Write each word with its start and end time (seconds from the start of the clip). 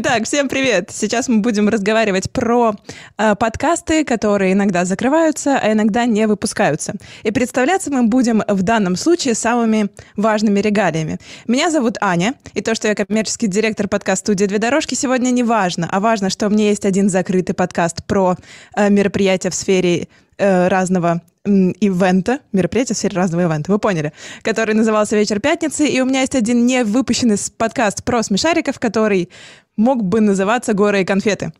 Итак, 0.00 0.26
всем 0.26 0.48
привет! 0.48 0.90
Сейчас 0.92 1.26
мы 1.26 1.38
будем 1.38 1.68
разговаривать 1.68 2.30
про 2.30 2.72
э, 3.16 3.34
подкасты, 3.34 4.04
которые 4.04 4.52
иногда 4.52 4.84
закрываются, 4.84 5.58
а 5.60 5.72
иногда 5.72 6.06
не 6.06 6.28
выпускаются. 6.28 6.94
И 7.24 7.32
представляться 7.32 7.90
мы 7.90 8.04
будем 8.04 8.44
в 8.46 8.62
данном 8.62 8.94
случае 8.94 9.34
самыми 9.34 9.88
важными 10.14 10.60
регалиями. 10.60 11.18
Меня 11.48 11.68
зовут 11.72 11.96
Аня, 12.00 12.34
и 12.54 12.60
то, 12.60 12.76
что 12.76 12.86
я 12.86 12.94
коммерческий 12.94 13.48
директор 13.48 13.88
подкаст-студии 13.88 14.44
«Две 14.44 14.58
дорожки» 14.58 14.94
сегодня 14.94 15.30
не 15.30 15.42
важно, 15.42 15.88
а 15.90 15.98
важно, 15.98 16.30
что 16.30 16.46
у 16.46 16.50
меня 16.50 16.68
есть 16.68 16.84
один 16.84 17.08
закрытый 17.08 17.56
подкаст 17.56 18.04
про 18.06 18.36
э, 18.76 18.90
мероприятия 18.90 19.50
в 19.50 19.54
сфере 19.56 20.06
э, 20.36 20.68
разного 20.68 21.22
ивента, 21.44 22.40
мероприятия 22.52 22.94
в 22.94 22.98
сфере 22.98 23.16
разного 23.16 23.42
ивента, 23.42 23.72
вы 23.72 23.78
поняли, 23.78 24.12
который 24.42 24.74
назывался 24.74 25.16
«Вечер 25.16 25.40
пятницы», 25.40 25.88
и 25.88 26.00
у 26.00 26.04
меня 26.04 26.20
есть 26.20 26.36
один 26.36 26.66
не 26.66 26.84
выпущенный 26.84 27.36
подкаст 27.56 28.04
про 28.04 28.22
смешариков, 28.22 28.78
который 28.78 29.30
мог 29.78 30.04
бы 30.04 30.20
называться 30.20 30.74
«Горы 30.74 31.00
и 31.00 31.04
конфеты». 31.04 31.52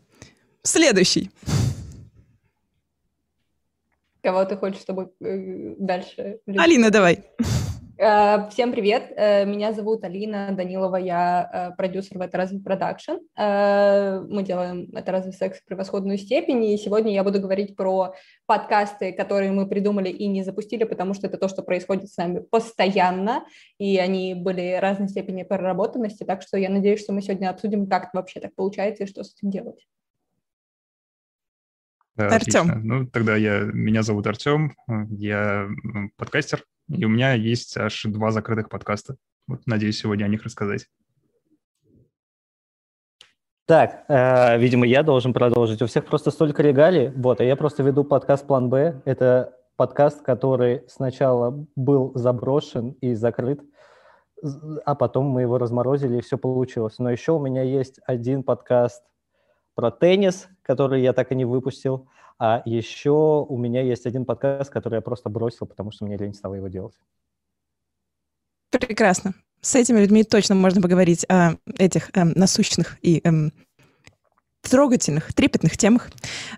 Следующий. 0.61 1.31
Кого 4.21 4.45
ты 4.45 4.57
хочешь, 4.57 4.81
чтобы 4.81 5.11
э, 5.21 5.75
дальше... 5.79 6.39
Алина, 6.57 6.91
давай. 6.91 7.23
Э, 8.01 8.47
всем 8.49 8.71
привет, 8.71 9.11
э, 9.17 9.43
меня 9.43 9.73
зовут 9.73 10.05
Алина 10.05 10.55
Данилова, 10.55 10.95
я 10.95 11.73
продюсер 11.77 12.17
в 12.17 12.21
«Это 12.21 12.37
разве 12.37 12.59
продакшн». 12.59 13.17
Мы 13.35 14.43
делаем 14.43 14.89
«Это 14.95 15.11
разве 15.11 15.33
секс» 15.33 15.59
в 15.59 15.65
превосходную 15.65 16.17
степень, 16.17 16.63
и 16.63 16.77
сегодня 16.77 17.11
я 17.11 17.25
буду 17.25 17.41
говорить 17.41 17.75
про 17.75 18.13
подкасты, 18.45 19.11
которые 19.11 19.51
мы 19.51 19.67
придумали 19.67 20.07
и 20.07 20.27
не 20.27 20.43
запустили, 20.43 20.85
потому 20.85 21.13
что 21.13 21.27
это 21.27 21.37
то, 21.37 21.49
что 21.49 21.61
происходит 21.61 22.09
с 22.09 22.15
нами 22.15 22.39
постоянно, 22.39 23.43
и 23.79 23.97
они 23.97 24.33
были 24.33 24.77
разной 24.79 25.09
степени 25.09 25.43
проработанности, 25.43 26.23
так 26.23 26.41
что 26.41 26.57
я 26.57 26.69
надеюсь, 26.69 27.01
что 27.01 27.11
мы 27.11 27.21
сегодня 27.21 27.49
обсудим, 27.49 27.85
как 27.85 28.13
вообще 28.13 28.39
так 28.39 28.55
получается 28.55 29.03
и 29.03 29.07
что 29.07 29.25
с 29.25 29.33
этим 29.35 29.51
делать. 29.51 29.85
Да, 32.19 32.35
Артем. 32.35 32.69
Отлично. 32.69 32.81
Ну, 32.83 33.05
тогда 33.07 33.37
я, 33.37 33.61
меня 33.61 34.03
зовут 34.03 34.27
Артем, 34.27 34.75
я 35.09 35.69
подкастер, 36.17 36.65
и 36.89 37.05
у 37.05 37.07
меня 37.07 37.31
есть 37.31 37.77
аж 37.77 38.03
два 38.03 38.31
закрытых 38.31 38.67
подкаста. 38.67 39.15
Вот, 39.47 39.61
надеюсь, 39.65 39.99
сегодня 39.99 40.25
о 40.25 40.27
них 40.27 40.43
рассказать. 40.43 40.87
Так, 43.65 44.03
э, 44.09 44.59
видимо, 44.59 44.85
я 44.85 45.01
должен 45.01 45.31
продолжить. 45.31 45.81
У 45.81 45.85
всех 45.85 46.07
просто 46.07 46.31
столько 46.31 46.61
регалий. 46.61 47.07
Вот, 47.15 47.39
а 47.39 47.45
я 47.45 47.55
просто 47.55 47.83
веду 47.83 48.03
подкаст 48.03 48.45
«План 48.45 48.69
Б». 48.69 49.01
Это 49.05 49.55
подкаст, 49.77 50.21
который 50.21 50.83
сначала 50.89 51.65
был 51.77 52.11
заброшен 52.15 52.97
и 52.99 53.13
закрыт, 53.13 53.61
а 54.83 54.93
потом 54.93 55.27
мы 55.27 55.43
его 55.43 55.57
разморозили, 55.57 56.17
и 56.17 56.21
все 56.21 56.37
получилось. 56.37 56.99
Но 56.99 57.09
еще 57.09 57.31
у 57.31 57.39
меня 57.39 57.61
есть 57.61 58.01
один 58.05 58.43
подкаст 58.43 59.05
про 59.75 59.91
теннис, 59.91 60.47
который 60.61 61.01
я 61.01 61.13
так 61.13 61.31
и 61.31 61.35
не 61.35 61.45
выпустил. 61.45 62.07
А 62.37 62.61
еще 62.65 63.45
у 63.47 63.57
меня 63.57 63.81
есть 63.81 64.05
один 64.05 64.25
подкаст, 64.25 64.71
который 64.71 64.95
я 64.95 65.01
просто 65.01 65.29
бросил, 65.29 65.65
потому 65.67 65.91
что 65.91 66.05
мне 66.05 66.17
лень 66.17 66.33
стало 66.33 66.55
его 66.55 66.67
делать. 66.67 66.95
Прекрасно. 68.71 69.33
С 69.61 69.75
этими 69.75 69.99
людьми 69.99 70.23
точно 70.23 70.55
можно 70.55 70.81
поговорить 70.81 71.25
о 71.29 71.55
этих 71.77 72.15
эм, 72.15 72.31
насущных 72.35 72.97
и 73.01 73.19
эм, 73.25 73.51
трогательных, 74.61 75.33
трепетных 75.33 75.77
темах. 75.77 76.09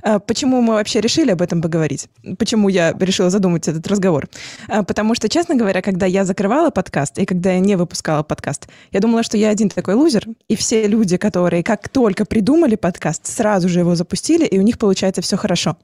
А, 0.01 0.19
почему 0.19 0.61
мы 0.61 0.73
вообще 0.73 1.01
решили 1.01 1.31
об 1.31 1.41
этом 1.41 1.61
поговорить? 1.61 2.07
Почему 2.37 2.69
я 2.69 2.93
решила 2.99 3.29
задумать 3.29 3.67
этот 3.67 3.85
разговор? 3.87 4.27
А, 4.67 4.83
потому 4.83 5.15
что, 5.15 5.29
честно 5.29 5.55
говоря, 5.55 5.81
когда 5.81 6.05
я 6.05 6.25
закрывала 6.25 6.69
подкаст 6.69 7.17
и 7.19 7.25
когда 7.25 7.51
я 7.51 7.59
не 7.59 7.75
выпускала 7.75 8.23
подкаст, 8.23 8.67
я 8.91 8.99
думала, 8.99 9.23
что 9.23 9.37
я 9.37 9.49
один 9.49 9.69
такой 9.69 9.93
лузер, 9.93 10.27
и 10.47 10.55
все 10.55 10.87
люди, 10.87 11.17
которые 11.17 11.63
как 11.63 11.89
только 11.89 12.25
придумали 12.25 12.75
подкаст, 12.75 13.27
сразу 13.27 13.69
же 13.69 13.79
его 13.79 13.95
запустили, 13.95 14.45
и 14.45 14.59
у 14.59 14.61
них 14.61 14.77
получается 14.77 15.21
все 15.21 15.37
хорошо. 15.37 15.77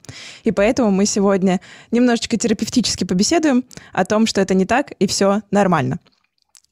И 0.44 0.52
поэтому 0.52 0.90
мы 0.90 1.06
сегодня 1.06 1.60
немножечко 1.90 2.36
терапевтически 2.36 3.04
побеседуем 3.04 3.64
о 3.92 4.04
том, 4.04 4.26
что 4.26 4.40
это 4.40 4.54
не 4.54 4.66
так, 4.66 4.92
и 4.98 5.06
все 5.06 5.42
нормально. 5.50 5.98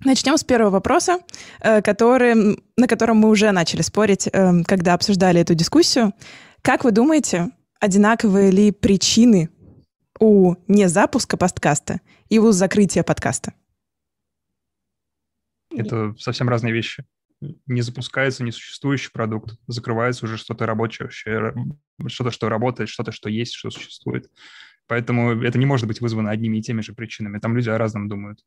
Начнем 0.05 0.37
с 0.37 0.45
первого 0.45 0.71
вопроса, 0.71 1.21
э, 1.61 1.81
который, 1.81 2.35
на 2.77 2.87
котором 2.87 3.17
мы 3.17 3.31
уже 3.31 3.51
начали 3.53 3.81
спорить, 3.83 4.29
э, 4.31 4.63
когда 4.65 4.95
обсуждали 4.95 5.41
эту 5.41 5.55
дискуссию. 5.55 6.13
Как 6.63 6.85
вы 6.85 6.93
думаете, 6.93 7.51
одинаковые 7.81 8.51
ли 8.51 8.73
причины 8.73 9.49
у 10.21 10.55
незапуска 10.69 11.37
подкаста 11.37 12.01
и 12.29 12.39
у 12.39 12.53
закрытия 12.53 13.03
подкаста? 13.03 13.55
Это 15.75 16.15
совсем 16.19 16.49
разные 16.49 16.75
вещи. 16.75 17.05
Не 17.67 17.83
запускается 17.83 18.45
несуществующий 18.45 19.11
продукт, 19.13 19.59
закрывается 19.67 20.25
уже 20.27 20.37
что-то 20.37 20.67
рабочее, 20.67 21.09
что-то, 21.11 22.31
что 22.31 22.49
работает, 22.49 22.89
что-то, 22.89 23.13
что 23.13 23.29
есть, 23.29 23.55
что 23.55 23.71
существует. 23.71 24.31
Поэтому 24.87 25.43
это 25.43 25.59
не 25.59 25.67
может 25.67 25.87
быть 25.87 26.01
вызвано 26.01 26.31
одними 26.31 26.59
и 26.59 26.63
теми 26.63 26.81
же 26.81 26.95
причинами. 26.95 27.39
Там 27.39 27.57
люди 27.57 27.69
о 27.69 27.79
разном 27.79 28.09
думают. 28.09 28.41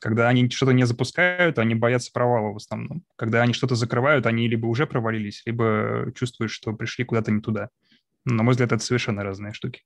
Когда 0.00 0.28
они 0.28 0.48
что-то 0.50 0.72
не 0.72 0.84
запускают, 0.84 1.58
они 1.58 1.74
боятся 1.74 2.12
провала 2.12 2.52
в 2.52 2.56
основном. 2.56 3.04
Когда 3.16 3.42
они 3.42 3.52
что-то 3.52 3.74
закрывают, 3.74 4.26
они 4.26 4.48
либо 4.48 4.66
уже 4.66 4.86
провалились, 4.86 5.42
либо 5.46 6.12
чувствуют, 6.14 6.50
что 6.50 6.72
пришли 6.72 7.04
куда-то 7.04 7.30
не 7.30 7.40
туда. 7.40 7.70
На 8.24 8.42
мой 8.42 8.52
взгляд, 8.52 8.72
это 8.72 8.82
совершенно 8.82 9.22
разные 9.22 9.52
штуки. 9.52 9.82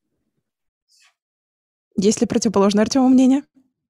Есть 1.96 2.20
ли 2.20 2.26
противоположное 2.26 2.82
Артему 2.82 3.08
мнение? 3.08 3.42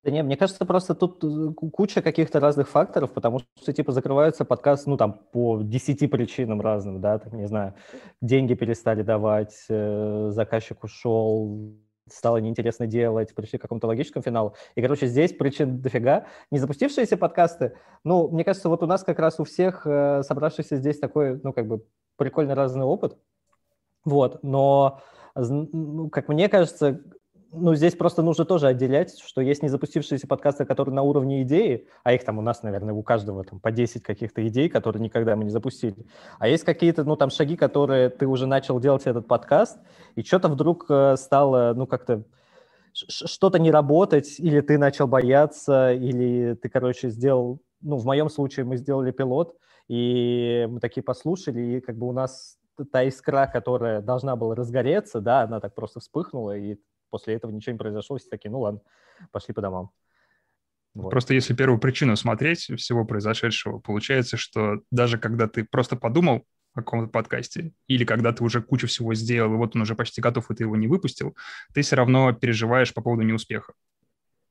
Да 0.04 0.10
нет, 0.12 0.24
мне 0.24 0.36
кажется, 0.36 0.64
просто 0.64 0.94
тут 0.94 1.22
э, 1.24 1.52
куча 1.52 2.00
каких-то 2.00 2.40
разных 2.40 2.68
факторов, 2.68 3.12
потому 3.12 3.40
что, 3.60 3.72
типа, 3.72 3.92
закрываются 3.92 4.44
подкасты, 4.44 4.88
ну, 4.88 4.96
там, 4.96 5.20
по 5.32 5.60
десяти 5.60 6.06
причинам 6.06 6.60
разным, 6.60 7.00
да, 7.00 7.18
так, 7.18 7.32
не 7.32 7.46
знаю, 7.46 7.74
деньги 8.22 8.54
перестали 8.54 9.02
давать, 9.02 9.66
э, 9.68 10.28
заказчик 10.30 10.84
ушел, 10.84 11.76
стало 12.12 12.38
неинтересно 12.38 12.86
делать, 12.86 13.34
пришли 13.34 13.58
к 13.58 13.62
какому-то 13.62 13.86
логическому 13.86 14.22
финалу. 14.22 14.54
И, 14.74 14.82
короче, 14.82 15.06
здесь 15.06 15.32
причин 15.32 15.80
дофига. 15.80 16.26
Не 16.50 16.58
запустившиеся 16.58 17.16
подкасты, 17.16 17.76
ну, 18.04 18.28
мне 18.28 18.44
кажется, 18.44 18.68
вот 18.68 18.82
у 18.82 18.86
нас 18.86 19.04
как 19.04 19.18
раз 19.18 19.40
у 19.40 19.44
всех 19.44 19.86
э, 19.86 20.22
собравшихся 20.22 20.76
здесь 20.76 20.98
такой, 20.98 21.40
ну, 21.42 21.52
как 21.52 21.66
бы 21.66 21.84
прикольно 22.16 22.54
разный 22.54 22.84
опыт. 22.84 23.16
Вот, 24.04 24.42
но, 24.42 25.00
ну, 25.34 26.08
как 26.08 26.28
мне 26.28 26.48
кажется, 26.48 27.02
ну, 27.52 27.74
здесь 27.74 27.94
просто 27.94 28.22
нужно 28.22 28.44
тоже 28.44 28.66
отделять, 28.66 29.18
что 29.18 29.40
есть 29.40 29.62
не 29.62 29.68
запустившиеся 29.68 30.26
подкасты, 30.26 30.64
которые 30.64 30.94
на 30.94 31.02
уровне 31.02 31.42
идеи, 31.42 31.86
а 32.04 32.12
их 32.12 32.24
там 32.24 32.38
у 32.38 32.42
нас, 32.42 32.62
наверное, 32.62 32.94
у 32.94 33.02
каждого 33.02 33.42
там 33.44 33.58
по 33.58 33.70
10 33.70 34.02
каких-то 34.02 34.46
идей, 34.46 34.68
которые 34.68 35.02
никогда 35.02 35.34
мы 35.34 35.44
не 35.44 35.50
запустили. 35.50 36.06
А 36.38 36.48
есть 36.48 36.64
какие-то, 36.64 37.04
ну, 37.04 37.16
там 37.16 37.30
шаги, 37.30 37.56
которые 37.56 38.10
ты 38.10 38.26
уже 38.26 38.46
начал 38.46 38.80
делать 38.80 39.06
этот 39.06 39.26
подкаст, 39.26 39.78
и 40.14 40.22
что-то 40.22 40.48
вдруг 40.48 40.86
э, 40.90 41.16
стало, 41.16 41.72
ну, 41.74 41.86
как-то 41.86 42.24
что-то 42.92 43.58
не 43.58 43.70
работать, 43.70 44.38
или 44.38 44.60
ты 44.60 44.76
начал 44.76 45.06
бояться, 45.06 45.92
или 45.92 46.54
ты, 46.54 46.68
короче, 46.68 47.10
сделал, 47.10 47.60
ну, 47.80 47.96
в 47.96 48.04
моем 48.04 48.28
случае 48.28 48.66
мы 48.66 48.76
сделали 48.76 49.10
пилот, 49.10 49.54
и 49.88 50.66
мы 50.68 50.80
такие 50.80 51.02
послушали, 51.02 51.60
и 51.60 51.80
как 51.80 51.96
бы 51.96 52.08
у 52.08 52.12
нас 52.12 52.58
та 52.92 53.04
искра, 53.04 53.46
которая 53.46 54.02
должна 54.02 54.36
была 54.36 54.54
разгореться, 54.54 55.20
да, 55.20 55.42
она 55.42 55.60
так 55.60 55.74
просто 55.74 56.00
вспыхнула, 56.00 56.56
и 56.56 56.76
после 57.10 57.34
этого 57.34 57.50
ничего 57.50 57.72
не 57.72 57.78
произошло, 57.78 58.16
все 58.18 58.28
такие, 58.28 58.50
ну 58.50 58.60
ладно, 58.60 58.80
пошли 59.32 59.54
по 59.54 59.60
домам. 59.60 59.90
Вот. 60.94 61.10
Просто 61.10 61.34
если 61.34 61.54
первую 61.54 61.78
причину 61.78 62.16
смотреть 62.16 62.70
всего 62.76 63.04
произошедшего, 63.04 63.78
получается, 63.78 64.36
что 64.36 64.82
даже 64.90 65.18
когда 65.18 65.46
ты 65.46 65.64
просто 65.64 65.96
подумал 65.96 66.44
о 66.74 66.80
каком-то 66.80 67.10
подкасте, 67.10 67.72
или 67.86 68.04
когда 68.04 68.32
ты 68.32 68.42
уже 68.42 68.62
кучу 68.62 68.86
всего 68.86 69.14
сделал, 69.14 69.54
и 69.54 69.56
вот 69.56 69.76
он 69.76 69.82
уже 69.82 69.94
почти 69.94 70.20
готов, 70.20 70.50
и 70.50 70.54
ты 70.54 70.64
его 70.64 70.76
не 70.76 70.88
выпустил, 70.88 71.36
ты 71.72 71.82
все 71.82 71.96
равно 71.96 72.32
переживаешь 72.32 72.92
по 72.92 73.00
поводу 73.00 73.22
неуспеха. 73.22 73.72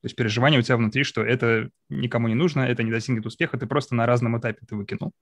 То 0.00 0.06
есть 0.06 0.16
переживание 0.16 0.60
у 0.60 0.62
тебя 0.62 0.76
внутри, 0.76 1.02
что 1.02 1.22
это 1.22 1.70
никому 1.88 2.28
не 2.28 2.34
нужно, 2.34 2.60
это 2.60 2.82
не 2.82 2.90
достигнет 2.90 3.26
успеха, 3.26 3.58
ты 3.58 3.66
просто 3.66 3.94
на 3.94 4.06
разном 4.06 4.38
этапе 4.38 4.64
ты 4.66 4.76
выкинул. 4.76 5.12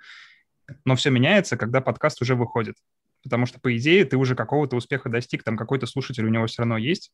Но 0.84 0.96
все 0.96 1.10
меняется, 1.10 1.56
когда 1.56 1.81
подкаст 1.81 2.20
уже 2.20 2.34
выходит. 2.34 2.76
Потому 3.22 3.46
что, 3.46 3.58
по 3.58 3.75
идее, 3.76 4.05
ты 4.05 4.16
уже 4.16 4.34
какого-то 4.34 4.76
успеха 4.76 5.08
достиг, 5.08 5.43
там 5.43 5.56
какой-то 5.56 5.87
слушатель 5.87 6.26
у 6.26 6.28
него 6.28 6.46
все 6.46 6.62
равно 6.62 6.76
есть, 6.76 7.10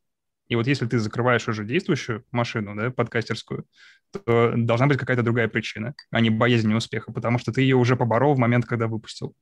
и 0.53 0.55
вот 0.55 0.67
если 0.67 0.85
ты 0.85 0.99
закрываешь 0.99 1.49
уже 1.49 1.65
действующую 1.65 2.27
машину, 2.31 2.77
да, 2.77 2.91
подкастерскую, 2.91 3.65
то 4.11 4.53
должна 4.55 4.87
быть 4.87 4.99
какая-то 4.99 5.23
другая 5.23 5.49
причина, 5.49 5.95
а 6.11 6.21
не 6.21 6.29
боязнь 6.29 6.69
неуспеха, 6.69 7.11
потому 7.11 7.39
что 7.39 7.53
ты 7.53 7.63
ее 7.63 7.77
уже 7.77 7.97
поборол 7.97 8.35
в 8.35 8.39
момент, 8.39 8.67
когда 8.67 8.87
выпустил. 8.87 9.35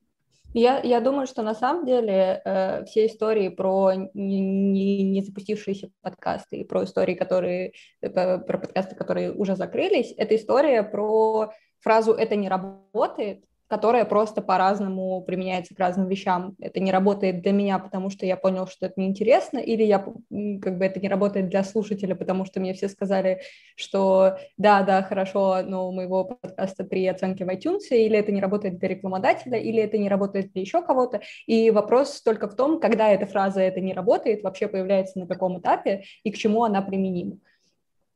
Я, 0.54 0.78
я 0.78 1.00
думаю, 1.00 1.26
что 1.26 1.42
на 1.42 1.54
самом 1.54 1.84
деле 1.84 2.42
э, 2.44 2.84
все 2.84 3.06
истории 3.06 3.48
про 3.48 3.92
не, 4.14 4.40
не, 4.40 5.02
не 5.02 5.22
запустившиеся 5.22 5.90
подкасты 6.00 6.58
и 6.58 6.64
про 6.64 6.84
истории, 6.84 7.14
которые 7.14 7.72
э, 8.00 8.08
про 8.08 8.58
подкасты, 8.58 8.94
которые 8.94 9.32
уже 9.32 9.56
закрылись, 9.56 10.14
это 10.16 10.36
история 10.36 10.84
про 10.84 11.52
фразу 11.80 12.12
"это 12.12 12.36
не 12.36 12.48
работает", 12.48 13.44
которая 13.70 14.04
просто 14.04 14.42
по-разному 14.42 15.22
применяется 15.22 15.76
к 15.76 15.78
разным 15.78 16.08
вещам. 16.08 16.56
Это 16.58 16.80
не 16.80 16.90
работает 16.90 17.40
для 17.40 17.52
меня, 17.52 17.78
потому 17.78 18.10
что 18.10 18.26
я 18.26 18.36
понял, 18.36 18.66
что 18.66 18.86
это 18.86 19.00
неинтересно, 19.00 19.58
или 19.58 19.84
я, 19.84 20.00
как 20.00 20.76
бы 20.76 20.84
это 20.84 20.98
не 20.98 21.08
работает 21.08 21.48
для 21.48 21.62
слушателя, 21.62 22.16
потому 22.16 22.44
что 22.44 22.58
мне 22.58 22.74
все 22.74 22.88
сказали, 22.88 23.42
что 23.76 24.38
да, 24.56 24.82
да, 24.82 25.04
хорошо, 25.04 25.62
но 25.62 25.88
у 25.88 25.92
моего 25.92 26.24
подкаста 26.24 26.82
три 26.82 27.06
оценки 27.06 27.44
в 27.44 27.48
iTunes, 27.48 27.86
или 27.90 28.18
это 28.18 28.32
не 28.32 28.40
работает 28.40 28.80
для 28.80 28.88
рекламодателя, 28.88 29.56
или 29.56 29.80
это 29.80 29.98
не 29.98 30.08
работает 30.08 30.52
для 30.52 30.62
еще 30.62 30.82
кого-то. 30.82 31.20
И 31.46 31.70
вопрос 31.70 32.22
только 32.22 32.48
в 32.48 32.56
том, 32.56 32.80
когда 32.80 33.08
эта 33.10 33.26
фраза 33.26 33.60
«это 33.60 33.80
не 33.80 33.94
работает» 33.94 34.42
вообще 34.42 34.66
появляется 34.66 35.20
на 35.20 35.28
каком 35.28 35.60
этапе 35.60 36.02
и 36.24 36.32
к 36.32 36.36
чему 36.36 36.64
она 36.64 36.82
применима. 36.82 37.38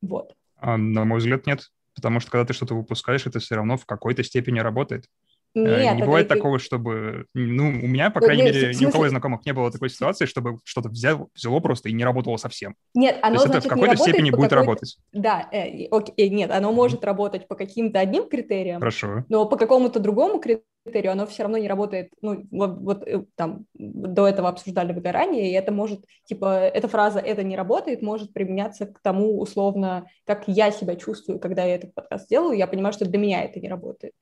Вот. 0.02 0.34
А, 0.56 0.76
на 0.76 1.04
мой 1.04 1.18
взгляд, 1.18 1.46
нет. 1.46 1.60
Потому 1.94 2.20
что 2.20 2.30
когда 2.30 2.44
ты 2.44 2.54
что-то 2.54 2.74
выпускаешь, 2.74 3.26
это 3.26 3.38
все 3.38 3.54
равно 3.54 3.76
в 3.76 3.86
какой-то 3.86 4.24
степени 4.24 4.58
работает. 4.58 5.08
Э, 5.54 5.60
Нет, 5.60 5.96
не 5.96 6.02
бывает 6.02 6.26
это... 6.26 6.34
такого, 6.34 6.58
чтобы... 6.58 7.26
Ну, 7.32 7.68
у 7.68 7.86
меня, 7.86 8.10
по 8.10 8.20
крайней 8.20 8.42
мере, 8.42 8.74
ни 8.74 8.86
у 8.86 8.90
кого 8.90 9.06
из 9.06 9.10
знакомых 9.10 9.46
не 9.46 9.52
было 9.52 9.70
такой 9.70 9.88
ситуации, 9.88 10.26
чтобы 10.26 10.58
что-то 10.64 10.88
взяло, 10.88 11.28
взяло 11.34 11.60
просто 11.60 11.88
и 11.88 11.92
не 11.92 12.04
работало 12.04 12.36
совсем. 12.38 12.74
Нет, 12.94 13.18
оно, 13.22 13.36
То 13.36 13.42
есть 13.42 13.46
значит, 13.46 13.66
это 13.66 13.68
в 13.68 13.78
какой-то 13.78 13.96
степени 13.96 14.30
по 14.30 14.38
будет 14.38 14.52
работать. 14.52 14.98
Да, 15.12 15.48
э, 15.52 15.86
окей, 15.90 16.28
нет, 16.30 16.50
оно 16.50 16.72
может 16.72 17.04
работать 17.04 17.46
по 17.46 17.54
каким-то 17.54 18.00
одним 18.00 18.28
критериям, 18.28 18.80
Хорошо. 18.80 19.24
но 19.28 19.46
по 19.46 19.56
какому-то 19.56 20.00
другому 20.00 20.40
критерию 20.40 21.12
оно 21.12 21.26
все 21.26 21.44
равно 21.44 21.58
не 21.58 21.68
работает. 21.68 22.10
Ну, 22.20 22.46
вот, 22.50 22.78
вот 22.80 23.06
э, 23.06 23.24
там 23.36 23.66
до 23.74 24.26
этого 24.26 24.48
обсуждали 24.48 24.92
выгорание, 24.92 25.50
и 25.50 25.54
это 25.54 25.70
может, 25.70 26.04
типа, 26.24 26.64
эта 26.64 26.88
фраза 26.88 27.20
«это 27.20 27.44
не 27.44 27.56
работает» 27.56 28.02
может 28.02 28.32
применяться 28.32 28.86
к 28.86 28.98
тому, 29.00 29.40
условно, 29.40 30.06
как 30.26 30.44
я 30.48 30.72
себя 30.72 30.96
чувствую, 30.96 31.38
когда 31.38 31.64
я 31.64 31.76
этот 31.76 31.94
подкаст 31.94 32.28
делаю, 32.28 32.58
я 32.58 32.66
понимаю, 32.66 32.92
что 32.92 33.04
для 33.04 33.18
меня 33.18 33.44
это 33.44 33.60
не 33.60 33.68
работает. 33.68 34.14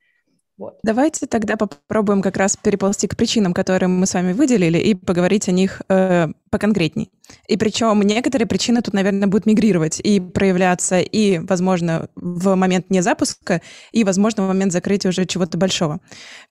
Вот. 0.63 0.79
Давайте 0.85 1.27
тогда 1.27 1.57
попробуем 1.57 2.23
как 2.23 2.37
раз 2.37 2.57
переползти 2.57 3.09
к 3.09 3.17
причинам, 3.17 3.53
которые 3.53 3.89
мы 3.89 4.07
с 4.07 4.15
вами 4.15 4.33
выделили, 4.33 4.79
и 4.79 4.95
поговорить 4.95 5.49
о 5.49 5.51
них 5.51 5.83
э, 5.89 6.29
поконкретней. 6.51 7.11
И 7.49 7.57
причем 7.57 8.01
некоторые 8.03 8.47
причины 8.47 8.81
тут, 8.81 8.95
наверное, 8.95 9.27
будут 9.27 9.45
мигрировать 9.45 9.99
и 9.99 10.21
проявляться 10.21 11.01
и, 11.01 11.41
возможно, 11.41 12.09
в 12.15 12.55
момент 12.55 12.91
не 12.91 13.01
запуска, 13.01 13.61
и, 13.91 14.05
возможно, 14.05 14.45
в 14.45 14.47
момент 14.47 14.71
закрытия 14.71 15.09
уже 15.09 15.27
чего-то 15.27 15.59
большого. 15.59 15.99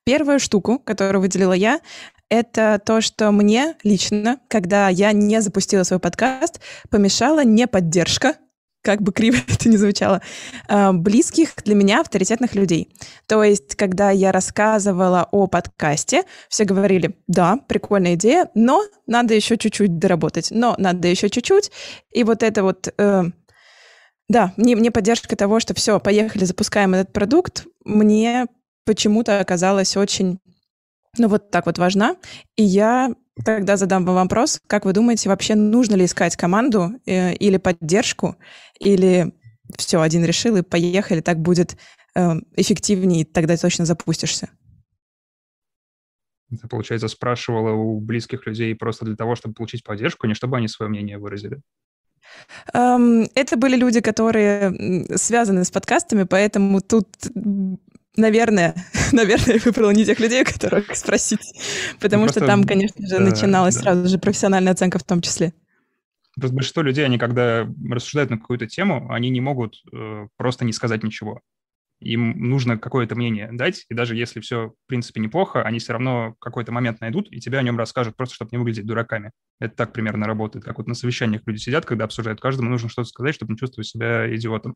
Первую 0.03 0.41
штуку, 0.41 0.77
которую 0.77 1.21
выделила 1.21 1.53
я, 1.53 1.79
это 2.29 2.81
то, 2.85 2.99
что 2.99 3.31
мне 3.31 3.75
лично, 3.81 4.41
когда 4.49 4.89
я 4.89 5.13
не 5.13 5.41
запустила 5.41 5.83
свой 5.83 6.01
подкаст, 6.01 6.59
помешала 6.89 7.45
не 7.45 7.65
поддержка 7.65 8.35
как 8.81 9.01
бы 9.01 9.11
криво 9.11 9.37
это 9.47 9.69
ни 9.69 9.77
звучало, 9.77 10.21
а, 10.67 10.93
близких 10.93 11.55
для 11.63 11.75
меня 11.75 12.01
авторитетных 12.01 12.55
людей. 12.55 12.93
То 13.27 13.43
есть, 13.43 13.75
когда 13.75 14.11
я 14.11 14.31
рассказывала 14.31 15.27
о 15.31 15.47
подкасте, 15.47 16.23
все 16.49 16.65
говорили, 16.65 17.17
да, 17.27 17.57
прикольная 17.67 18.15
идея, 18.15 18.49
но 18.55 18.83
надо 19.07 19.33
еще 19.33 19.57
чуть-чуть 19.57 19.97
доработать, 19.97 20.49
но 20.51 20.75
надо 20.77 21.07
еще 21.07 21.29
чуть-чуть. 21.29 21.71
И 22.11 22.23
вот 22.23 22.43
это 22.43 22.63
вот, 22.63 22.93
э, 22.97 23.23
да, 24.29 24.53
мне, 24.57 24.75
мне 24.75 24.91
поддержка 24.91 25.35
того, 25.35 25.59
что 25.59 25.73
все, 25.73 25.99
поехали, 25.99 26.45
запускаем 26.45 26.93
этот 26.93 27.13
продукт, 27.13 27.65
мне 27.85 28.47
почему-то 28.85 29.39
оказалась 29.39 29.95
очень, 29.97 30.39
ну 31.17 31.27
вот 31.27 31.51
так 31.51 31.65
вот 31.65 31.77
важна. 31.77 32.15
И 32.55 32.63
я 32.63 33.13
Тогда 33.45 33.77
задам 33.77 34.05
вам 34.05 34.15
вопрос. 34.15 34.59
Как 34.67 34.85
вы 34.85 34.93
думаете, 34.93 35.29
вообще 35.29 35.55
нужно 35.55 35.95
ли 35.95 36.05
искать 36.05 36.35
команду 36.35 36.91
э, 37.05 37.33
или 37.33 37.57
поддержку, 37.57 38.35
или 38.79 39.33
все, 39.77 40.01
один 40.01 40.25
решил 40.25 40.57
и 40.57 40.63
поехали, 40.63 41.21
так 41.21 41.39
будет 41.39 41.77
э, 42.15 42.33
эффективнее, 42.55 43.25
тогда 43.25 43.55
точно 43.55 43.85
запустишься? 43.85 44.49
Ты, 46.49 46.67
получается, 46.67 47.07
спрашивала 47.07 47.71
у 47.71 48.01
близких 48.01 48.45
людей 48.45 48.75
просто 48.75 49.05
для 49.05 49.15
того, 49.15 49.35
чтобы 49.35 49.55
получить 49.55 49.83
поддержку, 49.85 50.27
не 50.27 50.33
чтобы 50.33 50.57
они 50.57 50.67
свое 50.67 50.89
мнение 50.89 51.17
выразили? 51.17 51.61
Эм, 52.73 53.27
это 53.35 53.55
были 53.55 53.77
люди, 53.77 54.01
которые 54.01 55.05
связаны 55.15 55.63
с 55.63 55.71
подкастами, 55.71 56.23
поэтому 56.23 56.81
тут 56.81 57.07
наверное, 58.15 58.75
наверное, 59.11 59.59
выбрала 59.59 59.91
не 59.91 60.05
тех 60.05 60.19
людей, 60.19 60.43
которых 60.43 60.95
спросить. 60.95 61.59
Потому 61.99 62.25
ну, 62.25 62.29
что 62.29 62.45
там, 62.45 62.63
конечно 62.63 63.05
же, 63.05 63.17
да, 63.17 63.23
начиналась 63.23 63.75
да. 63.75 63.81
сразу 63.81 64.07
же 64.07 64.17
профессиональная 64.17 64.73
оценка 64.73 64.99
в 64.99 65.03
том 65.03 65.21
числе. 65.21 65.53
Просто 66.35 66.55
большинство 66.55 66.81
людей, 66.81 67.05
они 67.05 67.17
когда 67.17 67.67
рассуждают 67.89 68.29
на 68.29 68.37
какую-то 68.37 68.67
тему, 68.67 69.11
они 69.11 69.29
не 69.29 69.41
могут 69.41 69.75
э, 69.91 70.27
просто 70.37 70.63
не 70.65 70.71
сказать 70.71 71.03
ничего 71.03 71.41
им 72.01 72.49
нужно 72.49 72.77
какое-то 72.77 73.15
мнение 73.15 73.49
дать, 73.51 73.85
и 73.87 73.93
даже 73.93 74.15
если 74.15 74.39
все, 74.39 74.69
в 74.69 74.87
принципе, 74.87 75.21
неплохо, 75.21 75.61
они 75.61 75.79
все 75.79 75.93
равно 75.93 76.35
какой-то 76.39 76.71
момент 76.71 76.99
найдут, 76.99 77.31
и 77.31 77.39
тебе 77.39 77.59
о 77.59 77.61
нем 77.61 77.77
расскажут, 77.77 78.17
просто 78.17 78.35
чтобы 78.35 78.49
не 78.51 78.57
выглядеть 78.57 78.85
дураками. 78.85 79.31
Это 79.59 79.75
так 79.75 79.93
примерно 79.93 80.25
работает, 80.25 80.65
как 80.65 80.79
вот 80.79 80.87
на 80.87 80.95
совещаниях 80.95 81.43
люди 81.45 81.59
сидят, 81.59 81.85
когда 81.85 82.05
обсуждают, 82.05 82.41
каждому 82.41 82.71
нужно 82.71 82.89
что-то 82.89 83.07
сказать, 83.07 83.35
чтобы 83.35 83.53
не 83.53 83.57
чувствовать 83.57 83.87
себя 83.87 84.33
идиотом. 84.35 84.75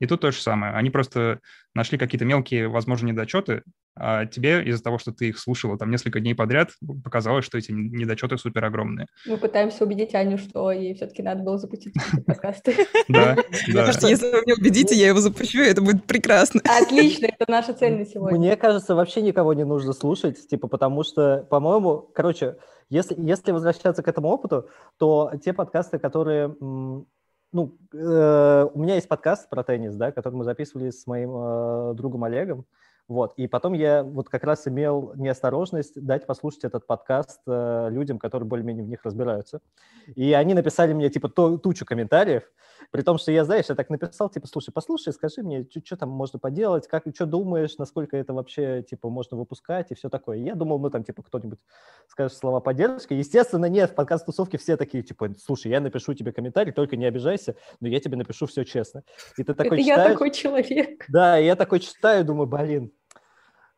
И 0.00 0.06
тут 0.06 0.20
то 0.20 0.30
же 0.30 0.40
самое. 0.40 0.72
Они 0.72 0.90
просто 0.90 1.40
нашли 1.74 1.98
какие-то 1.98 2.24
мелкие, 2.24 2.68
возможно, 2.68 3.06
недочеты, 3.06 3.62
а 3.96 4.26
тебе 4.26 4.64
из-за 4.64 4.82
того, 4.82 4.98
что 4.98 5.12
ты 5.12 5.28
их 5.28 5.38
слушала 5.38 5.78
там 5.78 5.90
несколько 5.90 6.18
дней 6.18 6.34
подряд, 6.34 6.70
показалось, 7.04 7.44
что 7.44 7.58
эти 7.58 7.70
недочеты 7.70 8.36
супер 8.38 8.64
огромные. 8.64 9.06
Мы 9.24 9.36
пытаемся 9.36 9.84
убедить 9.84 10.14
Аню, 10.16 10.36
что 10.36 10.72
ей 10.72 10.94
все-таки 10.94 11.22
надо 11.22 11.44
было 11.44 11.58
запустить 11.58 11.94
подкасты. 12.26 12.74
Да, 13.08 13.36
да. 13.72 13.86
Если 13.86 14.30
вы 14.30 14.42
меня 14.42 14.54
убедите, 14.58 14.96
я 14.96 15.08
его 15.08 15.20
запущу, 15.20 15.60
это 15.60 15.80
будет 15.80 16.04
прекрасно. 16.06 16.60
Отлично, 16.64 17.26
это 17.26 17.44
наша 17.48 17.72
цель 17.72 17.98
на 17.98 18.04
сегодня. 18.04 18.38
Мне 18.38 18.56
кажется, 18.56 18.96
вообще 18.96 19.22
никого 19.22 19.54
не 19.54 19.64
нужно 19.64 19.92
слушать, 19.92 20.48
типа, 20.48 20.66
потому 20.66 21.04
что, 21.04 21.46
по-моему, 21.48 22.10
короче, 22.14 22.56
если, 22.90 23.14
если 23.18 23.52
возвращаться 23.52 24.02
к 24.02 24.08
этому 24.08 24.28
опыту, 24.28 24.68
то 24.98 25.32
те 25.42 25.52
подкасты, 25.52 25.98
которые 25.98 26.54
ну, 27.54 27.78
э, 27.92 28.68
у 28.74 28.78
меня 28.80 28.96
есть 28.96 29.06
подкаст 29.06 29.48
про 29.48 29.62
теннис, 29.62 29.94
да, 29.94 30.10
который 30.10 30.34
мы 30.34 30.44
записывали 30.44 30.90
с 30.90 31.06
моим 31.06 31.30
э, 31.34 31.94
другом 31.94 32.24
Олегом. 32.24 32.66
Вот. 33.06 33.34
И 33.36 33.46
потом 33.46 33.74
я 33.74 34.02
вот 34.02 34.28
как 34.28 34.42
раз 34.42 34.66
имел 34.66 35.12
неосторожность 35.14 36.04
дать 36.04 36.26
послушать 36.26 36.64
этот 36.64 36.84
подкаст 36.86 37.40
э, 37.46 37.88
людям, 37.90 38.18
которые 38.18 38.48
более-менее 38.48 38.84
в 38.84 38.88
них 38.88 39.04
разбираются. 39.04 39.60
И 40.16 40.32
они 40.32 40.52
написали 40.52 40.94
мне, 40.94 41.08
типа, 41.10 41.28
то, 41.28 41.56
тучу 41.56 41.86
комментариев, 41.86 42.42
при 42.90 43.02
том, 43.02 43.18
что 43.18 43.32
я, 43.32 43.44
знаешь, 43.44 43.66
я 43.68 43.74
так 43.74 43.90
написал, 43.90 44.28
типа, 44.28 44.46
слушай, 44.46 44.70
послушай, 44.72 45.12
скажи 45.12 45.42
мне, 45.42 45.66
что 45.84 45.96
там 45.96 46.10
можно 46.10 46.38
поделать, 46.38 46.86
как, 46.88 47.04
что 47.14 47.26
думаешь, 47.26 47.76
насколько 47.78 48.16
это 48.16 48.32
вообще, 48.32 48.82
типа, 48.82 49.10
можно 49.10 49.36
выпускать 49.36 49.90
и 49.90 49.94
все 49.94 50.08
такое. 50.08 50.38
Я 50.38 50.54
думал, 50.54 50.78
ну, 50.78 50.90
там, 50.90 51.04
типа, 51.04 51.22
кто-нибудь 51.22 51.58
скажет 52.08 52.36
слова 52.36 52.60
поддержки. 52.60 53.14
Естественно, 53.14 53.66
нет, 53.66 53.90
в 53.90 53.94
подкаст-тусовке 53.94 54.58
все 54.58 54.76
такие, 54.76 55.02
типа, 55.02 55.34
слушай, 55.42 55.70
я 55.70 55.80
напишу 55.80 56.14
тебе 56.14 56.32
комментарий, 56.32 56.72
только 56.72 56.96
не 56.96 57.06
обижайся, 57.06 57.56
но 57.80 57.88
я 57.88 58.00
тебе 58.00 58.16
напишу 58.16 58.46
все 58.46 58.64
честно. 58.64 59.02
И 59.36 59.44
ты 59.44 59.54
такой 59.54 59.78
это 59.78 59.82
читаешь, 59.82 60.06
я 60.06 60.12
такой 60.12 60.30
человек. 60.30 61.04
Да, 61.08 61.36
я 61.36 61.56
такой 61.56 61.80
читаю, 61.80 62.24
думаю, 62.24 62.46
блин, 62.46 62.92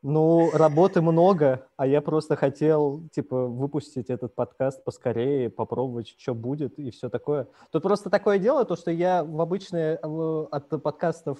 ну, 0.02 0.50
работы 0.52 1.00
много, 1.02 1.66
а 1.76 1.86
я 1.86 2.00
просто 2.00 2.36
хотел, 2.36 3.02
типа, 3.12 3.46
выпустить 3.46 4.10
этот 4.10 4.34
подкаст 4.34 4.84
поскорее, 4.84 5.50
попробовать, 5.50 6.14
что 6.16 6.34
будет 6.34 6.78
и 6.78 6.90
все 6.90 7.08
такое. 7.08 7.48
Тут 7.72 7.82
просто 7.82 8.10
такое 8.10 8.38
дело, 8.38 8.64
то, 8.64 8.76
что 8.76 8.90
я 8.90 9.24
в 9.24 9.40
обычные 9.40 9.96
от 9.96 10.68
подкастов 10.82 11.38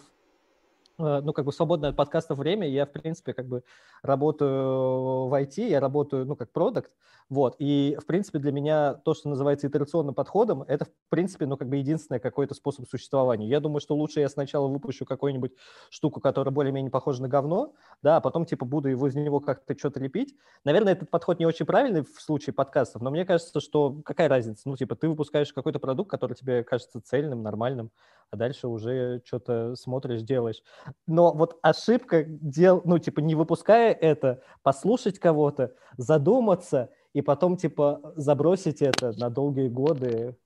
ну, 0.98 1.32
как 1.32 1.44
бы 1.44 1.52
свободное 1.52 1.90
от 1.90 1.96
подкастов 1.96 2.38
время, 2.38 2.68
я, 2.68 2.86
в 2.86 2.92
принципе, 2.92 3.32
как 3.32 3.46
бы 3.46 3.62
работаю 4.02 5.28
в 5.28 5.34
IT, 5.34 5.68
я 5.68 5.80
работаю, 5.80 6.26
ну, 6.26 6.36
как 6.36 6.52
продукт, 6.52 6.90
вот, 7.28 7.56
и, 7.58 7.98
в 8.00 8.06
принципе, 8.06 8.38
для 8.38 8.52
меня 8.52 8.94
то, 8.94 9.12
что 9.12 9.28
называется 9.28 9.66
итерационным 9.66 10.14
подходом, 10.14 10.62
это, 10.62 10.84
в 10.84 10.90
принципе, 11.08 11.46
ну, 11.46 11.56
как 11.56 11.68
бы 11.68 11.76
единственный 11.76 12.20
какой-то 12.20 12.54
способ 12.54 12.88
существования. 12.88 13.48
Я 13.48 13.58
думаю, 13.58 13.80
что 13.80 13.96
лучше 13.96 14.20
я 14.20 14.28
сначала 14.28 14.68
выпущу 14.68 15.04
какую-нибудь 15.04 15.52
штуку, 15.90 16.20
которая 16.20 16.54
более-менее 16.54 16.92
похожа 16.92 17.22
на 17.22 17.28
говно, 17.28 17.74
да, 18.00 18.18
а 18.18 18.20
потом, 18.20 18.46
типа, 18.46 18.64
буду 18.64 18.88
его 18.88 19.08
из 19.08 19.16
него 19.16 19.40
как-то 19.40 19.76
что-то 19.76 19.98
лепить. 19.98 20.36
Наверное, 20.64 20.92
этот 20.92 21.10
подход 21.10 21.40
не 21.40 21.46
очень 21.46 21.66
правильный 21.66 22.02
в 22.02 22.20
случае 22.20 22.54
подкастов, 22.54 23.02
но 23.02 23.10
мне 23.10 23.24
кажется, 23.24 23.58
что 23.60 24.00
какая 24.04 24.28
разница, 24.28 24.62
ну, 24.68 24.76
типа, 24.76 24.94
ты 24.94 25.08
выпускаешь 25.08 25.52
какой-то 25.52 25.80
продукт, 25.80 26.08
который 26.08 26.34
тебе 26.34 26.62
кажется 26.62 27.00
цельным, 27.00 27.42
нормальным, 27.42 27.90
а 28.30 28.36
дальше 28.36 28.68
уже 28.68 29.22
что-то 29.24 29.76
смотришь, 29.76 30.22
делаешь. 30.22 30.62
Но 31.06 31.32
вот 31.32 31.58
ошибка, 31.62 32.24
дел, 32.24 32.82
ну, 32.84 32.98
типа, 32.98 33.20
не 33.20 33.34
выпуская 33.34 33.92
это, 33.92 34.42
послушать 34.62 35.18
кого-то, 35.18 35.74
задуматься 35.96 36.90
и 37.12 37.22
потом, 37.22 37.56
типа, 37.56 38.12
забросить 38.16 38.82
это 38.82 39.12
на 39.18 39.30
долгие 39.30 39.68
годы, 39.68 40.36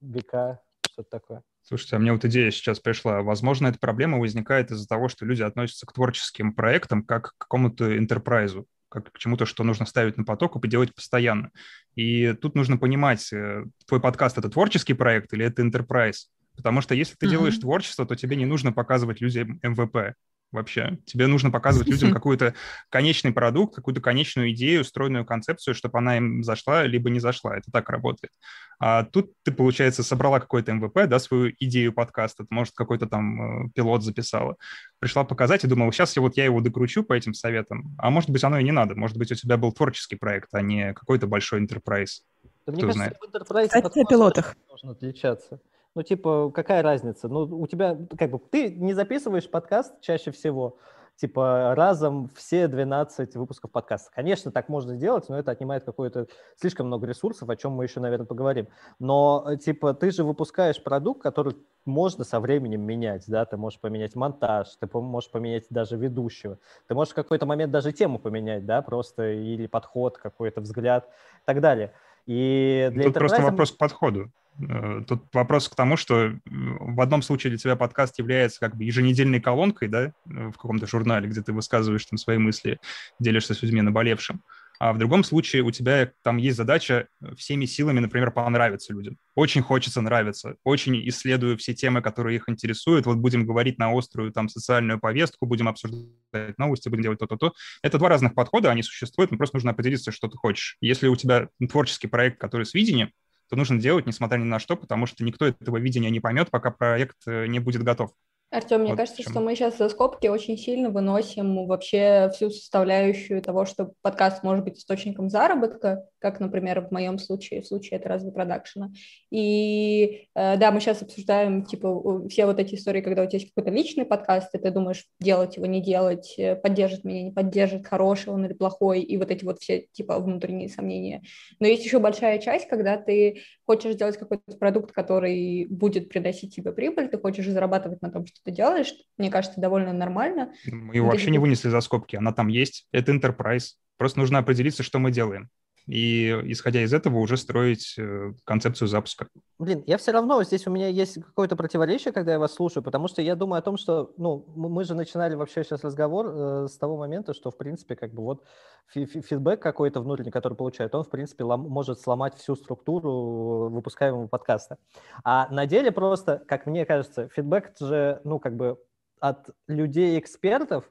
века, 0.00 0.60
что-то 0.86 1.10
такое. 1.10 1.42
Слушайте, 1.62 1.96
а 1.96 1.98
мне 2.00 2.12
вот 2.12 2.24
идея 2.24 2.50
сейчас 2.50 2.80
пришла. 2.80 3.22
Возможно, 3.22 3.68
эта 3.68 3.78
проблема 3.78 4.18
возникает 4.18 4.70
из-за 4.70 4.86
того, 4.86 5.08
что 5.08 5.24
люди 5.24 5.42
относятся 5.42 5.86
к 5.86 5.92
творческим 5.92 6.52
проектам 6.54 7.04
как 7.04 7.34
к 7.34 7.38
какому-то 7.38 7.96
интерпрайзу, 7.96 8.66
как 8.88 9.12
к 9.12 9.18
чему-то, 9.18 9.46
что 9.46 9.62
нужно 9.62 9.86
ставить 9.86 10.16
на 10.16 10.24
поток 10.24 10.56
и 10.56 10.60
поделать 10.60 10.94
постоянно. 10.94 11.50
И 11.94 12.32
тут 12.34 12.56
нужно 12.56 12.78
понимать, 12.78 13.32
э, 13.32 13.64
твой 13.86 14.00
подкаст— 14.00 14.38
это 14.38 14.48
творческий 14.48 14.94
проект 14.94 15.32
или 15.32 15.46
это 15.46 15.62
enterprise? 15.62 16.26
Потому 16.56 16.80
что 16.80 16.94
если 16.94 17.14
ты 17.14 17.26
mm-hmm. 17.26 17.30
делаешь 17.30 17.58
творчество, 17.58 18.06
то 18.06 18.14
тебе 18.14 18.36
не 18.36 18.46
нужно 18.46 18.72
показывать 18.72 19.20
людям 19.20 19.58
МВП. 19.62 20.14
вообще. 20.52 20.98
Тебе 21.06 21.26
нужно 21.26 21.50
показывать 21.50 21.88
людям 21.88 22.12
какой-то 22.14 22.54
конечный 22.90 23.32
продукт, 23.32 23.74
какую-то 23.74 24.00
конечную 24.00 24.52
идею, 24.52 24.84
стройную 24.84 25.24
концепцию, 25.24 25.74
чтобы 25.74 25.98
она 25.98 26.18
им 26.18 26.44
зашла, 26.44 26.84
либо 26.84 27.10
не 27.10 27.20
зашла. 27.20 27.56
Это 27.56 27.70
так 27.72 27.88
работает. 27.88 28.32
А 28.78 29.04
тут 29.04 29.32
ты, 29.44 29.52
получается, 29.52 30.02
собрала 30.02 30.40
какой-то 30.40 30.72
МВП, 30.72 31.06
да, 31.08 31.18
свою 31.18 31.52
идею 31.58 31.92
подкаста, 31.92 32.44
может, 32.50 32.74
какой-то 32.74 33.06
там 33.06 33.66
э, 33.66 33.70
пилот 33.74 34.02
записала, 34.02 34.56
пришла 34.98 35.24
показать 35.24 35.64
и 35.64 35.68
думала, 35.68 35.92
сейчас 35.92 36.16
я 36.16 36.22
вот 36.22 36.36
я 36.36 36.44
его 36.44 36.60
докручу 36.60 37.04
по 37.04 37.12
этим 37.12 37.32
советам, 37.32 37.94
а 37.98 38.10
может 38.10 38.30
быть, 38.30 38.42
оно 38.44 38.58
и 38.58 38.64
не 38.64 38.72
надо. 38.72 38.94
Может 38.94 39.16
быть, 39.16 39.32
у 39.32 39.34
тебя 39.36 39.56
был 39.56 39.72
творческий 39.72 40.16
проект, 40.16 40.52
а 40.52 40.60
не 40.60 40.92
какой-то 40.94 41.26
большой 41.26 41.64
enterprise. 41.64 42.22
Да, 42.66 42.72
мне 42.72 42.82
кажется, 42.82 42.92
знает. 42.92 43.16
в 43.20 43.24
Enterprise 43.24 43.66
Кстати, 43.66 44.00
о 44.00 44.04
пилотах. 44.04 44.56
должен 44.68 44.90
отличаться. 44.90 45.60
Ну, 45.94 46.02
типа, 46.02 46.50
какая 46.54 46.82
разница? 46.82 47.28
Ну, 47.28 47.40
у 47.40 47.66
тебя, 47.66 47.98
как 48.18 48.30
бы, 48.30 48.38
ты 48.38 48.70
не 48.74 48.94
записываешь 48.94 49.48
подкаст 49.48 50.00
чаще 50.00 50.30
всего, 50.30 50.78
типа, 51.16 51.74
разом 51.76 52.30
все 52.34 52.66
12 52.66 53.36
выпусков 53.36 53.70
подкаста. 53.70 54.10
Конечно, 54.14 54.50
так 54.50 54.70
можно 54.70 54.94
сделать, 54.96 55.28
но 55.28 55.38
это 55.38 55.50
отнимает 55.50 55.84
какое-то 55.84 56.28
слишком 56.56 56.86
много 56.86 57.06
ресурсов, 57.06 57.50
о 57.50 57.56
чем 57.56 57.72
мы 57.72 57.84
еще, 57.84 58.00
наверное, 58.00 58.24
поговорим. 58.24 58.68
Но, 58.98 59.44
э, 59.46 59.58
типа, 59.58 59.92
ты 59.92 60.10
же 60.10 60.24
выпускаешь 60.24 60.82
продукт, 60.82 61.22
который 61.22 61.56
можно 61.84 62.24
со 62.24 62.40
временем 62.40 62.80
менять, 62.80 63.24
да, 63.26 63.44
ты 63.44 63.58
можешь 63.58 63.78
поменять 63.78 64.14
монтаж, 64.14 64.68
ты 64.76 64.88
можешь 64.98 65.30
поменять 65.30 65.66
даже 65.68 65.98
ведущего, 65.98 66.58
ты 66.88 66.94
можешь 66.94 67.12
в 67.12 67.16
какой-то 67.16 67.44
момент 67.44 67.70
даже 67.70 67.92
тему 67.92 68.18
поменять, 68.18 68.64
да, 68.64 68.80
просто 68.80 69.32
или 69.32 69.66
подход, 69.66 70.16
какой-то 70.16 70.62
взгляд 70.62 71.04
и 71.04 71.44
так 71.44 71.60
далее. 71.60 71.92
И 72.24 72.88
для 72.92 73.04
Тут 73.04 73.14
просто 73.14 73.42
вопрос 73.42 73.72
к 73.72 73.76
подходу. 73.76 74.30
Э, 74.60 75.02
тут 75.06 75.24
вопрос 75.32 75.68
к 75.68 75.74
тому, 75.74 75.96
что 75.96 76.34
в 76.46 77.00
одном 77.00 77.22
случае 77.22 77.50
для 77.50 77.58
тебя 77.58 77.76
подкаст 77.76 78.18
является 78.18 78.60
как 78.60 78.76
бы 78.76 78.84
еженедельной 78.84 79.40
колонкой, 79.40 79.88
да, 79.88 80.04
э, 80.06 80.12
в 80.26 80.52
каком-то 80.52 80.86
журнале, 80.86 81.28
где 81.28 81.42
ты 81.42 81.52
высказываешь 81.52 82.04
там 82.06 82.18
свои 82.18 82.38
мысли, 82.38 82.78
делишься 83.18 83.54
с 83.54 83.62
людьми 83.62 83.82
наболевшим. 83.82 84.42
А 84.78 84.92
в 84.92 84.98
другом 84.98 85.22
случае 85.22 85.62
у 85.62 85.70
тебя 85.70 86.10
там 86.24 86.38
есть 86.38 86.56
задача 86.56 87.06
всеми 87.36 87.66
силами, 87.66 88.00
например, 88.00 88.32
понравиться 88.32 88.92
людям. 88.92 89.16
Очень 89.36 89.62
хочется 89.62 90.00
нравиться, 90.00 90.56
очень 90.64 91.08
исследую 91.08 91.56
все 91.56 91.72
темы, 91.72 92.02
которые 92.02 92.34
их 92.34 92.48
интересуют. 92.48 93.06
Вот 93.06 93.18
будем 93.18 93.46
говорить 93.46 93.78
на 93.78 93.96
острую 93.96 94.32
там 94.32 94.48
социальную 94.48 94.98
повестку, 94.98 95.46
будем 95.46 95.68
обсуждать 95.68 96.58
новости, 96.58 96.88
будем 96.88 97.04
делать 97.04 97.20
то-то-то. 97.20 97.52
Это 97.82 97.98
два 97.98 98.08
разных 98.08 98.34
подхода, 98.34 98.72
они 98.72 98.82
существуют, 98.82 99.30
но 99.30 99.36
просто 99.36 99.56
нужно 99.56 99.70
определиться, 99.70 100.10
что 100.10 100.26
ты 100.26 100.36
хочешь. 100.36 100.78
Если 100.80 101.06
у 101.06 101.14
тебя 101.14 101.48
творческий 101.70 102.08
проект, 102.08 102.40
который 102.40 102.66
с 102.66 102.74
видением, 102.74 103.12
то 103.52 103.56
нужно 103.56 103.78
делать, 103.78 104.06
несмотря 104.06 104.38
ни 104.38 104.44
на 104.44 104.58
что, 104.58 104.76
потому 104.78 105.04
что 105.04 105.22
никто 105.24 105.44
этого 105.44 105.76
видения 105.76 106.08
не 106.08 106.20
поймет, 106.20 106.50
пока 106.50 106.70
проект 106.70 107.18
э, 107.26 107.44
не 107.48 107.58
будет 107.58 107.82
готов. 107.82 108.12
Артем, 108.52 108.80
вот 108.80 108.88
мне 108.88 108.96
кажется, 108.96 109.22
что 109.22 109.40
мы 109.40 109.54
сейчас 109.54 109.78
за 109.78 109.88
скобки 109.88 110.26
очень 110.26 110.58
сильно 110.58 110.90
выносим 110.90 111.66
вообще 111.66 112.30
всю 112.34 112.50
составляющую 112.50 113.40
того, 113.40 113.64
что 113.64 113.94
подкаст 114.02 114.42
может 114.42 114.62
быть 114.62 114.76
источником 114.76 115.30
заработка, 115.30 116.04
как, 116.18 116.38
например, 116.38 116.82
в 116.82 116.90
моем 116.90 117.18
случае, 117.18 117.62
в 117.62 117.66
случае 117.66 117.98
это 117.98 118.10
разве 118.10 118.30
продакшена. 118.30 118.90
И 119.30 120.28
э, 120.34 120.58
да, 120.58 120.70
мы 120.70 120.80
сейчас 120.80 121.00
обсуждаем, 121.00 121.64
типа, 121.64 122.28
все 122.28 122.44
вот 122.44 122.58
эти 122.58 122.74
истории, 122.74 123.00
когда 123.00 123.22
у 123.22 123.26
тебя 123.26 123.38
есть 123.38 123.54
какой-то 123.54 123.74
личный 123.74 124.04
подкаст, 124.04 124.54
и 124.54 124.58
ты 124.58 124.70
думаешь, 124.70 125.06
делать 125.18 125.56
его, 125.56 125.64
не 125.64 125.80
делать, 125.80 126.34
э, 126.36 126.54
поддержит 126.54 127.04
меня, 127.04 127.22
не 127.22 127.30
поддержит, 127.30 127.86
хороший 127.86 128.34
он 128.34 128.44
или 128.44 128.52
плохой, 128.52 129.00
и 129.00 129.16
вот 129.16 129.30
эти 129.30 129.46
вот 129.46 129.60
все, 129.60 129.86
типа, 129.92 130.18
внутренние 130.18 130.68
сомнения. 130.68 131.22
Но 131.58 131.66
есть 131.66 131.86
еще 131.86 132.00
большая 132.00 132.38
часть, 132.38 132.68
когда 132.68 132.98
ты 132.98 133.40
хочешь 133.72 133.94
сделать 133.94 134.18
какой-то 134.18 134.58
продукт, 134.58 134.92
который 134.92 135.66
будет 135.66 136.10
приносить 136.10 136.54
тебе 136.54 136.72
прибыль, 136.72 137.08
ты 137.08 137.18
хочешь 137.18 137.46
зарабатывать 137.46 138.02
на 138.02 138.10
том, 138.10 138.26
что 138.26 138.38
ты 138.44 138.50
делаешь, 138.50 138.92
мне 139.16 139.30
кажется, 139.30 139.60
довольно 139.60 139.94
нормально. 139.94 140.52
Мы 140.66 140.96
его 140.96 141.08
вообще 141.08 141.30
не 141.30 141.38
вынесли 141.38 141.70
за 141.70 141.80
скобки, 141.80 142.16
она 142.16 142.32
там 142.32 142.48
есть, 142.48 142.86
это 142.92 143.12
enterprise. 143.12 143.76
Просто 143.96 144.18
нужно 144.18 144.38
определиться, 144.38 144.82
что 144.82 144.98
мы 144.98 145.10
делаем 145.10 145.48
и, 145.92 146.30
исходя 146.50 146.82
из 146.82 146.94
этого, 146.94 147.18
уже 147.18 147.36
строить 147.36 147.96
э, 147.98 148.32
концепцию 148.44 148.88
запуска. 148.88 149.28
Блин, 149.58 149.84
я 149.86 149.98
все 149.98 150.12
равно, 150.12 150.42
здесь 150.42 150.66
у 150.66 150.70
меня 150.70 150.88
есть 150.88 151.22
какое-то 151.22 151.54
противоречие, 151.54 152.14
когда 152.14 152.32
я 152.32 152.38
вас 152.38 152.54
слушаю, 152.54 152.82
потому 152.82 153.08
что 153.08 153.20
я 153.20 153.36
думаю 153.36 153.58
о 153.58 153.62
том, 153.62 153.76
что, 153.76 154.14
ну, 154.16 154.42
мы 154.56 154.84
же 154.84 154.94
начинали 154.94 155.34
вообще 155.34 155.62
сейчас 155.62 155.84
разговор 155.84 156.26
э, 156.26 156.68
с 156.68 156.78
того 156.78 156.96
момента, 156.96 157.34
что, 157.34 157.50
в 157.50 157.58
принципе, 157.58 157.94
как 157.94 158.14
бы 158.14 158.22
вот 158.22 158.42
фидбэк 158.88 159.60
какой-то 159.60 160.00
внутренний, 160.00 160.30
который 160.30 160.54
получает, 160.54 160.94
он, 160.94 161.04
в 161.04 161.10
принципе, 161.10 161.44
лом, 161.44 161.68
может 161.68 162.00
сломать 162.00 162.36
всю 162.36 162.56
структуру 162.56 163.68
выпускаемого 163.68 164.28
подкаста. 164.28 164.78
А 165.24 165.46
на 165.50 165.66
деле 165.66 165.92
просто, 165.92 166.42
как 166.48 166.64
мне 166.64 166.86
кажется, 166.86 167.28
фидбэк 167.28 167.72
же, 167.78 168.22
ну, 168.24 168.38
как 168.38 168.56
бы 168.56 168.78
от 169.20 169.50
людей-экспертов, 169.68 170.90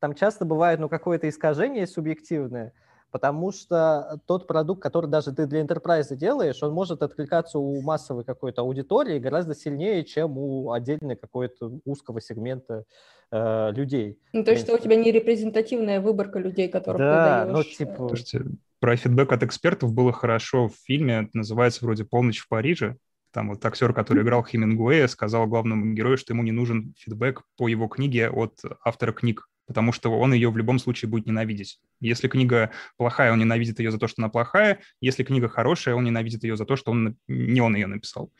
там 0.00 0.14
часто 0.14 0.44
бывает, 0.44 0.80
ну, 0.80 0.88
какое-то 0.88 1.28
искажение 1.28 1.86
субъективное, 1.86 2.72
потому 3.10 3.52
что 3.52 4.20
тот 4.26 4.46
продукт, 4.46 4.82
который 4.82 5.10
даже 5.10 5.32
ты 5.32 5.46
для 5.46 5.62
enterprise 5.62 6.14
делаешь, 6.16 6.62
он 6.62 6.72
может 6.72 7.02
откликаться 7.02 7.58
у 7.58 7.80
массовой 7.82 8.24
какой-то 8.24 8.62
аудитории 8.62 9.18
гораздо 9.18 9.54
сильнее, 9.54 10.04
чем 10.04 10.38
у 10.38 10.72
отдельной 10.72 11.16
какой-то 11.16 11.80
узкого 11.84 12.20
сегмента 12.20 12.84
э, 13.30 13.72
людей. 13.72 14.18
Ну, 14.32 14.44
то 14.44 14.52
есть, 14.52 14.64
что 14.64 14.74
у 14.74 14.78
тебя 14.78 14.96
не 14.96 15.12
репрезентативная 15.12 16.00
выборка 16.00 16.38
людей, 16.38 16.68
которых 16.68 16.98
да, 16.98 17.44
ты 17.44 17.52
даешь. 17.52 17.66
ну, 17.66 17.86
типа... 17.86 18.08
Слушайте, 18.08 18.44
про 18.80 18.96
фидбэк 18.96 19.32
от 19.32 19.42
экспертов 19.42 19.92
было 19.92 20.12
хорошо 20.12 20.68
в 20.68 20.74
фильме, 20.84 21.28
называется 21.32 21.84
вроде 21.84 22.04
«Полночь 22.04 22.40
в 22.40 22.48
Париже». 22.48 22.96
Там 23.32 23.50
вот 23.50 23.64
актер, 23.64 23.92
который 23.92 24.24
играл 24.24 24.42
Хемингуэя, 24.42 25.06
сказал 25.06 25.46
главному 25.46 25.92
герою, 25.94 26.16
что 26.16 26.32
ему 26.32 26.42
не 26.42 26.50
нужен 26.50 26.94
фидбэк 26.98 27.42
по 27.56 27.68
его 27.68 27.86
книге 27.86 28.28
от 28.28 28.58
автора 28.84 29.12
книг 29.12 29.48
потому 29.70 29.92
что 29.92 30.10
он 30.10 30.32
ее 30.32 30.50
в 30.50 30.56
любом 30.56 30.80
случае 30.80 31.08
будет 31.08 31.26
ненавидеть. 31.26 31.78
Если 32.00 32.26
книга 32.26 32.72
плохая, 32.96 33.32
он 33.32 33.38
ненавидит 33.38 33.78
ее 33.78 33.92
за 33.92 34.00
то, 34.00 34.08
что 34.08 34.20
она 34.20 34.28
плохая. 34.28 34.80
Если 35.00 35.22
книга 35.22 35.48
хорошая, 35.48 35.94
он 35.94 36.02
ненавидит 36.02 36.42
ее 36.42 36.56
за 36.56 36.64
то, 36.64 36.74
что 36.74 36.90
он 36.90 37.16
не 37.28 37.60
он 37.60 37.76
ее 37.76 37.86
написал. 37.86 38.32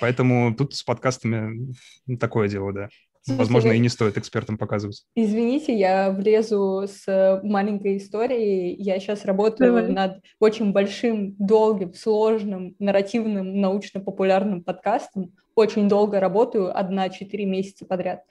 Поэтому 0.00 0.54
тут 0.54 0.74
с 0.74 0.82
подкастами 0.82 1.74
такое 2.18 2.48
дело, 2.48 2.72
да. 2.72 2.88
Возможно, 3.26 3.72
и 3.72 3.78
не 3.78 3.90
стоит 3.90 4.16
экспертам 4.16 4.56
показывать. 4.56 5.04
Извините, 5.14 5.78
я 5.78 6.10
влезу 6.10 6.86
с 6.88 7.40
маленькой 7.44 7.98
историей. 7.98 8.74
Я 8.82 8.98
сейчас 8.98 9.26
работаю 9.26 9.74
Давай. 9.74 9.92
над 9.92 10.24
очень 10.40 10.72
большим, 10.72 11.34
долгим, 11.38 11.92
сложным, 11.92 12.76
нарративным, 12.78 13.60
научно-популярным 13.60 14.64
подкастом. 14.64 15.34
Очень 15.54 15.86
долго 15.86 16.18
работаю, 16.18 16.74
одна-четыре 16.74 17.44
месяца 17.44 17.84
подряд. 17.84 18.22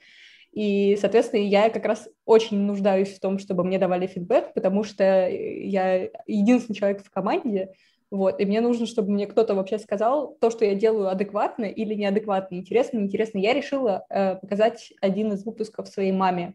И, 0.52 0.96
соответственно, 1.00 1.40
я 1.40 1.70
как 1.70 1.84
раз 1.84 2.08
очень 2.24 2.58
нуждаюсь 2.58 3.14
в 3.14 3.20
том, 3.20 3.38
чтобы 3.38 3.64
мне 3.64 3.78
давали 3.78 4.06
фидбэк, 4.06 4.54
потому 4.54 4.82
что 4.82 5.28
я 5.28 6.08
единственный 6.26 6.74
человек 6.74 7.04
в 7.04 7.10
команде, 7.10 7.72
вот, 8.10 8.40
и 8.40 8.46
мне 8.46 8.62
нужно, 8.62 8.86
чтобы 8.86 9.10
мне 9.10 9.26
кто-то 9.26 9.54
вообще 9.54 9.78
сказал 9.78 10.34
то, 10.40 10.50
что 10.50 10.64
я 10.64 10.74
делаю 10.74 11.08
адекватно 11.08 11.66
или 11.66 11.92
неадекватно, 11.92 12.56
интересно, 12.56 12.98
неинтересно. 12.98 13.38
Я 13.38 13.52
решила 13.52 14.06
э, 14.08 14.36
показать 14.36 14.94
один 15.02 15.32
из 15.32 15.44
выпусков 15.44 15.88
своей 15.88 16.12
маме, 16.12 16.54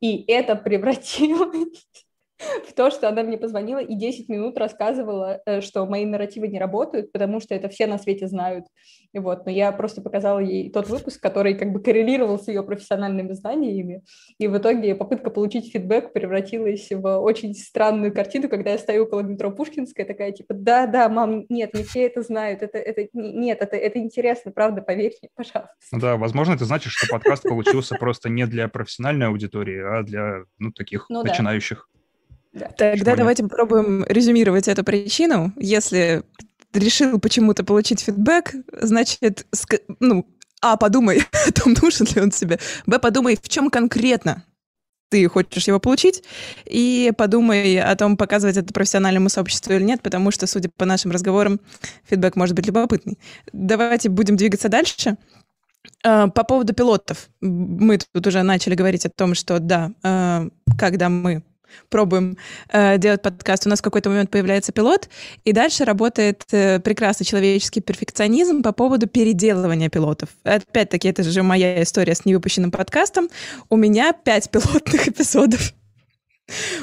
и 0.00 0.24
это 0.28 0.56
превратилось 0.56 1.86
в 2.68 2.72
то, 2.74 2.90
что 2.90 3.08
она 3.08 3.22
мне 3.22 3.38
позвонила 3.38 3.78
и 3.78 3.94
10 3.94 4.28
минут 4.28 4.58
рассказывала, 4.58 5.40
э, 5.46 5.60
что 5.60 5.86
мои 5.86 6.04
нарративы 6.04 6.48
не 6.48 6.58
работают, 6.58 7.12
потому 7.12 7.40
что 7.40 7.54
это 7.54 7.68
все 7.68 7.86
на 7.86 7.98
свете 7.98 8.26
знают. 8.26 8.66
И 9.12 9.18
вот, 9.18 9.44
но 9.44 9.52
я 9.52 9.72
просто 9.72 10.00
показала 10.00 10.38
ей 10.38 10.70
тот 10.70 10.88
выпуск, 10.88 11.20
который 11.20 11.54
как 11.54 11.72
бы 11.72 11.80
коррелировал 11.80 12.38
с 12.38 12.48
ее 12.48 12.62
профессиональными 12.62 13.32
знаниями, 13.32 14.02
и 14.38 14.48
в 14.48 14.56
итоге 14.56 14.94
попытка 14.94 15.30
получить 15.30 15.72
фидбэк 15.72 16.12
превратилась 16.12 16.90
в 16.90 17.18
очень 17.18 17.54
странную 17.54 18.12
картину, 18.12 18.48
когда 18.48 18.70
я 18.70 18.78
стою 18.78 19.04
около 19.04 19.20
метро 19.20 19.50
Пушкинская, 19.50 20.06
такая 20.06 20.32
типа, 20.32 20.54
да-да, 20.54 21.08
мам, 21.08 21.44
нет, 21.48 21.74
не 21.74 21.84
все 21.84 22.06
это 22.06 22.22
знают, 22.22 22.62
это, 22.62 22.78
это 22.78 23.08
нет, 23.12 23.58
это, 23.60 23.76
это 23.76 23.98
интересно, 23.98 24.50
правда, 24.50 24.82
поверь 24.82 25.14
мне, 25.20 25.30
пожалуйста. 25.34 25.72
Да, 25.92 26.16
возможно, 26.16 26.54
это 26.54 26.64
значит, 26.64 26.92
что 26.92 27.06
подкаст 27.08 27.42
получился 27.42 27.96
просто 27.96 28.28
не 28.28 28.46
для 28.46 28.68
профессиональной 28.68 29.26
аудитории, 29.26 29.80
а 29.82 30.02
для, 30.02 30.44
ну, 30.58 30.72
таких 30.72 31.06
ну, 31.08 31.22
начинающих. 31.22 31.88
Да. 32.52 32.68
Тогда 32.76 33.16
давайте 33.16 33.42
попробуем 33.42 34.04
резюмировать 34.08 34.68
эту 34.68 34.84
причину. 34.84 35.52
Если 35.56 36.22
решил 36.74 37.18
почему-то 37.18 37.64
получить 37.64 38.00
фидбэк, 38.00 38.54
значит, 38.72 39.46
ну, 40.00 40.26
а, 40.60 40.76
подумай 40.76 41.22
о 41.48 41.52
том, 41.52 41.74
нужен 41.80 42.06
ли 42.14 42.20
он 42.20 42.30
тебе. 42.30 42.58
Б, 42.86 42.98
подумай, 42.98 43.38
в 43.40 43.48
чем 43.48 43.70
конкретно 43.70 44.44
ты 45.10 45.28
хочешь 45.28 45.68
его 45.68 45.78
получить, 45.78 46.24
и 46.64 47.12
подумай 47.18 47.78
о 47.78 47.94
том, 47.96 48.16
показывать 48.16 48.56
это 48.56 48.72
профессиональному 48.72 49.28
сообществу 49.28 49.74
или 49.74 49.82
нет, 49.82 50.00
потому 50.00 50.30
что, 50.30 50.46
судя 50.46 50.70
по 50.74 50.86
нашим 50.86 51.10
разговорам, 51.10 51.60
фидбэк 52.08 52.34
может 52.34 52.56
быть 52.56 52.66
любопытный. 52.66 53.18
Давайте 53.52 54.08
будем 54.08 54.36
двигаться 54.36 54.70
дальше. 54.70 55.18
А, 56.02 56.28
по 56.28 56.44
поводу 56.44 56.72
пилотов. 56.72 57.28
Мы 57.42 57.98
тут 57.98 58.26
уже 58.26 58.42
начали 58.42 58.74
говорить 58.74 59.04
о 59.04 59.10
том, 59.10 59.34
что 59.34 59.58
да, 59.58 59.92
а, 60.02 60.48
когда 60.78 61.10
мы 61.10 61.42
пробуем 61.88 62.36
э, 62.68 62.98
делать 62.98 63.22
подкаст, 63.22 63.66
у 63.66 63.70
нас 63.70 63.80
в 63.80 63.82
какой-то 63.82 64.10
момент 64.10 64.30
появляется 64.30 64.72
пилот, 64.72 65.08
и 65.44 65.52
дальше 65.52 65.84
работает 65.84 66.44
э, 66.52 66.80
прекрасный 66.80 67.24
человеческий 67.24 67.80
перфекционизм 67.80 68.62
по 68.62 68.72
поводу 68.72 69.06
переделывания 69.06 69.88
пилотов. 69.88 70.30
Опять-таки, 70.44 71.08
это 71.08 71.22
же 71.22 71.42
моя 71.42 71.82
история 71.82 72.14
с 72.14 72.24
невыпущенным 72.24 72.70
подкастом. 72.70 73.28
У 73.68 73.76
меня 73.76 74.12
пять 74.12 74.50
пилотных 74.50 75.08
эпизодов. 75.08 75.72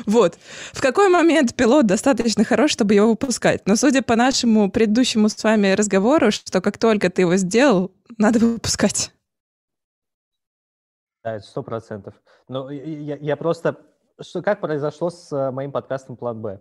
Вот. 0.06 0.38
В 0.74 0.82
какой 0.82 1.10
момент 1.10 1.56
пилот 1.56 1.86
достаточно 1.86 2.44
хорош, 2.44 2.72
чтобы 2.72 2.94
его 2.94 3.10
выпускать? 3.10 3.66
Но 3.66 3.76
судя 3.76 4.02
по 4.02 4.16
нашему 4.16 4.72
предыдущему 4.72 5.30
с 5.30 5.44
вами 5.44 5.74
разговору, 5.74 6.32
что 6.32 6.62
как 6.62 6.78
только 6.78 7.10
ты 7.10 7.24
его 7.24 7.36
сделал, 7.36 7.92
надо 8.18 8.40
выпускать. 8.40 9.12
Да, 11.24 11.40
сто 11.40 11.64
процентов. 11.64 12.14
Но 12.48 12.72
я, 12.72 13.18
я 13.18 13.36
просто... 13.36 13.78
Что, 14.22 14.42
как 14.42 14.60
произошло 14.60 15.10
с 15.10 15.32
э, 15.32 15.52
моим 15.52 15.72
подкастом 15.72 16.18
«План 16.18 16.42
Б»? 16.42 16.60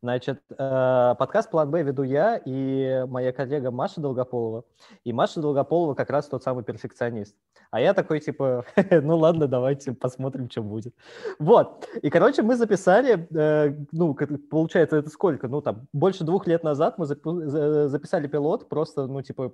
Значит, 0.00 0.40
э, 0.50 1.14
подкаст 1.18 1.50
«План 1.50 1.68
Б» 1.68 1.82
веду 1.82 2.04
я 2.04 2.40
и 2.44 3.04
моя 3.08 3.32
коллега 3.32 3.72
Маша 3.72 4.00
Долгополова. 4.00 4.64
И 5.02 5.12
Маша 5.12 5.40
Долгополова 5.40 5.94
как 5.94 6.10
раз 6.10 6.28
тот 6.28 6.44
самый 6.44 6.62
перфекционист. 6.62 7.34
А 7.72 7.80
я 7.80 7.94
такой, 7.94 8.20
типа, 8.20 8.64
ну 8.90 9.16
ладно, 9.16 9.48
давайте 9.48 9.92
посмотрим, 9.92 10.48
что 10.48 10.62
будет. 10.62 10.94
Вот. 11.40 11.88
И, 12.00 12.10
короче, 12.10 12.42
мы 12.42 12.54
записали, 12.54 13.26
э, 13.34 13.74
ну, 13.90 14.14
получается, 14.48 14.96
это 14.96 15.10
сколько? 15.10 15.48
Ну, 15.48 15.62
там, 15.62 15.88
больше 15.92 16.22
двух 16.22 16.46
лет 16.46 16.62
назад 16.62 16.96
мы 16.96 17.06
записали 17.06 18.28
пилот, 18.28 18.68
просто, 18.68 19.08
ну, 19.08 19.20
типа, 19.20 19.52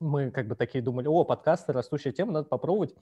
мы 0.00 0.30
как 0.30 0.48
бы 0.48 0.54
такие 0.54 0.82
думали, 0.82 1.06
о, 1.06 1.24
подкасты, 1.24 1.72
растущая 1.72 2.12
тема, 2.12 2.32
надо 2.32 2.48
попробовать. 2.48 2.94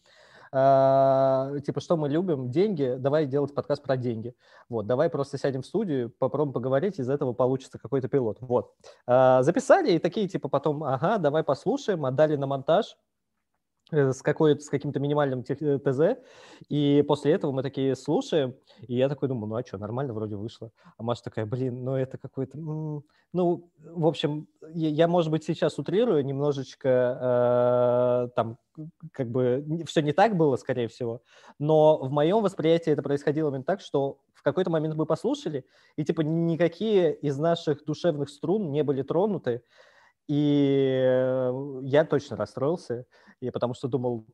А, 0.52 1.52
типа, 1.64 1.80
что 1.80 1.97
мы 1.97 2.09
любим? 2.09 2.50
Деньги, 2.50 2.97
давай 2.99 3.26
делать 3.26 3.54
подкаст 3.54 3.83
про 3.83 3.97
деньги. 3.97 4.35
Вот, 4.69 4.87
давай 4.87 5.09
просто 5.09 5.38
сядем 5.38 5.62
в 5.62 5.66
студию, 5.66 6.11
попробуем 6.19 6.52
поговорить, 6.52 6.99
из 6.99 7.09
этого 7.09 7.33
получится 7.33 7.78
какой-то 7.78 8.09
пилот. 8.09 8.38
Вот. 8.40 8.73
А, 9.07 9.42
записали, 9.42 9.92
и 9.92 9.99
такие, 9.99 10.28
типа, 10.28 10.49
потом, 10.49 10.83
ага, 10.83 11.19
давай 11.19 11.45
послушаем, 11.45 12.04
отдали 12.04 12.37
на 12.37 12.47
монтаж, 12.47 12.97
Э, 12.97 13.09
с, 13.90 14.23
какой, 14.23 14.61
с 14.61 14.68
каким-то 14.68 15.00
минимальным 15.00 15.44
э, 15.49 15.78
ТЗ, 15.78 16.20
и 16.68 17.04
после 17.06 17.32
этого 17.32 17.52
мы 17.52 17.62
такие 17.62 17.97
слушаем, 17.97 18.54
и 18.87 18.97
я 18.97 19.09
такой 19.09 19.28
думаю, 19.28 19.49
ну 19.49 19.56
а 19.56 19.64
что, 19.64 19.78
нормально 19.78 20.12
вроде 20.12 20.37
вышло. 20.37 20.70
А 20.97 21.02
Маша 21.02 21.25
такая, 21.25 21.47
блин, 21.47 21.85
ну 21.85 21.97
это 21.97 22.18
какой-то... 22.18 22.59
Ну, 23.32 23.70
в 23.78 24.06
общем, 24.06 24.49
я, 24.75 24.88
я 24.88 25.06
может 25.06 25.30
быть, 25.30 25.44
сейчас 25.44 25.78
утрирую 25.78 26.25
немножечко, 26.25 28.28
э, 28.28 28.30
там, 28.35 28.59
как 29.12 29.30
бы, 29.30 29.64
все 29.87 30.02
не 30.02 30.12
так 30.12 30.37
было, 30.37 30.56
скорее 30.56 30.88
всего, 30.88 31.23
но 31.59 31.99
в 31.99 32.11
моем 32.11 32.42
восприятии 32.42 32.92
это 32.92 33.02
происходило 33.02 33.50
именно 33.50 33.62
так, 33.62 33.80
что 33.80 34.18
в 34.35 34.42
какой-то 34.42 34.70
момент 34.70 34.97
мы 34.97 35.06
послушали, 35.06 35.64
и, 35.97 36.04
типа, 36.04 36.23
никакие 36.23 37.14
из 37.14 37.38
наших 37.38 37.85
душевных 37.85 38.30
струн 38.30 38.73
не 38.73 38.82
были 38.82 39.02
тронуты, 39.02 39.62
и 40.30 41.50
я 41.82 42.04
точно 42.04 42.37
расстроился, 42.37 43.04
и 43.40 43.50
потому 43.50 43.75
что 43.75 43.88
думал, 43.88 44.26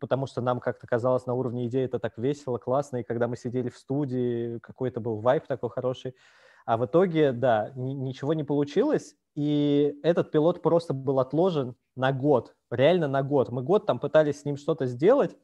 потому 0.00 0.26
что 0.26 0.40
нам 0.40 0.58
как-то 0.58 0.88
казалось 0.88 1.26
на 1.26 1.34
уровне 1.34 1.66
идеи 1.68 1.84
это 1.84 2.00
так 2.00 2.18
весело, 2.18 2.58
классно, 2.58 2.96
и 2.98 3.02
когда 3.04 3.28
мы 3.28 3.36
сидели 3.36 3.68
в 3.68 3.78
студии, 3.78 4.58
какой-то 4.58 4.98
был 4.98 5.20
вайп 5.20 5.46
такой 5.46 5.70
хороший, 5.70 6.16
а 6.66 6.76
в 6.76 6.86
итоге, 6.86 7.30
да, 7.30 7.70
ничего 7.76 8.34
не 8.34 8.42
получилось, 8.42 9.14
и 9.36 10.00
этот 10.02 10.32
пилот 10.32 10.60
просто 10.60 10.92
был 10.92 11.20
отложен 11.20 11.76
на 11.94 12.10
год, 12.10 12.56
реально 12.72 13.06
на 13.06 13.22
год. 13.22 13.50
Мы 13.50 13.62
год 13.62 13.86
там 13.86 14.00
пытались 14.00 14.40
с 14.40 14.44
ним 14.44 14.56
что-то 14.56 14.86
сделать, 14.86 15.36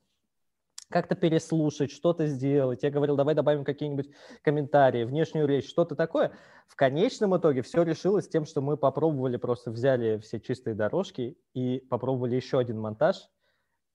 как-то 0.91 1.15
переслушать, 1.15 1.91
что-то 1.91 2.27
сделать. 2.27 2.83
Я 2.83 2.91
говорил, 2.91 3.17
давай 3.17 3.35
добавим 3.35 3.65
какие-нибудь 3.65 4.11
комментарии, 4.43 5.05
внешнюю 5.05 5.47
речь, 5.47 5.69
что-то 5.69 5.97
такое. 5.97 6.33
В 6.67 6.77
конечном 6.77 7.37
итоге 7.37 7.63
все 7.63 7.83
решилось 7.83 8.29
тем, 8.29 8.45
что 8.45 8.61
мы 8.61 8.77
попробовали, 8.77 9.37
просто 9.37 9.71
взяли 9.71 10.19
все 10.19 10.41
чистые 10.41 10.75
дорожки 10.75 11.37
и 11.55 11.81
попробовали 11.91 12.37
еще 12.37 12.59
один 12.59 12.81
монтаж. 12.81 13.29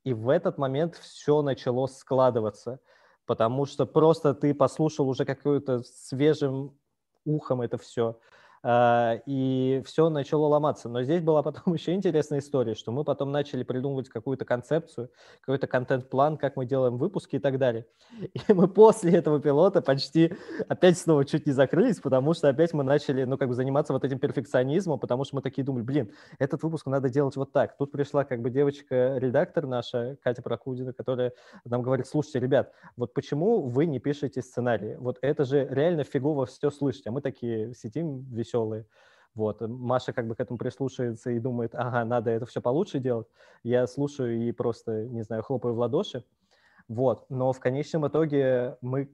И 0.03 0.13
в 0.13 0.29
этот 0.29 0.57
момент 0.57 0.95
все 0.95 1.41
начало 1.41 1.87
складываться, 1.87 2.79
потому 3.25 3.65
что 3.65 3.85
просто 3.85 4.33
ты 4.33 4.53
послушал 4.53 5.09
уже 5.09 5.25
какое-то 5.25 5.83
свежим 5.83 6.77
ухом 7.25 7.61
это 7.61 7.77
все. 7.77 8.19
А, 8.61 9.19
и 9.25 9.81
все 9.85 10.09
начало 10.09 10.47
ломаться. 10.47 10.89
Но 10.89 11.03
здесь 11.03 11.21
была 11.21 11.43
потом 11.43 11.73
еще 11.73 11.93
интересная 11.93 12.39
история, 12.39 12.75
что 12.75 12.91
мы 12.91 13.03
потом 13.03 13.31
начали 13.31 13.63
придумывать 13.63 14.09
какую-то 14.09 14.45
концепцию, 14.45 15.09
какой-то 15.41 15.67
контент-план, 15.67 16.37
как 16.37 16.55
мы 16.55 16.65
делаем 16.65 16.97
выпуски 16.97 17.37
и 17.37 17.39
так 17.39 17.57
далее. 17.57 17.85
И 18.19 18.53
мы 18.53 18.67
после 18.67 19.13
этого 19.13 19.39
пилота 19.39 19.81
почти 19.81 20.33
опять 20.67 20.97
снова 20.97 21.25
чуть 21.25 21.45
не 21.45 21.53
закрылись, 21.53 21.99
потому 21.99 22.33
что 22.33 22.49
опять 22.49 22.73
мы 22.73 22.83
начали, 22.83 23.23
ну, 23.23 23.37
как 23.37 23.47
бы 23.47 23.55
заниматься 23.55 23.93
вот 23.93 24.03
этим 24.03 24.19
перфекционизмом, 24.19 24.99
потому 24.99 25.23
что 25.23 25.37
мы 25.37 25.41
такие 25.41 25.63
думали, 25.63 25.83
блин, 25.83 26.11
этот 26.37 26.63
выпуск 26.63 26.85
надо 26.87 27.09
делать 27.09 27.35
вот 27.35 27.51
так. 27.51 27.77
Тут 27.77 27.91
пришла 27.91 28.25
как 28.25 28.41
бы 28.41 28.49
девочка-редактор 28.49 29.67
наша, 29.67 30.17
Катя 30.21 30.41
Прокудина, 30.41 30.93
которая 30.93 31.33
нам 31.63 31.81
говорит, 31.81 32.07
слушайте, 32.07 32.39
ребят, 32.39 32.73
вот 32.97 33.13
почему 33.13 33.61
вы 33.61 33.85
не 33.85 33.99
пишете 33.99 34.41
сценарии? 34.41 34.97
Вот 34.99 35.17
это 35.21 35.45
же 35.45 35.67
реально 35.69 36.03
фигово 36.03 36.45
все 36.45 36.69
слышать. 36.69 37.07
А 37.07 37.11
мы 37.11 37.21
такие 37.21 37.73
сидим, 37.73 38.25
весь 38.31 38.48
веселые. 38.49 38.85
Вот. 39.35 39.61
Маша 39.61 40.11
как 40.11 40.27
бы 40.27 40.35
к 40.35 40.39
этому 40.39 40.57
прислушивается 40.57 41.31
и 41.31 41.39
думает, 41.39 41.75
ага, 41.75 42.03
надо 42.03 42.31
это 42.31 42.45
все 42.45 42.61
получше 42.61 42.99
делать. 42.99 43.27
Я 43.63 43.87
слушаю 43.87 44.47
и 44.47 44.51
просто, 44.51 45.05
не 45.05 45.21
знаю, 45.23 45.43
хлопаю 45.43 45.75
в 45.75 45.79
ладоши. 45.79 46.23
Вот. 46.87 47.25
Но 47.29 47.53
в 47.53 47.59
конечном 47.59 48.07
итоге 48.07 48.77
мы 48.81 49.09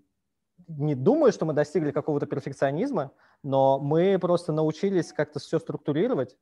не 0.68 0.96
думаю, 0.96 1.32
что 1.34 1.46
мы 1.46 1.54
достигли 1.54 1.92
какого-то 1.92 2.26
перфекционизма, 2.26 3.12
но 3.44 3.78
мы 3.78 4.18
просто 4.20 4.54
научились 4.54 5.12
как-то 5.12 5.40
все 5.40 5.60
структурировать 5.60 6.38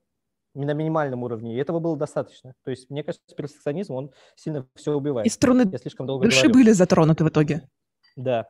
на 0.53 0.71
минимальном 0.73 1.23
уровне, 1.23 1.55
и 1.55 1.57
этого 1.57 1.79
было 1.79 1.97
достаточно. 1.97 2.53
То 2.63 2.69
есть, 2.69 2.91
мне 2.91 3.03
кажется, 3.03 3.35
перфекционизм, 3.35 3.93
он 3.93 4.11
сильно 4.35 4.67
все 4.75 4.93
убивает. 4.93 5.25
И 5.25 5.29
струны 5.31 5.67
Я 5.71 5.79
слишком 5.79 6.05
долго 6.05 6.25
души 6.25 6.41
говорю. 6.43 6.53
были 6.53 6.71
затронуты 6.73 7.23
в 7.23 7.29
итоге. 7.29 7.67
Да. 8.15 8.47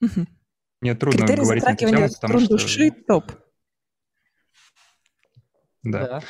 Угу. 0.00 0.26
Мне 0.80 0.94
трудно 0.94 1.26
Критерий 1.26 1.42
говорить 1.42 1.64
на 1.64 1.72
эту 1.72 1.86
тему, 1.86 2.08
потому 2.20 2.40
что... 2.40 2.48
души 2.48 2.90
топ. 2.90 3.32
Да. 5.82 6.06
да. 6.06 6.22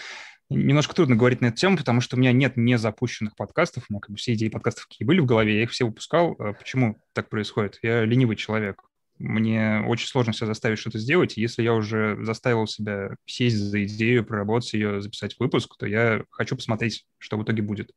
Немножко 0.49 0.95
трудно 0.95 1.15
говорить 1.15 1.41
на 1.41 1.47
эту 1.47 1.57
тему, 1.57 1.77
потому 1.77 2.01
что 2.01 2.17
у 2.17 2.19
меня 2.19 2.33
нет 2.33 2.57
незапущенных 2.57 3.37
подкастов. 3.37 3.85
У 3.89 3.93
меня 3.93 4.01
как 4.01 4.11
бы 4.11 4.17
все 4.17 4.35
идеи 4.35 4.49
подкастов, 4.49 4.87
какие 4.87 5.07
были 5.07 5.21
в 5.21 5.27
голове, 5.27 5.57
я 5.57 5.63
их 5.63 5.71
все 5.71 5.85
выпускал. 5.85 6.35
А 6.41 6.53
почему 6.53 7.01
так 7.13 7.29
происходит? 7.29 7.79
Я 7.83 8.05
ленивый 8.05 8.35
человек. 8.35 8.83
Мне 9.19 9.85
очень 9.87 10.09
сложно 10.09 10.33
себя 10.33 10.47
заставить 10.47 10.79
что-то 10.79 10.99
сделать. 10.99 11.39
И 11.39 11.41
если 11.41 11.63
я 11.63 11.75
уже 11.75 12.19
заставил 12.25 12.67
себя 12.67 13.15
сесть 13.27 13.59
за 13.59 13.85
идею, 13.85 14.25
проработать 14.25 14.73
ее, 14.73 15.01
записать 15.01 15.37
выпуск, 15.39 15.77
то 15.79 15.87
я 15.87 16.25
хочу 16.31 16.57
посмотреть, 16.57 17.07
что 17.19 17.37
в 17.37 17.45
итоге 17.45 17.63
будет. 17.63 17.93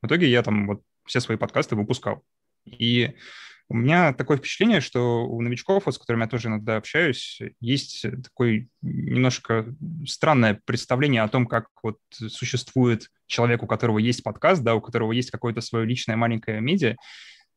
В 0.00 0.06
итоге 0.06 0.30
я 0.30 0.42
там 0.44 0.68
вот 0.68 0.82
все 1.06 1.18
свои 1.18 1.36
подкасты 1.36 1.74
выпускал. 1.74 2.22
И 2.66 3.14
у 3.68 3.74
меня 3.74 4.12
такое 4.12 4.36
впечатление, 4.36 4.80
что 4.80 5.26
у 5.26 5.40
новичков, 5.42 5.84
с 5.86 5.98
которыми 5.98 6.22
я 6.22 6.28
тоже 6.28 6.48
иногда 6.48 6.76
общаюсь, 6.76 7.40
есть 7.60 8.06
такое 8.22 8.68
немножко 8.80 9.66
странное 10.06 10.60
представление 10.64 11.22
о 11.22 11.28
том, 11.28 11.46
как 11.46 11.66
вот 11.82 11.98
существует 12.10 13.08
человек, 13.26 13.62
у 13.62 13.66
которого 13.66 13.98
есть 13.98 14.22
подкаст, 14.22 14.62
да, 14.62 14.74
у 14.74 14.80
которого 14.80 15.12
есть 15.12 15.30
какое-то 15.30 15.60
свое 15.60 15.84
личное 15.84 16.16
маленькое 16.16 16.60
медиа, 16.60 16.96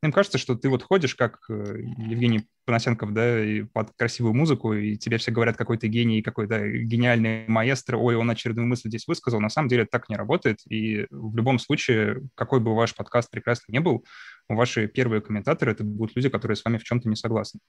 им 0.01 0.13
кажется, 0.13 0.37
что 0.37 0.55
ты 0.55 0.69
вот 0.69 0.83
ходишь, 0.83 1.13
как 1.15 1.39
э, 1.49 1.53
Евгений 1.97 2.47
Панасенков, 2.65 3.13
да, 3.13 3.37
под 3.73 3.91
красивую 3.97 4.33
музыку, 4.33 4.73
и 4.73 4.95
тебе 4.95 5.17
все 5.17 5.31
говорят, 5.31 5.57
какой 5.57 5.77
ты 5.77 5.87
гений, 5.87 6.21
какой-то 6.21 6.65
гениальный 6.69 7.45
маэстро, 7.47 7.97
ой, 7.97 8.15
он 8.15 8.29
очередную 8.29 8.65
мысль 8.65 8.87
здесь 8.87 9.07
высказал. 9.07 9.41
На 9.41 9.49
самом 9.49 9.67
деле 9.67 9.85
так 9.85 10.07
не 10.07 10.15
работает, 10.15 10.59
и 10.69 11.05
в 11.09 11.35
любом 11.35 11.59
случае, 11.59 12.29
какой 12.35 12.61
бы 12.61 12.75
ваш 12.75 12.95
подкаст 12.95 13.29
прекрасный 13.29 13.73
не 13.73 13.81
был, 13.81 14.05
ваши 14.49 14.87
первые 14.87 15.21
комментаторы— 15.21 15.71
это 15.73 15.83
будут 15.83 16.15
люди, 16.15 16.29
которые 16.29 16.55
с 16.57 16.65
вами 16.65 16.77
в 16.77 16.83
чем-то 16.83 17.07
не 17.07 17.15
согласны. 17.15 17.59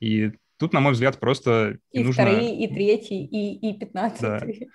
И 0.00 0.32
тут, 0.58 0.72
на 0.72 0.80
мой 0.80 0.92
взгляд, 0.92 1.18
просто 1.18 1.78
и 1.90 2.04
нужно... 2.04 2.24
вторые, 2.24 2.64
и 2.64 2.72
третий, 2.72 3.24
и, 3.24 3.70
и 3.70 3.78
пятнадцатый. 3.78 4.70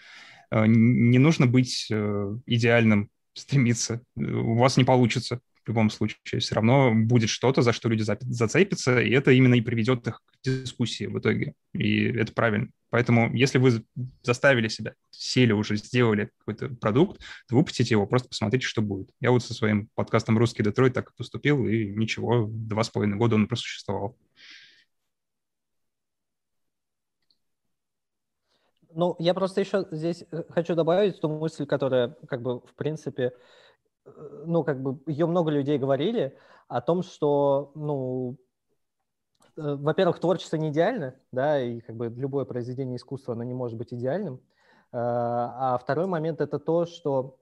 Да. 0.51 0.63
Э, 0.63 0.67
не 0.67 1.19
нужно 1.19 1.47
быть 1.47 1.87
э, 1.91 2.37
идеальным, 2.45 3.09
стремиться. 3.33 4.01
У 4.15 4.55
вас 4.55 4.77
не 4.77 4.83
получится 4.83 5.39
в 5.63 5.67
любом 5.67 5.89
случае. 5.89 6.39
Все 6.39 6.55
равно 6.55 6.93
будет 6.93 7.29
что-то, 7.29 7.61
за 7.61 7.73
что 7.73 7.89
люди 7.89 8.03
зацепятся, 8.03 8.99
и 8.99 9.11
это 9.11 9.31
именно 9.31 9.55
и 9.55 9.61
приведет 9.61 10.07
их 10.07 10.21
к 10.25 10.43
дискуссии 10.43 11.05
в 11.05 11.17
итоге. 11.19 11.53
И 11.73 12.03
это 12.05 12.33
правильно. 12.33 12.69
Поэтому 12.89 13.33
если 13.33 13.57
вы 13.57 13.83
заставили 14.21 14.67
себя, 14.67 14.93
сели 15.09 15.51
уже, 15.51 15.77
сделали 15.77 16.29
какой-то 16.39 16.69
продукт, 16.75 17.21
то 17.47 17.55
выпустите 17.55 17.95
его, 17.95 18.05
просто 18.05 18.29
посмотрите, 18.29 18.67
что 18.67 18.81
будет. 18.81 19.09
Я 19.19 19.31
вот 19.31 19.43
со 19.43 19.53
своим 19.53 19.89
подкастом 19.95 20.37
«Русский 20.37 20.63
Детройт» 20.63 20.93
так 20.93 21.09
и 21.09 21.13
поступил, 21.17 21.65
и 21.67 21.85
ничего, 21.85 22.47
два 22.49 22.83
с 22.83 22.89
половиной 22.89 23.17
года 23.17 23.35
он 23.35 23.47
просуществовал. 23.47 24.17
Ну, 28.95 29.15
я 29.17 29.33
просто 29.33 29.61
еще 29.61 29.87
здесь 29.89 30.23
э, 30.29 30.43
хочу 30.49 30.75
добавить 30.75 31.19
ту 31.19 31.27
мысль, 31.27 31.65
которая, 31.65 32.15
как 32.27 32.43
бы, 32.43 32.59
в 32.59 32.75
принципе, 32.75 33.31
ну, 34.05 34.63
как 34.63 34.81
бы, 34.81 34.99
ее 35.07 35.25
много 35.25 35.51
людей 35.51 35.77
говорили 35.77 36.37
о 36.67 36.81
том, 36.81 37.03
что, 37.03 37.71
ну, 37.75 38.37
во-первых, 39.55 40.19
творчество 40.19 40.57
не 40.57 40.69
идеально, 40.69 41.15
да, 41.31 41.61
и 41.61 41.79
как 41.81 41.95
бы 41.95 42.07
любое 42.07 42.45
произведение 42.45 42.97
искусства, 42.97 43.33
оно 43.33 43.43
не 43.43 43.53
может 43.53 43.77
быть 43.77 43.93
идеальным. 43.93 44.41
А 44.91 45.77
второй 45.81 46.07
момент– 46.07 46.41
это 46.41 46.59
то, 46.59 46.85
что 46.85 47.37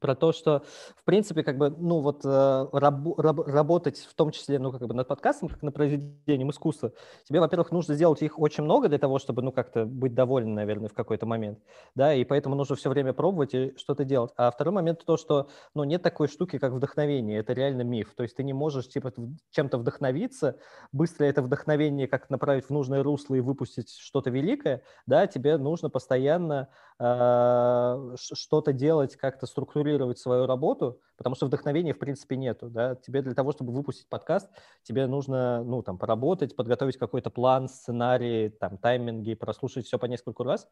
про 0.00 0.14
то, 0.14 0.32
что, 0.32 0.64
в 0.96 1.04
принципе, 1.04 1.42
как 1.42 1.58
бы, 1.58 1.70
ну, 1.70 2.00
вот 2.00 2.24
э, 2.24 2.66
раб, 2.72 3.18
раб, 3.18 3.40
работать 3.46 3.98
в 3.98 4.14
том 4.14 4.30
числе, 4.30 4.58
ну, 4.58 4.72
как 4.72 4.82
бы 4.82 4.94
над 4.94 5.06
подкастом, 5.08 5.48
как 5.48 5.62
над 5.62 5.74
произведением 5.74 6.50
искусства, 6.50 6.92
тебе, 7.24 7.40
во-первых, 7.40 7.70
нужно 7.70 7.94
сделать 7.94 8.20
их 8.22 8.38
очень 8.38 8.64
много 8.64 8.88
для 8.88 8.98
того, 8.98 9.18
чтобы, 9.18 9.42
ну, 9.42 9.52
как-то 9.52 9.84
быть 9.84 10.14
довольным, 10.14 10.54
наверное, 10.54 10.88
в 10.88 10.94
какой-то 10.94 11.26
момент, 11.26 11.60
да, 11.94 12.14
и 12.14 12.24
поэтому 12.24 12.56
нужно 12.56 12.76
все 12.76 12.90
время 12.90 13.12
пробовать 13.12 13.54
и 13.54 13.74
что-то 13.76 14.04
делать. 14.04 14.32
А 14.36 14.50
второй 14.50 14.74
момент 14.74 15.04
то, 15.06 15.16
что, 15.16 15.48
ну, 15.74 15.84
нет 15.84 16.02
такой 16.02 16.28
штуки, 16.28 16.58
как 16.58 16.72
вдохновение, 16.72 17.38
это 17.38 17.52
реально 17.52 17.82
миф, 17.82 18.12
то 18.16 18.22
есть 18.24 18.36
ты 18.36 18.42
не 18.42 18.52
можешь, 18.52 18.88
типа, 18.88 19.12
чем-то 19.50 19.78
вдохновиться, 19.78 20.58
быстро 20.92 21.24
это 21.24 21.42
вдохновение 21.42 22.08
как 22.08 22.28
направить 22.28 22.66
в 22.66 22.70
нужное 22.70 23.02
русло 23.02 23.36
и 23.36 23.40
выпустить 23.40 23.90
что-то 23.90 24.30
великое, 24.30 24.82
да, 25.06 25.26
тебе 25.26 25.56
нужно 25.58 25.90
постоянно 25.90 26.68
что-то 26.98 28.72
делать, 28.72 29.16
как-то 29.16 29.46
структурировать 29.46 30.18
свою 30.18 30.46
работу, 30.46 30.98
потому 31.18 31.36
что 31.36 31.46
вдохновения, 31.46 31.92
в 31.92 31.98
принципе, 31.98 32.36
нету. 32.36 32.70
Да? 32.70 32.94
Тебе 32.94 33.20
для 33.20 33.34
того, 33.34 33.52
чтобы 33.52 33.72
выпустить 33.72 34.08
подкаст, 34.08 34.48
тебе 34.82 35.06
нужно 35.06 35.62
ну, 35.62 35.82
там, 35.82 35.98
поработать, 35.98 36.56
подготовить 36.56 36.96
какой-то 36.96 37.28
план, 37.28 37.68
сценарий, 37.68 38.48
там, 38.48 38.78
тайминги, 38.78 39.34
прослушать 39.34 39.84
все 39.84 39.98
по 39.98 40.06
нескольку 40.06 40.42
раз 40.42 40.68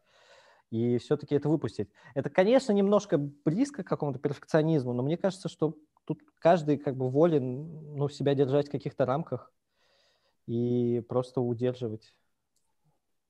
и 0.71 0.97
все-таки 0.97 1.35
это 1.35 1.47
выпустить. 1.47 1.89
Это, 2.15 2.29
конечно, 2.29 2.71
немножко 2.71 3.17
близко 3.17 3.83
к 3.83 3.87
какому-то 3.87 4.19
перфекционизму, 4.19 4.93
но 4.93 5.03
мне 5.03 5.17
кажется, 5.17 5.47
что 5.47 5.75
тут 6.05 6.21
каждый 6.39 6.77
как 6.77 6.95
бы 6.95 7.09
волен 7.09 7.95
ну, 7.95 8.09
себя 8.09 8.33
держать 8.33 8.67
в 8.67 8.71
каких-то 8.71 9.05
рамках 9.05 9.51
и 10.47 11.03
просто 11.07 11.41
удерживать 11.41 12.13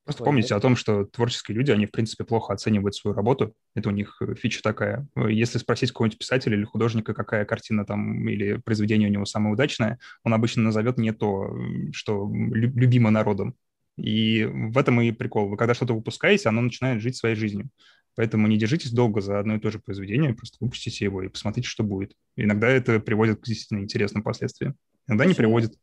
Просто 0.05 0.23
помните 0.23 0.53
о 0.53 0.59
том, 0.59 0.75
что 0.75 1.05
творческие 1.05 1.57
люди, 1.57 1.71
они, 1.71 1.87
в 1.87 1.91
принципе, 1.91 2.23
плохо 2.23 2.53
оценивают 2.53 2.93
свою 2.93 3.15
работу. 3.15 3.55
Это 3.73 3.89
у 3.89 3.91
них 3.91 4.21
э, 4.21 4.35
фича 4.35 4.61
такая. 4.61 5.07
Если 5.15 5.57
спросить 5.57 5.89
какого-нибудь 5.89 6.19
писателя 6.19 6.55
или 6.55 6.63
художника, 6.63 7.15
какая 7.15 7.43
картина 7.43 7.85
там 7.85 8.29
или 8.29 8.57
произведение 8.57 9.09
у 9.09 9.11
него 9.11 9.25
самое 9.25 9.53
удачное, 9.53 9.97
он 10.23 10.33
обычно 10.35 10.61
назовет 10.61 10.99
не 10.99 11.11
то, 11.11 11.57
что 11.91 12.31
любимо 12.31 13.09
народом. 13.09 13.55
И 13.97 14.45
в 14.45 14.77
этом 14.77 15.01
и 15.01 15.11
прикол. 15.11 15.49
Вы 15.49 15.57
когда 15.57 15.73
что-то 15.73 15.95
выпускаете, 15.95 16.49
оно 16.49 16.61
начинает 16.61 17.01
жить 17.01 17.15
своей 17.15 17.35
жизнью. 17.35 17.69
Поэтому 18.15 18.47
не 18.47 18.57
держитесь 18.57 18.91
долго 18.91 19.21
за 19.21 19.39
одно 19.39 19.55
и 19.55 19.59
то 19.59 19.71
же 19.71 19.79
произведение, 19.79 20.33
просто 20.33 20.57
выпустите 20.61 21.03
его 21.03 21.21
и 21.23 21.27
посмотрите, 21.29 21.67
что 21.67 21.83
будет. 21.83 22.13
Иногда 22.37 22.69
это 22.69 22.99
приводит 22.99 23.41
к 23.41 23.45
действительно 23.45 23.79
интересным 23.79 24.23
последствиям. 24.23 24.75
Иногда 25.07 25.25
не 25.25 25.33
приводит. 25.33 25.77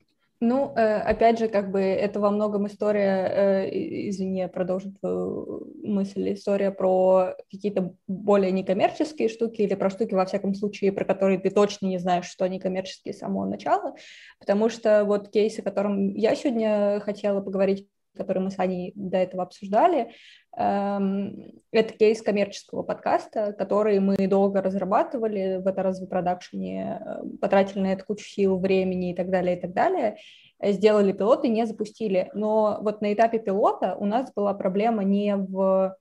Ну, 0.45 0.73
э, 0.75 0.97
опять 0.97 1.39
же, 1.39 1.47
как 1.47 1.71
бы 1.71 1.81
это 1.81 2.19
во 2.19 2.33
многом 2.33 2.67
история, 2.67 3.29
э, 3.63 4.09
извини, 4.09 4.41
я 4.41 4.49
продолжу 4.49 4.91
твою 4.91 5.73
мысль, 5.85 6.33
история 6.33 6.73
про 6.73 7.37
какие-то 7.49 7.95
более 8.09 8.51
некоммерческие 8.51 9.29
штуки 9.29 9.63
или 9.63 9.77
про 9.77 9.89
штуки, 9.89 10.15
во 10.15 10.27
всяком 10.27 10.57
случае, 10.57 10.91
про 10.91 11.05
которые 11.05 11.39
ты 11.39 11.49
точно 11.51 11.87
не 11.87 11.99
знаешь, 11.99 12.27
что 12.27 12.45
они 12.45 12.59
коммерческие 12.59 13.15
с 13.15 13.19
самого 13.19 13.49
начала, 13.49 13.95
потому 14.41 14.69
что 14.69 15.05
вот 15.05 15.31
кейс, 15.31 15.57
о 15.61 15.63
котором 15.63 16.13
я 16.17 16.35
сегодня 16.35 16.99
хотела 16.99 17.41
поговорить, 17.41 17.87
который 18.17 18.43
мы 18.43 18.51
с 18.51 18.59
Аней 18.59 18.93
до 18.95 19.19
этого 19.19 19.43
обсуждали, 19.43 20.13
эм, 20.57 21.53
это 21.71 21.95
кейс 21.95 22.23
коммерческого 22.23 22.83
подкаста, 22.83 23.53
который 23.53 23.99
мы 24.01 24.17
долго 24.29 24.63
разрабатывали 24.63 25.61
в 25.63 25.67
это 25.67 25.83
развопродакшене, 25.83 27.01
э, 27.01 27.23
потратили 27.41 27.81
на 27.81 27.93
это 27.93 28.05
кучу 28.05 28.25
сил, 28.25 28.59
времени 28.59 29.13
и 29.13 29.15
так 29.15 29.31
далее, 29.31 29.57
и 29.57 29.61
так 29.61 29.73
далее, 29.73 30.17
сделали 30.63 31.13
пилот 31.13 31.45
и 31.45 31.49
не 31.49 31.67
запустили. 31.67 32.31
Но 32.35 32.79
вот 32.83 33.01
на 33.01 33.13
этапе 33.13 33.39
пилота 33.39 33.97
у 33.97 34.05
нас 34.05 34.33
была 34.33 34.55
проблема 34.55 35.03
не 35.03 35.37
в 35.37 35.97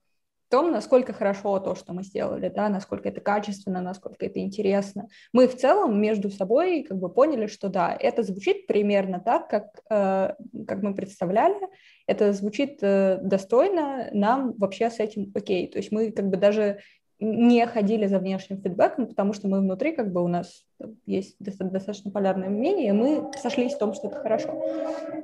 том, 0.52 0.70
насколько 0.70 1.14
хорошо 1.14 1.58
то, 1.60 1.74
что 1.74 1.94
мы 1.94 2.02
сделали, 2.02 2.50
да, 2.50 2.68
насколько 2.68 3.08
это 3.08 3.22
качественно, 3.22 3.80
насколько 3.80 4.26
это 4.26 4.38
интересно. 4.38 5.08
Мы 5.32 5.48
в 5.48 5.56
целом 5.56 5.98
между 5.98 6.28
собой 6.28 6.82
как 6.82 6.98
бы 6.98 7.08
поняли, 7.08 7.46
что 7.46 7.70
да, 7.70 7.96
это 7.98 8.22
звучит 8.22 8.66
примерно 8.66 9.18
так, 9.18 9.48
как, 9.48 9.82
э, 9.88 10.34
как 10.68 10.82
мы 10.82 10.94
представляли, 10.94 11.56
это 12.06 12.34
звучит 12.34 12.80
э, 12.82 13.18
достойно, 13.22 14.10
нам 14.12 14.52
вообще 14.58 14.90
с 14.90 15.00
этим 15.00 15.32
окей. 15.34 15.68
То 15.68 15.78
есть 15.78 15.90
мы 15.90 16.12
как 16.12 16.28
бы 16.28 16.36
даже 16.36 16.80
не 17.18 17.66
ходили 17.66 18.06
за 18.06 18.18
внешним 18.18 18.60
фидбэком, 18.60 19.06
потому 19.06 19.32
что 19.32 19.48
мы 19.48 19.60
внутри, 19.60 19.92
как 19.92 20.12
бы 20.12 20.22
у 20.22 20.28
нас 20.28 20.66
есть 21.06 21.36
достаточно 21.38 22.10
полярное 22.10 22.50
мнение, 22.50 22.88
и 22.88 22.92
мы 22.92 23.30
сошлись 23.40 23.72
в 23.72 23.78
том, 23.78 23.94
что 23.94 24.08
это 24.08 24.16
хорошо. 24.16 24.62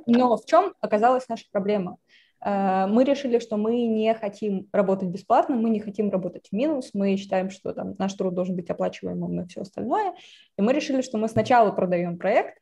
Но 0.07 0.37
в 0.37 0.45
чем 0.47 0.73
оказалась 0.81 1.29
наша 1.29 1.45
проблема? 1.51 1.97
Э, 2.43 2.87
мы 2.87 3.03
решили, 3.03 3.39
что 3.39 3.57
мы 3.57 3.85
не 3.85 4.13
хотим 4.13 4.67
работать 4.71 5.09
бесплатно, 5.09 5.55
мы 5.55 5.69
не 5.69 5.79
хотим 5.79 6.09
работать 6.09 6.47
в 6.49 6.55
минус, 6.55 6.91
мы 6.93 7.15
считаем, 7.17 7.49
что 7.49 7.73
там 7.73 7.95
наш 7.97 8.13
труд 8.13 8.33
должен 8.33 8.55
быть 8.55 8.69
оплачиваемым 8.69 9.41
и 9.41 9.47
все 9.47 9.61
остальное. 9.61 10.13
И 10.57 10.61
мы 10.61 10.73
решили, 10.73 11.01
что 11.01 11.17
мы 11.17 11.27
сначала 11.27 11.71
продаем 11.71 12.17
проект, 12.17 12.57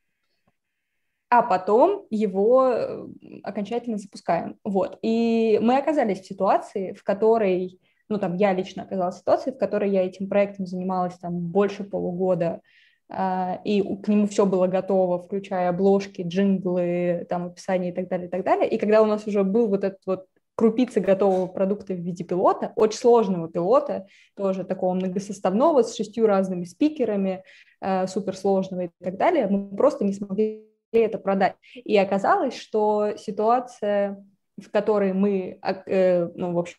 а 1.30 1.42
потом 1.42 2.06
его 2.10 2.70
э, 2.70 3.08
окончательно 3.44 3.98
запускаем. 3.98 4.58
Вот. 4.64 4.98
И 5.02 5.60
мы 5.62 5.78
оказались 5.78 6.22
в 6.22 6.28
ситуации, 6.28 6.94
в 6.94 7.04
которой, 7.04 7.80
ну 8.08 8.18
там 8.18 8.36
я 8.36 8.54
лично 8.54 8.84
оказалась 8.84 9.16
в 9.16 9.20
ситуации, 9.20 9.52
в 9.52 9.58
которой 9.58 9.92
я 9.92 10.06
этим 10.06 10.30
проектом 10.30 10.66
занималась 10.66 11.18
там 11.18 11.38
больше 11.40 11.84
полугода, 11.84 12.62
и 13.10 13.98
к 14.04 14.08
нему 14.10 14.28
все 14.28 14.46
было 14.46 14.68
готово, 14.68 15.20
включая 15.20 15.70
обложки, 15.70 16.24
джинглы, 16.24 17.26
там, 17.30 17.46
описание 17.46 17.92
и 17.92 17.96
так 17.96 18.10
далее, 18.10 18.28
и 18.28 18.30
так 18.30 18.44
далее. 18.44 18.70
И 18.70 18.78
когда 18.78 19.02
у 19.02 19.06
нас 19.06 19.26
уже 19.28 19.44
был 19.44 19.68
вот 19.68 19.86
этот 19.86 20.02
вот 20.06 20.26
крупицы 20.58 21.00
готового 21.00 21.46
продукта 21.46 21.94
в 21.94 22.00
виде 22.00 22.24
пилота, 22.24 22.74
очень 22.76 22.98
сложного 22.98 23.48
пилота, 23.48 24.08
тоже 24.36 24.64
такого 24.64 24.96
многосоставного, 24.96 25.84
с 25.84 25.96
шестью 25.96 26.26
разными 26.26 26.66
спикерами, 26.66 27.44
э, 27.80 28.08
суперсложного 28.08 28.86
и 28.86 28.90
так 29.00 29.18
далее, 29.18 29.48
мы 29.48 29.76
просто 29.76 30.04
не 30.04 30.14
смогли 30.14 30.66
это 30.92 31.20
продать. 31.20 31.56
И 31.76 31.96
оказалось, 31.96 32.58
что 32.58 33.14
ситуация, 33.18 34.26
в 34.60 34.72
которой 34.72 35.14
мы, 35.14 35.60
э, 35.62 36.26
ну, 36.34 36.54
в 36.54 36.58
общем, 36.58 36.78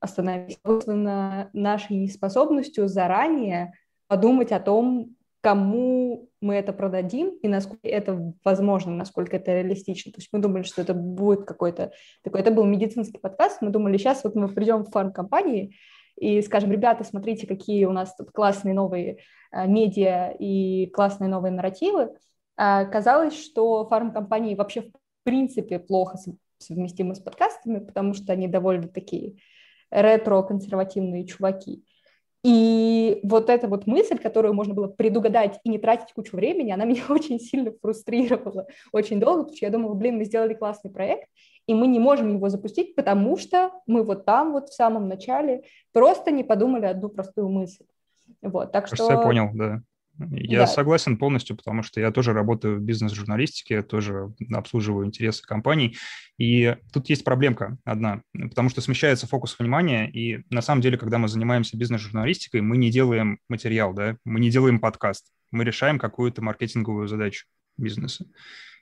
остановились, 0.00 0.58
на 0.86 1.50
нашей 1.52 1.96
неспособностью 1.96 2.88
заранее 2.88 3.72
подумать 4.06 4.52
о 4.52 4.60
том, 4.60 5.14
кому 5.40 6.30
мы 6.40 6.54
это 6.54 6.72
продадим 6.72 7.28
и 7.42 7.48
насколько 7.48 7.86
это 7.86 8.32
возможно, 8.44 8.92
насколько 8.92 9.36
это 9.36 9.52
реалистично. 9.52 10.10
То 10.10 10.18
есть 10.18 10.30
мы 10.32 10.38
думали, 10.38 10.62
что 10.62 10.80
это 10.80 10.94
будет 10.94 11.44
какой-то 11.44 11.92
такой, 12.22 12.40
это 12.40 12.50
был 12.50 12.64
медицинский 12.64 13.18
подкаст, 13.18 13.60
мы 13.60 13.68
думали, 13.70 13.98
сейчас 13.98 14.24
вот 14.24 14.34
мы 14.34 14.48
придем 14.48 14.84
в 14.84 14.90
фармкомпании 14.90 15.76
и 16.16 16.40
скажем, 16.42 16.72
ребята, 16.72 17.04
смотрите, 17.04 17.46
какие 17.46 17.84
у 17.84 17.92
нас 17.92 18.14
тут 18.16 18.30
классные 18.30 18.74
новые 18.74 19.18
а, 19.50 19.66
медиа 19.66 20.30
и 20.38 20.86
классные 20.86 21.28
новые 21.28 21.52
нарративы. 21.52 22.14
А, 22.56 22.84
казалось, 22.84 23.38
что 23.38 23.86
фармкомпании 23.88 24.54
вообще 24.54 24.82
в 24.82 24.92
принципе 25.24 25.78
плохо 25.78 26.18
совместимы 26.58 27.14
с 27.14 27.20
подкастами, 27.20 27.80
потому 27.80 28.14
что 28.14 28.32
они 28.32 28.48
довольно 28.48 28.88
такие 28.88 29.36
ретро-консервативные 29.90 31.26
чуваки. 31.26 31.84
И 32.44 33.20
вот 33.22 33.48
эта 33.48 33.68
вот 33.68 33.86
мысль, 33.86 34.18
которую 34.18 34.52
можно 34.52 34.74
было 34.74 34.86
предугадать 34.86 35.58
и 35.64 35.70
не 35.70 35.78
тратить 35.78 36.12
кучу 36.12 36.36
времени, 36.36 36.72
она 36.72 36.84
меня 36.84 37.02
очень 37.08 37.40
сильно 37.40 37.72
фрустрировала 37.80 38.66
очень 38.92 39.18
долго, 39.18 39.44
потому 39.44 39.56
что 39.56 39.66
я 39.66 39.72
думала, 39.72 39.94
блин, 39.94 40.18
мы 40.18 40.24
сделали 40.24 40.52
классный 40.52 40.90
проект, 40.90 41.28
и 41.66 41.74
мы 41.74 41.86
не 41.86 41.98
можем 41.98 42.34
его 42.36 42.50
запустить, 42.50 42.94
потому 42.94 43.38
что 43.38 43.72
мы 43.86 44.02
вот 44.02 44.26
там 44.26 44.52
вот 44.52 44.68
в 44.68 44.74
самом 44.74 45.08
начале 45.08 45.64
просто 45.92 46.30
не 46.30 46.44
подумали 46.44 46.84
одну 46.84 47.08
простую 47.08 47.48
мысль. 47.48 47.84
Вот, 48.42 48.72
так 48.72 48.84
Кажется, 48.84 49.04
что... 49.04 49.12
я 49.14 49.20
понял, 49.20 49.48
да. 49.54 49.80
Я 50.30 50.60
да. 50.60 50.66
согласен 50.66 51.16
полностью, 51.16 51.56
потому 51.56 51.82
что 51.82 52.00
я 52.00 52.10
тоже 52.12 52.32
работаю 52.32 52.78
в 52.78 52.82
бизнес-журналистике, 52.82 53.82
тоже 53.82 54.32
обслуживаю 54.52 55.06
интересы 55.06 55.42
компаний. 55.42 55.96
И 56.38 56.76
тут 56.92 57.08
есть 57.08 57.24
проблемка 57.24 57.78
одна, 57.84 58.22
потому 58.32 58.68
что 58.68 58.80
смещается 58.80 59.26
фокус 59.26 59.58
внимания, 59.58 60.08
и 60.08 60.44
на 60.50 60.62
самом 60.62 60.82
деле, 60.82 60.98
когда 60.98 61.18
мы 61.18 61.28
занимаемся 61.28 61.76
бизнес-журналистикой, 61.76 62.60
мы 62.60 62.76
не 62.76 62.90
делаем 62.90 63.38
материал, 63.48 63.92
да, 63.92 64.16
мы 64.24 64.40
не 64.40 64.50
делаем 64.50 64.78
подкаст, 64.78 65.32
мы 65.50 65.64
решаем 65.64 65.98
какую-то 65.98 66.42
маркетинговую 66.42 67.08
задачу 67.08 67.46
бизнеса. 67.76 68.26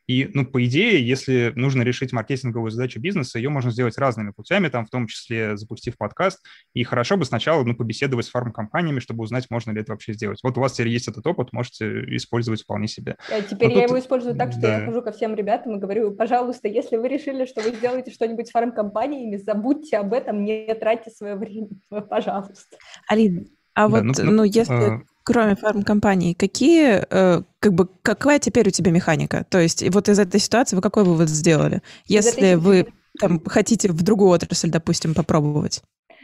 И, 0.07 0.31
ну, 0.35 0.45
по 0.45 0.65
идее, 0.65 1.07
если 1.07 1.53
нужно 1.55 1.83
решить 1.83 2.13
маркетинговую 2.13 2.71
задачу 2.71 3.01
бизнеса, 3.01 3.39
ее 3.39 3.51
можно 3.51 3.71
сделать 3.71 3.99
разными 3.99 4.31
путями, 4.31 4.69
там, 4.69 4.87
в 4.87 4.91
том 4.91 5.07
числе 5.07 5.57
запустив 5.57 5.97
подкаст. 5.97 6.41
И 6.75 6.85
хорошо 6.85 7.17
бы 7.17 7.25
сначала, 7.25 7.63
ну, 7.65 7.75
побеседовать 7.75 8.27
с 8.27 8.31
фармкомпаниями, 8.31 9.01
чтобы 9.01 9.23
узнать, 9.23 9.47
можно 9.51 9.71
ли 9.71 9.81
это 9.81 9.93
вообще 9.93 10.13
сделать. 10.13 10.41
Вот 10.43 10.59
у 10.59 10.61
вас 10.61 10.73
теперь 10.73 10.89
есть 10.89 11.09
этот 11.09 11.27
опыт, 11.27 11.53
можете 11.53 12.05
использовать 12.17 12.63
вполне 12.63 12.89
себе. 12.89 13.17
А 13.31 13.41
теперь 13.43 13.69
Но 13.69 13.75
я 13.75 13.83
тут... 13.83 13.91
его 13.91 13.99
использую 14.01 14.35
так, 14.35 14.53
что 14.53 14.61
да. 14.61 14.79
я 14.79 14.87
хожу 14.87 15.03
ко 15.03 15.13
всем 15.13 15.35
ребятам 15.35 15.77
и 15.77 15.79
говорю, 15.79 16.13
пожалуйста, 16.13 16.69
если 16.69 16.97
вы 16.97 17.09
решили, 17.09 17.45
что 17.45 17.63
вы 17.63 17.75
сделаете 17.75 18.11
что-нибудь 18.11 18.49
с 18.49 18.51
фармкомпаниями, 18.51 19.37
забудьте 19.37 19.99
об 19.99 20.13
этом, 20.13 20.45
не 20.45 20.75
тратьте 20.75 21.11
свое 21.11 21.37
время, 21.37 21.69
пожалуйста. 22.09 22.77
Алина, 23.09 23.45
а 23.75 23.89
да, 23.89 23.97
вот, 23.97 24.03
ну, 24.05 24.13
ну, 24.25 24.31
ну 24.33 24.45
если... 24.45 24.73
А 24.73 25.03
Кроме 25.25 25.55
фармкомпаний, 25.55 26.35
какие, 26.35 27.05
э, 27.09 27.43
как 27.61 27.75
бы, 27.75 27.89
какая 28.03 28.41
теперь 28.41 28.67
у 28.67 28.71
тебя 28.73 28.91
механика? 28.91 29.47
То 29.49 29.61
есть 29.61 29.89
вот 29.95 30.09
из 30.09 30.19
этой 30.19 30.41
ситуации 30.41 30.75
вы 30.75 30.83
какой 30.83 31.05
вывод 31.05 31.29
сделали? 31.29 31.81
Если 32.07 32.55
вы 32.55 32.89
там, 33.21 33.41
хотите 33.45 33.89
в 33.89 34.03
другую 34.03 34.31
отрасль, 34.31 34.71
допустим, 34.71 35.15
попробовать? 35.15 35.83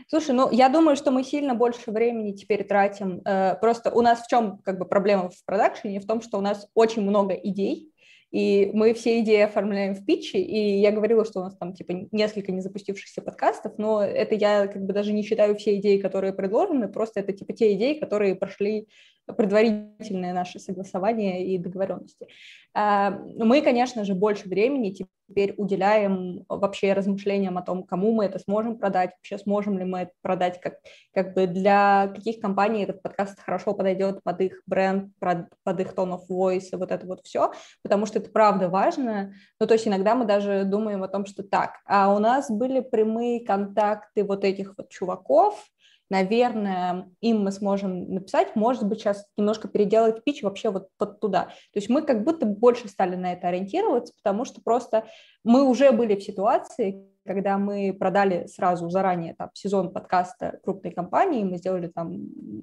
Слушай, 0.08 0.34
ну 0.34 0.50
я 0.50 0.68
думаю, 0.68 0.96
что 0.96 1.10
мы 1.10 1.22
сильно 1.22 1.54
больше 1.54 1.92
времени 1.92 2.32
теперь 2.32 2.64
тратим. 2.64 3.20
Э, 3.24 3.54
просто 3.60 3.92
у 3.92 4.00
нас 4.00 4.22
в 4.22 4.28
чем 4.28 4.58
как 4.64 4.78
бы 4.78 4.84
проблема 4.84 5.30
в 5.30 5.44
продакшене? 5.44 6.00
В 6.00 6.06
том, 6.06 6.20
что 6.20 6.38
у 6.38 6.40
нас 6.40 6.66
очень 6.74 7.02
много 7.02 7.34
идей, 7.34 7.92
и 8.30 8.70
мы 8.74 8.92
все 8.92 9.20
идеи 9.20 9.40
оформляем 9.40 9.94
в 9.94 10.04
питче, 10.04 10.38
и 10.38 10.80
я 10.80 10.92
говорила, 10.92 11.24
что 11.24 11.40
у 11.40 11.44
нас 11.44 11.56
там 11.56 11.72
типа 11.72 11.92
несколько 12.12 12.52
незапустившихся 12.52 13.22
подкастов, 13.22 13.78
но 13.78 14.02
это 14.02 14.34
я 14.34 14.66
как 14.66 14.84
бы 14.84 14.92
даже 14.92 15.12
не 15.12 15.22
считаю 15.22 15.56
все 15.56 15.76
идеи, 15.76 15.98
которые 15.98 16.32
предложены, 16.32 16.88
просто 16.88 17.20
это 17.20 17.32
типа 17.32 17.54
те 17.54 17.72
идеи, 17.74 17.94
которые 17.94 18.34
прошли 18.34 18.88
предварительное 19.36 20.32
наше 20.32 20.58
согласование 20.58 21.46
и 21.46 21.58
договоренности. 21.58 22.28
А, 22.74 23.10
мы, 23.10 23.60
конечно 23.60 24.04
же, 24.04 24.14
больше 24.14 24.48
времени 24.48 24.94
теперь 25.28 25.54
уделяем 25.56 26.44
вообще 26.48 26.92
размышлениям 26.92 27.58
о 27.58 27.62
том, 27.62 27.82
кому 27.82 28.12
мы 28.12 28.24
это 28.24 28.38
сможем 28.38 28.78
продать, 28.78 29.10
вообще 29.16 29.38
сможем 29.38 29.78
ли 29.78 29.84
мы 29.84 30.00
это 30.00 30.12
продать, 30.22 30.60
как, 30.60 30.78
как 31.12 31.34
бы 31.34 31.46
для 31.46 32.12
каких 32.14 32.40
компаний 32.40 32.84
этот 32.84 33.02
подкаст 33.02 33.38
хорошо 33.40 33.74
подойдет 33.74 34.22
под 34.22 34.40
их 34.40 34.62
бренд, 34.66 35.12
под 35.18 35.80
их 35.80 35.92
tone 35.94 36.18
of 36.18 36.22
voice, 36.30 36.68
вот 36.72 36.92
это 36.92 37.06
вот 37.06 37.24
все, 37.24 37.52
потому 37.82 38.06
что 38.06 38.18
это 38.18 38.30
правда 38.30 38.68
важно. 38.68 39.34
Ну, 39.60 39.66
то 39.66 39.74
есть 39.74 39.86
иногда 39.86 40.14
мы 40.14 40.24
даже 40.24 40.64
думаем 40.64 41.02
о 41.02 41.08
том, 41.08 41.26
что 41.26 41.42
так, 41.42 41.80
а 41.84 42.14
у 42.14 42.18
нас 42.18 42.50
были 42.50 42.80
прямые 42.80 43.44
контакты 43.44 44.24
вот 44.24 44.44
этих 44.44 44.74
вот 44.78 44.88
чуваков, 44.88 45.62
наверное, 46.10 47.10
им 47.20 47.42
мы 47.42 47.52
сможем 47.52 48.12
написать, 48.12 48.56
может 48.56 48.86
быть, 48.86 49.00
сейчас 49.00 49.26
немножко 49.36 49.68
переделать 49.68 50.24
пич 50.24 50.42
вообще 50.42 50.70
вот 50.70 50.88
под 50.96 51.20
туда. 51.20 51.44
То 51.72 51.78
есть 51.78 51.88
мы 51.88 52.02
как 52.02 52.24
будто 52.24 52.46
больше 52.46 52.88
стали 52.88 53.16
на 53.16 53.32
это 53.32 53.48
ориентироваться, 53.48 54.14
потому 54.16 54.44
что 54.44 54.60
просто 54.62 55.04
мы 55.44 55.62
уже 55.68 55.92
были 55.92 56.16
в 56.16 56.22
ситуации, 56.22 57.04
когда 57.26 57.58
мы 57.58 57.92
продали 57.92 58.46
сразу 58.46 58.88
заранее 58.88 59.34
там, 59.34 59.50
сезон 59.52 59.92
подкаста 59.92 60.58
крупной 60.64 60.92
компании, 60.92 61.44
мы 61.44 61.58
сделали 61.58 61.88
там 61.88 62.22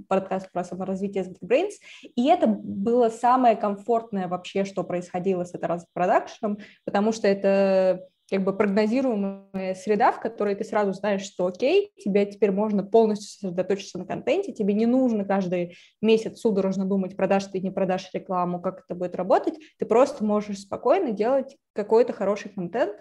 подкаст 0.10 0.52
про 0.52 0.64
саморазвитие 0.64 1.24
с 1.24 1.28
Geekbrains, 1.28 1.74
и 2.16 2.28
это 2.28 2.48
было 2.48 3.10
самое 3.10 3.56
комфортное 3.56 4.28
вообще, 4.28 4.66
что 4.66 4.84
происходило 4.84 5.44
с 5.44 5.54
этой 5.54 5.70
продакшеном, 5.94 6.58
потому 6.84 7.12
что 7.12 7.28
это 7.28 8.08
как 8.30 8.44
бы 8.44 8.56
прогнозируемая 8.56 9.76
среда, 9.76 10.12
в 10.12 10.20
которой 10.20 10.56
ты 10.56 10.64
сразу 10.64 10.94
знаешь, 10.94 11.22
что 11.22 11.46
окей, 11.46 11.92
тебе 12.04 12.26
теперь 12.26 12.52
можно 12.52 12.84
полностью 12.84 13.30
сосредоточиться 13.30 14.00
на 14.00 14.06
контенте, 14.06 14.52
тебе 14.52 14.74
не 14.74 14.86
нужно 14.86 15.26
каждый 15.26 15.78
месяц 16.02 16.40
судорожно 16.40 16.86
думать, 16.86 17.16
продашь 17.16 17.46
ты, 17.46 17.60
не 17.60 17.72
продашь 17.72 18.10
рекламу, 18.14 18.60
как 18.60 18.84
это 18.86 18.96
будет 18.96 19.16
работать, 19.16 19.56
ты 19.78 19.86
просто 19.86 20.24
можешь 20.24 20.60
спокойно 20.60 21.12
делать 21.12 21.56
какой-то 21.74 22.14
хороший 22.14 22.50
контент, 22.50 22.96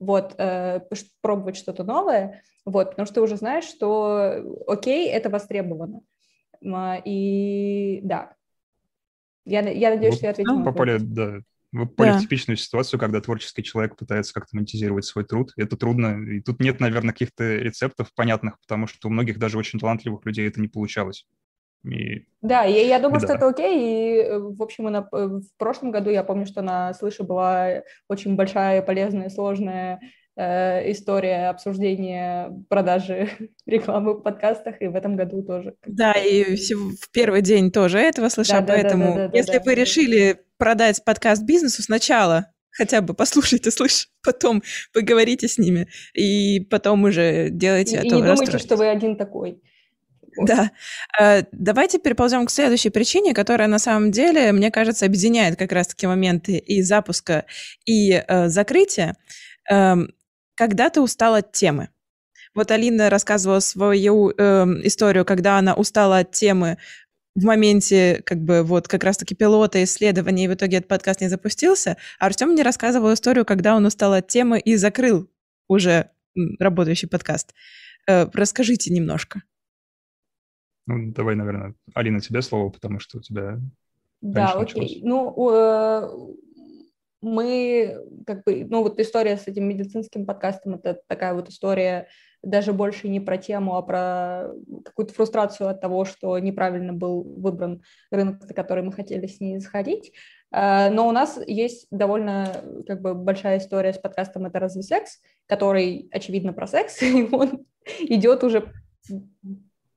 вот, 0.00 0.34
э, 0.38 0.80
пробовать 1.20 1.56
что-то 1.56 1.84
новое, 1.84 2.42
вот, 2.64 2.90
потому 2.90 3.06
что 3.06 3.16
ты 3.16 3.20
уже 3.20 3.36
знаешь, 3.36 3.64
что 3.64 4.42
окей, 4.66 5.08
это 5.08 5.30
востребовано. 5.30 6.00
И 7.04 8.00
да, 8.02 8.34
я, 9.44 9.60
я 9.60 9.90
надеюсь, 9.90 10.16
что 10.16 10.26
я 10.26 10.30
ответила. 10.30 10.64
Попали, 10.64 10.98
да, 10.98 11.40
вы 11.74 11.86
попали 11.86 12.12
да. 12.12 12.20
типичную 12.20 12.56
ситуацию, 12.56 13.00
когда 13.00 13.20
творческий 13.20 13.64
человек 13.64 13.96
пытается 13.96 14.32
как-то 14.32 14.56
монетизировать 14.56 15.04
свой 15.04 15.24
труд. 15.24 15.52
Это 15.56 15.76
трудно. 15.76 16.22
И 16.30 16.40
тут 16.40 16.60
нет, 16.60 16.78
наверное, 16.78 17.12
каких-то 17.12 17.56
рецептов 17.56 18.14
понятных, 18.14 18.60
потому 18.60 18.86
что 18.86 19.08
у 19.08 19.10
многих 19.10 19.38
даже 19.38 19.58
очень 19.58 19.80
талантливых 19.80 20.24
людей 20.24 20.46
это 20.46 20.60
не 20.60 20.68
получалось. 20.68 21.26
И... 21.84 22.26
Да, 22.40 22.62
я, 22.62 22.82
я 22.82 22.98
думаю, 23.00 23.18
и 23.18 23.24
что 23.24 23.28
да. 23.28 23.34
это 23.34 23.48
окей. 23.48 23.80
И, 23.80 24.22
э, 24.22 24.38
в 24.38 24.62
общем, 24.62 24.84
на, 24.84 25.06
э, 25.12 25.26
в 25.26 25.58
прошлом 25.58 25.90
году 25.90 26.10
я 26.10 26.22
помню, 26.22 26.46
что 26.46 26.62
на 26.62 26.94
Слыше 26.94 27.24
была 27.24 27.82
очень 28.08 28.36
большая, 28.36 28.80
полезная, 28.80 29.28
сложная 29.28 30.00
Э, 30.36 30.90
история 30.90 31.48
обсуждения 31.48 32.50
продажи 32.68 33.28
рекламы 33.66 34.14
в 34.14 34.22
подкастах, 34.22 34.82
и 34.82 34.88
в 34.88 34.96
этом 34.96 35.14
году 35.14 35.42
тоже. 35.42 35.74
Да, 35.86 36.12
и 36.12 36.56
в 36.56 37.10
первый 37.12 37.40
день 37.40 37.70
тоже 37.70 37.98
этого 37.98 38.28
слышала, 38.28 38.60
да, 38.60 38.66
поэтому 38.74 39.04
да, 39.04 39.14
да, 39.14 39.28
да, 39.28 39.38
если 39.38 39.58
да, 39.58 39.62
вы 39.64 39.76
да. 39.76 39.80
решили 39.80 40.43
продать 40.58 41.04
подкаст 41.04 41.42
бизнесу 41.42 41.82
сначала, 41.82 42.52
хотя 42.70 43.00
бы 43.00 43.14
послушайте, 43.14 43.70
слышь, 43.70 44.08
потом 44.22 44.62
поговорите 44.92 45.48
с 45.48 45.58
ними, 45.58 45.88
и 46.14 46.60
потом 46.60 47.04
уже 47.04 47.50
делайте 47.50 47.96
и, 47.96 47.98
это. 47.98 48.06
И 48.06 48.12
не 48.12 48.22
думайте, 48.22 48.58
что 48.58 48.76
вы 48.76 48.88
один 48.88 49.16
такой. 49.16 49.60
Да. 50.36 50.72
Э, 51.20 51.44
давайте 51.52 51.98
переползем 51.98 52.46
к 52.46 52.50
следующей 52.50 52.90
причине, 52.90 53.34
которая 53.34 53.68
на 53.68 53.78
самом 53.78 54.10
деле, 54.10 54.52
мне 54.52 54.70
кажется, 54.70 55.06
объединяет 55.06 55.56
как 55.56 55.72
раз-таки 55.72 56.06
моменты 56.06 56.56
и 56.56 56.82
запуска, 56.82 57.44
и 57.84 58.12
э, 58.26 58.48
закрытия. 58.48 59.16
Эм, 59.70 60.12
когда 60.54 60.90
ты 60.90 61.00
устал 61.00 61.34
от 61.34 61.52
темы. 61.52 61.88
Вот 62.54 62.70
Алина 62.70 63.10
рассказывала 63.10 63.58
свою 63.58 64.30
э, 64.30 64.64
историю, 64.84 65.24
когда 65.24 65.58
она 65.58 65.74
устала 65.74 66.18
от 66.18 66.30
темы 66.30 66.78
в 67.34 67.44
моменте, 67.44 68.22
как 68.24 68.38
бы, 68.38 68.62
вот, 68.62 68.86
как 68.88 69.02
раз-таки 69.04 69.34
пилота, 69.34 69.82
исследования, 69.82 70.44
и 70.44 70.48
в 70.48 70.54
итоге 70.54 70.78
этот 70.78 70.88
подкаст 70.88 71.20
не 71.20 71.28
запустился. 71.28 71.96
А 72.18 72.26
Артем 72.26 72.50
мне 72.50 72.62
рассказывал 72.62 73.12
историю, 73.12 73.44
когда 73.44 73.74
он 73.74 73.84
устал 73.86 74.12
от 74.12 74.28
темы 74.28 74.60
и 74.60 74.76
закрыл 74.76 75.28
уже 75.68 76.10
работающий 76.58 77.08
подкаст. 77.08 77.54
Э, 78.06 78.26
расскажите 78.32 78.92
немножко. 78.92 79.42
Ну, 80.86 81.12
давай, 81.12 81.34
наверное, 81.34 81.74
Алина, 81.94 82.20
тебе 82.20 82.42
слово, 82.42 82.70
потому 82.70 83.00
что 83.00 83.18
у 83.18 83.20
тебя... 83.20 83.58
Да, 84.20 84.52
окей. 84.52 85.02
Началось. 85.02 85.02
Ну, 85.02 85.50
э, 85.52 86.34
мы 87.24 87.96
как 88.26 88.44
бы, 88.44 88.64
ну 88.68 88.82
вот 88.82 89.00
история 89.00 89.36
с 89.36 89.48
этим 89.48 89.64
медицинским 89.64 90.26
подкастом, 90.26 90.74
это 90.74 91.00
такая 91.08 91.34
вот 91.34 91.48
история 91.48 92.08
даже 92.44 92.72
больше 92.72 93.08
не 93.08 93.20
про 93.20 93.38
тему, 93.38 93.76
а 93.76 93.82
про 93.82 94.52
какую-то 94.84 95.14
фрустрацию 95.14 95.68
от 95.68 95.80
того, 95.80 96.04
что 96.04 96.38
неправильно 96.38 96.92
был 96.92 97.22
выбран 97.22 97.82
рынок, 98.10 98.42
на 98.46 98.54
который 98.54 98.84
мы 98.84 98.92
хотели 98.92 99.26
с 99.26 99.40
ней 99.40 99.58
заходить. 99.58 100.12
А, 100.50 100.90
но 100.90 101.08
у 101.08 101.12
нас 101.12 101.40
есть 101.46 101.86
довольно 101.90 102.48
как 102.86 103.02
бы 103.02 103.14
большая 103.14 103.58
история 103.58 103.92
с 103.92 103.98
подкастом 103.98 104.46
«Это 104.46 104.60
разве 104.60 104.82
секс?», 104.82 105.20
который, 105.46 106.08
очевидно, 106.12 106.52
про 106.52 106.66
секс, 106.66 107.02
и 107.02 107.28
он 107.32 107.66
идет 108.00 108.44
уже 108.44 108.72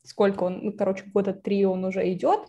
сколько 0.07 0.43
он, 0.43 0.59
ну, 0.63 0.71
короче, 0.71 1.03
года 1.13 1.33
три 1.33 1.65
он 1.65 1.83
уже 1.83 2.11
идет, 2.13 2.39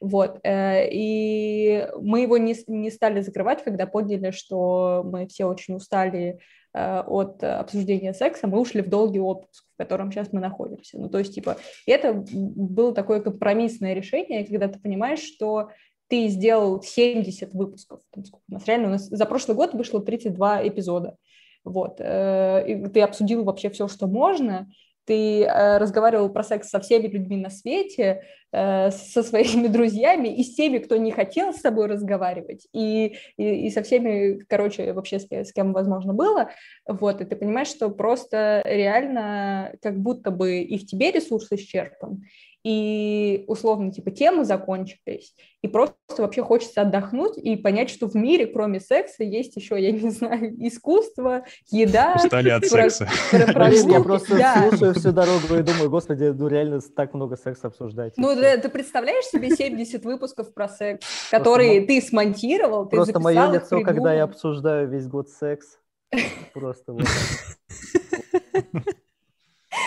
вот, 0.00 0.38
э, 0.44 0.88
и 0.90 1.88
мы 2.00 2.20
его 2.20 2.36
не, 2.36 2.54
не 2.66 2.90
стали 2.90 3.22
закрывать, 3.22 3.64
когда 3.64 3.86
поняли, 3.86 4.30
что 4.30 5.02
мы 5.04 5.26
все 5.26 5.46
очень 5.46 5.74
устали 5.74 6.40
от 6.76 7.42
обсуждения 7.42 8.12
секса, 8.12 8.46
мы 8.46 8.60
ушли 8.60 8.82
в 8.82 8.88
долгий 8.88 9.20
отпуск, 9.20 9.64
в 9.74 9.76
котором 9.78 10.12
сейчас 10.12 10.32
мы 10.32 10.40
находимся, 10.40 10.98
ну, 10.98 11.08
то 11.08 11.18
есть, 11.18 11.34
типа, 11.34 11.56
это 11.86 12.24
было 12.32 12.94
такое 12.94 13.20
компромиссное 13.20 13.94
решение, 13.94 14.44
когда 14.44 14.68
ты 14.68 14.78
понимаешь, 14.78 15.20
что 15.20 15.70
ты 16.08 16.28
сделал 16.28 16.82
70 16.82 17.52
выпусков, 17.52 18.00
там, 18.12 18.24
сколько 18.24 18.44
у 18.48 18.54
нас? 18.54 18.66
Реально, 18.66 18.88
у 18.88 18.90
нас 18.90 19.06
за 19.06 19.26
прошлый 19.26 19.56
год 19.56 19.74
вышло 19.74 20.00
32 20.00 20.68
эпизода, 20.68 21.16
вот, 21.64 21.96
э, 21.98 22.64
и 22.68 22.86
ты 22.88 23.00
обсудил 23.00 23.44
вообще 23.44 23.70
все, 23.70 23.88
что 23.88 24.06
можно, 24.06 24.68
ты 25.06 25.44
э, 25.44 25.78
разговаривал 25.78 26.28
про 26.28 26.42
секс 26.42 26.68
со 26.68 26.80
всеми 26.80 27.06
людьми 27.06 27.36
на 27.36 27.48
свете, 27.48 28.22
э, 28.52 28.90
со 28.90 29.22
своими 29.22 29.66
друзьями 29.68 30.28
и 30.28 30.42
с 30.42 30.54
теми, 30.54 30.78
кто 30.78 30.96
не 30.96 31.12
хотел 31.12 31.52
с 31.52 31.60
тобой 31.60 31.86
разговаривать, 31.86 32.66
и, 32.72 33.16
и, 33.36 33.66
и 33.66 33.70
со 33.70 33.82
всеми, 33.82 34.40
короче, 34.48 34.92
вообще 34.92 35.20
с, 35.20 35.26
с 35.30 35.52
кем 35.52 35.72
возможно 35.72 36.12
было, 36.12 36.50
вот, 36.86 37.20
и 37.20 37.24
ты 37.24 37.36
понимаешь, 37.36 37.68
что 37.68 37.88
просто 37.88 38.62
реально 38.64 39.72
как 39.80 39.98
будто 39.98 40.30
бы 40.30 40.58
и 40.58 40.76
в 40.78 40.86
тебе 40.86 41.12
ресурс 41.12 41.46
исчерпан, 41.52 42.22
и 42.66 43.44
условно 43.46 43.92
типа 43.92 44.10
темы 44.10 44.44
закончились, 44.44 45.36
и 45.62 45.68
просто 45.68 45.94
вообще 46.18 46.42
хочется 46.42 46.80
отдохнуть 46.80 47.38
и 47.38 47.54
понять, 47.54 47.90
что 47.90 48.08
в 48.08 48.16
мире 48.16 48.48
кроме 48.48 48.80
секса 48.80 49.22
есть 49.22 49.54
еще, 49.54 49.80
я 49.80 49.92
не 49.92 50.10
знаю, 50.10 50.52
искусство, 50.66 51.44
еда. 51.70 52.14
Устали 52.16 52.50
от 52.50 52.66
секса. 52.66 53.08
Я 53.30 54.02
просто 54.02 54.36
слушаю 54.68 54.94
всю 54.94 55.12
дорогу 55.12 55.54
и 55.56 55.62
думаю, 55.62 55.90
господи, 55.90 56.34
ну 56.36 56.48
реально 56.48 56.80
так 56.80 57.14
много 57.14 57.36
секса 57.36 57.68
обсуждать. 57.68 58.14
Ну 58.16 58.34
ты 58.34 58.68
представляешь 58.68 59.26
себе 59.26 59.50
70 59.50 60.04
выпусков 60.04 60.52
про 60.52 60.68
секс, 60.68 61.06
которые 61.30 61.82
ты 61.82 62.00
смонтировал, 62.00 62.86
ты 62.86 62.96
Просто 62.96 63.20
мое 63.20 63.52
лицо, 63.52 63.80
когда 63.82 64.12
я 64.12 64.24
обсуждаю 64.24 64.88
весь 64.88 65.06
год 65.06 65.28
секс, 65.28 65.78
просто 66.52 66.94
вот 66.94 67.04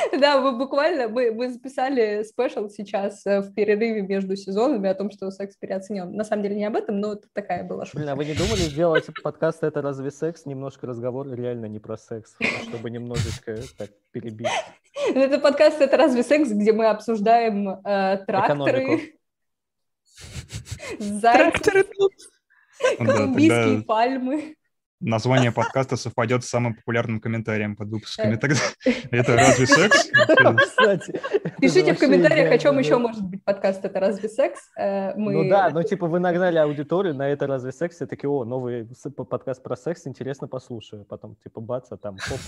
Да, 0.20 0.40
мы 0.40 0.58
буквально, 0.58 1.08
мы, 1.08 1.32
мы 1.32 1.50
записали 1.50 2.24
спешл 2.24 2.70
сейчас 2.70 3.26
э, 3.26 3.42
в 3.42 3.54
перерыве 3.54 4.02
между 4.02 4.36
сезонами 4.36 4.90
о 4.90 4.94
том, 4.94 5.12
что 5.12 5.30
секс 5.32 5.56
переоценен. 5.56 6.12
На 6.14 6.24
самом 6.24 6.44
деле 6.44 6.56
не 6.56 6.66
об 6.66 6.76
этом, 6.76 7.00
но 7.00 7.14
это 7.14 7.28
такая 7.34 7.64
была 7.64 7.86
шутка. 7.86 8.00
Блин, 8.00 8.10
а 8.10 8.16
вы 8.16 8.26
не 8.26 8.34
думали 8.34 8.62
сделать 8.62 9.06
подкаст 9.24 9.64
«Это 9.64 9.82
разве 9.82 10.12
секс?» 10.12 10.46
Немножко 10.46 10.88
разговор 10.88 11.32
реально 11.32 11.66
не 11.66 11.80
про 11.80 11.98
секс, 11.98 12.36
чтобы 12.64 12.90
немножечко 12.90 13.58
так 13.78 13.90
перебить. 14.12 14.48
Это 15.14 15.40
подкаст 15.40 15.82
«Это 15.82 15.98
разве 15.98 16.24
секс?», 16.24 16.50
где 16.50 16.74
мы 16.74 16.88
обсуждаем 16.88 17.70
э, 17.70 18.24
тракторы. 18.26 19.16
Зайцы, 21.00 21.86
колумбийские 22.98 23.84
пальмы 23.84 24.56
название 25.00 25.52
подкаста 25.52 25.96
совпадет 25.96 26.44
с 26.44 26.50
самым 26.50 26.76
популярным 26.76 27.20
комментарием 27.20 27.76
под 27.76 27.90
выпусками. 27.90 28.36
Тогда 28.36 28.60
это 29.12 29.36
разве 29.36 29.66
секс? 29.66 30.10
Кстати. 30.58 31.22
Пишите 31.60 31.94
в 31.94 32.00
комментариях, 32.00 32.52
о 32.52 32.58
чем 32.58 32.78
еще 32.80 32.98
может 32.98 33.24
быть 33.24 33.44
подкаст 33.44 33.84
«Это 33.84 34.00
разве 34.00 34.30
секс?» 34.30 34.60
э, 34.78 35.14
Мы... 35.16 35.34
Ну 35.34 35.50
да, 35.50 35.70
ну 35.70 35.84
типа 35.84 36.08
вы 36.08 36.20
нагнали 36.20 36.58
аудиторию 36.58 37.16
на 37.16 37.30
«Это 37.30 37.48
разве 37.48 37.72
секс?» 37.72 37.96
Все 37.96 38.08
такие, 38.08 38.30
о, 38.30 38.46
новый 38.46 38.88
подкаст 39.30 39.64
про 39.64 39.76
секс, 39.76 40.06
интересно 40.08 40.48
послушаю. 40.48 41.06
Потом 41.06 41.36
типа 41.44 41.62
бац, 41.62 41.88
а 41.92 41.98
там 41.98 42.18
хоп. 42.18 42.40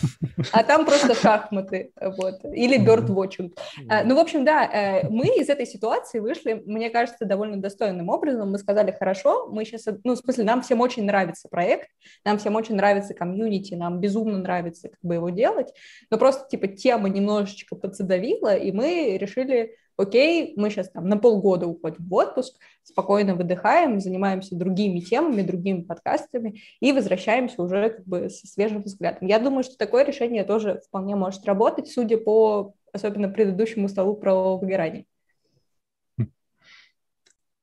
А 0.52 0.64
там 0.64 0.86
просто 0.86 1.16
шахматы, 1.16 1.92
вот. 2.00 2.44
Или 2.46 2.80
birdwatching. 2.80 3.54
Э, 3.90 4.04
ну, 4.04 4.16
в 4.16 4.20
общем, 4.20 4.46
да, 4.46 4.66
э, 4.66 5.10
мы 5.10 5.28
из 5.28 5.50
этой 5.50 5.66
ситуации 5.66 6.20
вышли, 6.20 6.62
мне 6.66 6.90
кажется, 6.90 7.26
довольно 7.26 7.58
достойным 7.58 8.10
образом. 8.10 8.52
Мы 8.52 8.58
сказали, 8.60 8.96
хорошо, 8.98 9.48
мы 9.48 9.66
сейчас, 9.66 9.86
ну, 10.04 10.14
в 10.14 10.18
смысле, 10.18 10.44
нам 10.44 10.62
всем 10.62 10.82
очень 10.82 11.06
нравится 11.06 11.48
проект, 11.50 11.90
нам 12.26 12.38
всем 12.41 12.56
очень 12.56 12.75
нравится 12.75 13.13
комьюнити, 13.13 13.73
нам 13.73 13.99
безумно 13.99 14.38
нравится 14.38 14.89
как 14.89 14.99
бы 15.01 15.15
его 15.15 15.30
делать, 15.30 15.73
но 16.10 16.17
просто 16.17 16.47
типа 16.49 16.67
тема 16.67 17.08
немножечко 17.10 17.75
подзадавила, 17.75 18.56
и 18.56 18.71
мы 18.71 19.17
решили, 19.17 19.77
окей, 19.95 20.54
мы 20.58 20.69
сейчас 20.69 20.89
там 20.89 21.08
на 21.08 21.17
полгода 21.17 21.67
уходим 21.67 22.06
в 22.08 22.13
отпуск, 22.13 22.58
спокойно 22.84 23.36
выдыхаем, 23.36 23.99
занимаемся 23.99 24.56
другими 24.56 24.99
темами, 24.99 25.41
другими 25.41 25.82
подкастами 25.82 26.62
и 26.80 26.91
возвращаемся 26.91 27.62
уже 27.62 27.91
как 27.91 28.06
бы 28.06 28.30
со 28.30 28.47
свежим 28.47 28.84
взглядом. 28.84 29.27
Я 29.27 29.39
думаю, 29.39 29.63
что 29.63 29.77
такое 29.77 30.04
решение 30.04 30.43
тоже 30.43 30.82
вполне 30.86 31.15
может 31.15 31.45
работать, 31.45 31.89
судя 31.89 32.17
по 32.17 32.73
особенно 32.91 33.30
предыдущему 33.30 33.88
столу 33.88 34.15
про 34.15 34.58
выгорание. 34.58 35.06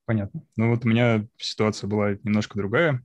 Понятно. 0.05 0.41
Ну 0.55 0.71
вот 0.71 0.85
у 0.85 0.89
меня 0.89 1.27
ситуация 1.37 1.87
была 1.87 2.13
немножко 2.23 2.57
другая. 2.57 3.03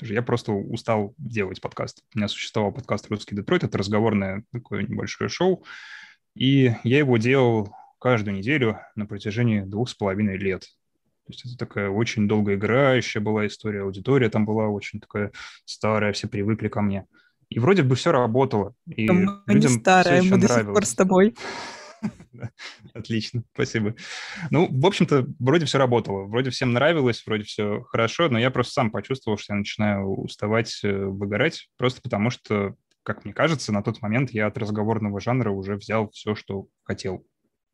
Я 0.00 0.22
просто 0.22 0.52
устал 0.52 1.14
делать 1.18 1.60
подкаст. 1.60 2.02
У 2.14 2.18
меня 2.18 2.28
существовал 2.28 2.72
подкаст 2.72 3.08
«Русский 3.10 3.36
Детройт». 3.36 3.64
Это 3.64 3.78
разговорное 3.78 4.44
такое 4.52 4.82
небольшое 4.82 5.30
шоу. 5.30 5.64
И 6.34 6.74
я 6.82 6.98
его 6.98 7.16
делал 7.16 7.74
каждую 8.00 8.36
неделю 8.36 8.80
на 8.96 9.06
протяжении 9.06 9.60
двух 9.60 9.88
с 9.88 9.94
половиной 9.94 10.36
лет. 10.36 10.62
То 11.26 11.32
есть 11.32 11.46
это 11.46 11.56
такая 11.56 11.88
очень 11.88 12.28
долгоиграющая 12.28 13.20
была 13.20 13.46
история. 13.46 13.82
Аудитория 13.82 14.28
там 14.28 14.44
была 14.44 14.68
очень 14.68 15.00
такая 15.00 15.30
старая, 15.64 16.12
все 16.12 16.28
привыкли 16.28 16.68
ко 16.68 16.82
мне. 16.82 17.06
И 17.48 17.58
вроде 17.60 17.82
бы 17.82 17.94
все 17.94 18.10
работало. 18.10 18.74
И 18.86 19.08
мы 19.08 19.42
людям 19.46 19.72
не 19.72 19.78
старая, 19.78 20.22
мы 20.22 20.38
до 20.38 20.48
сих 20.48 20.66
пор 20.66 20.84
с 20.84 20.94
тобой. 20.94 21.34
Отлично, 22.94 23.44
спасибо. 23.54 23.94
Ну, 24.50 24.68
в 24.70 24.86
общем-то, 24.86 25.26
вроде 25.38 25.66
все 25.66 25.78
работало, 25.78 26.24
вроде 26.24 26.50
всем 26.50 26.72
нравилось, 26.72 27.22
вроде 27.26 27.44
все 27.44 27.82
хорошо, 27.82 28.28
но 28.28 28.38
я 28.38 28.50
просто 28.50 28.72
сам 28.74 28.90
почувствовал, 28.90 29.38
что 29.38 29.54
я 29.54 29.58
начинаю 29.58 30.06
уставать, 30.06 30.80
э, 30.82 30.92
выгорать, 30.92 31.68
просто 31.76 32.00
потому 32.02 32.30
что, 32.30 32.74
как 33.02 33.24
мне 33.24 33.34
кажется, 33.34 33.72
на 33.72 33.82
тот 33.82 34.02
момент 34.02 34.30
я 34.30 34.46
от 34.46 34.58
разговорного 34.58 35.20
жанра 35.20 35.50
уже 35.50 35.76
взял 35.76 36.10
все, 36.10 36.34
что 36.34 36.66
хотел. 36.82 37.26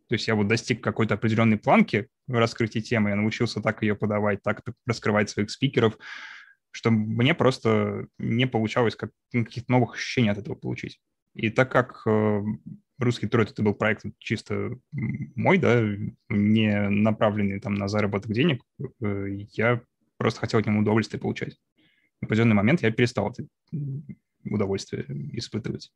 То 0.09 0.14
есть 0.14 0.27
я 0.27 0.35
вот 0.35 0.49
достиг 0.49 0.83
какой-то 0.83 1.14
определенной 1.14 1.57
планки 1.57 2.09
в 2.27 2.35
раскрытии 2.35 2.81
темы, 2.81 3.11
я 3.11 3.16
научился 3.16 3.61
так 3.61 3.83
ее 3.83 3.95
подавать, 3.95 4.43
так 4.43 4.62
раскрывать 4.87 5.31
своих 5.31 5.51
спикеров, 5.51 5.97
что 6.73 6.90
мне 6.90 7.35
просто 7.35 8.07
не 8.19 8.47
получалось 8.47 8.97
как, 8.97 9.11
каких-то 9.33 9.71
новых 9.71 9.95
ощущений 9.95 10.31
от 10.31 10.38
этого 10.38 10.57
получить. 10.57 11.01
И 11.35 11.51
так 11.51 11.71
как 11.71 12.03
э, 12.07 12.43
русский 13.01 13.27
Тройт 13.27 13.51
это 13.51 13.63
был 13.63 13.75
проект 13.75 14.05
чисто 14.19 14.79
мой, 14.93 15.59
да, 15.59 15.83
не 16.29 16.89
направленный 16.89 17.61
там 17.61 17.75
на 17.75 17.89
заработок 17.89 18.33
денег, 18.33 18.63
э, 19.03 19.27
я 19.53 19.81
просто 20.17 20.41
хотел 20.41 20.61
от 20.61 20.67
него 20.67 20.81
удовольствие 20.81 21.21
получать. 21.21 21.57
В 22.21 22.27
определенный 22.27 22.55
момент 22.55 22.83
я 22.83 22.91
перестал 22.91 23.31
это 23.31 23.45
удовольствие 24.45 25.07
испытывать. 25.33 25.91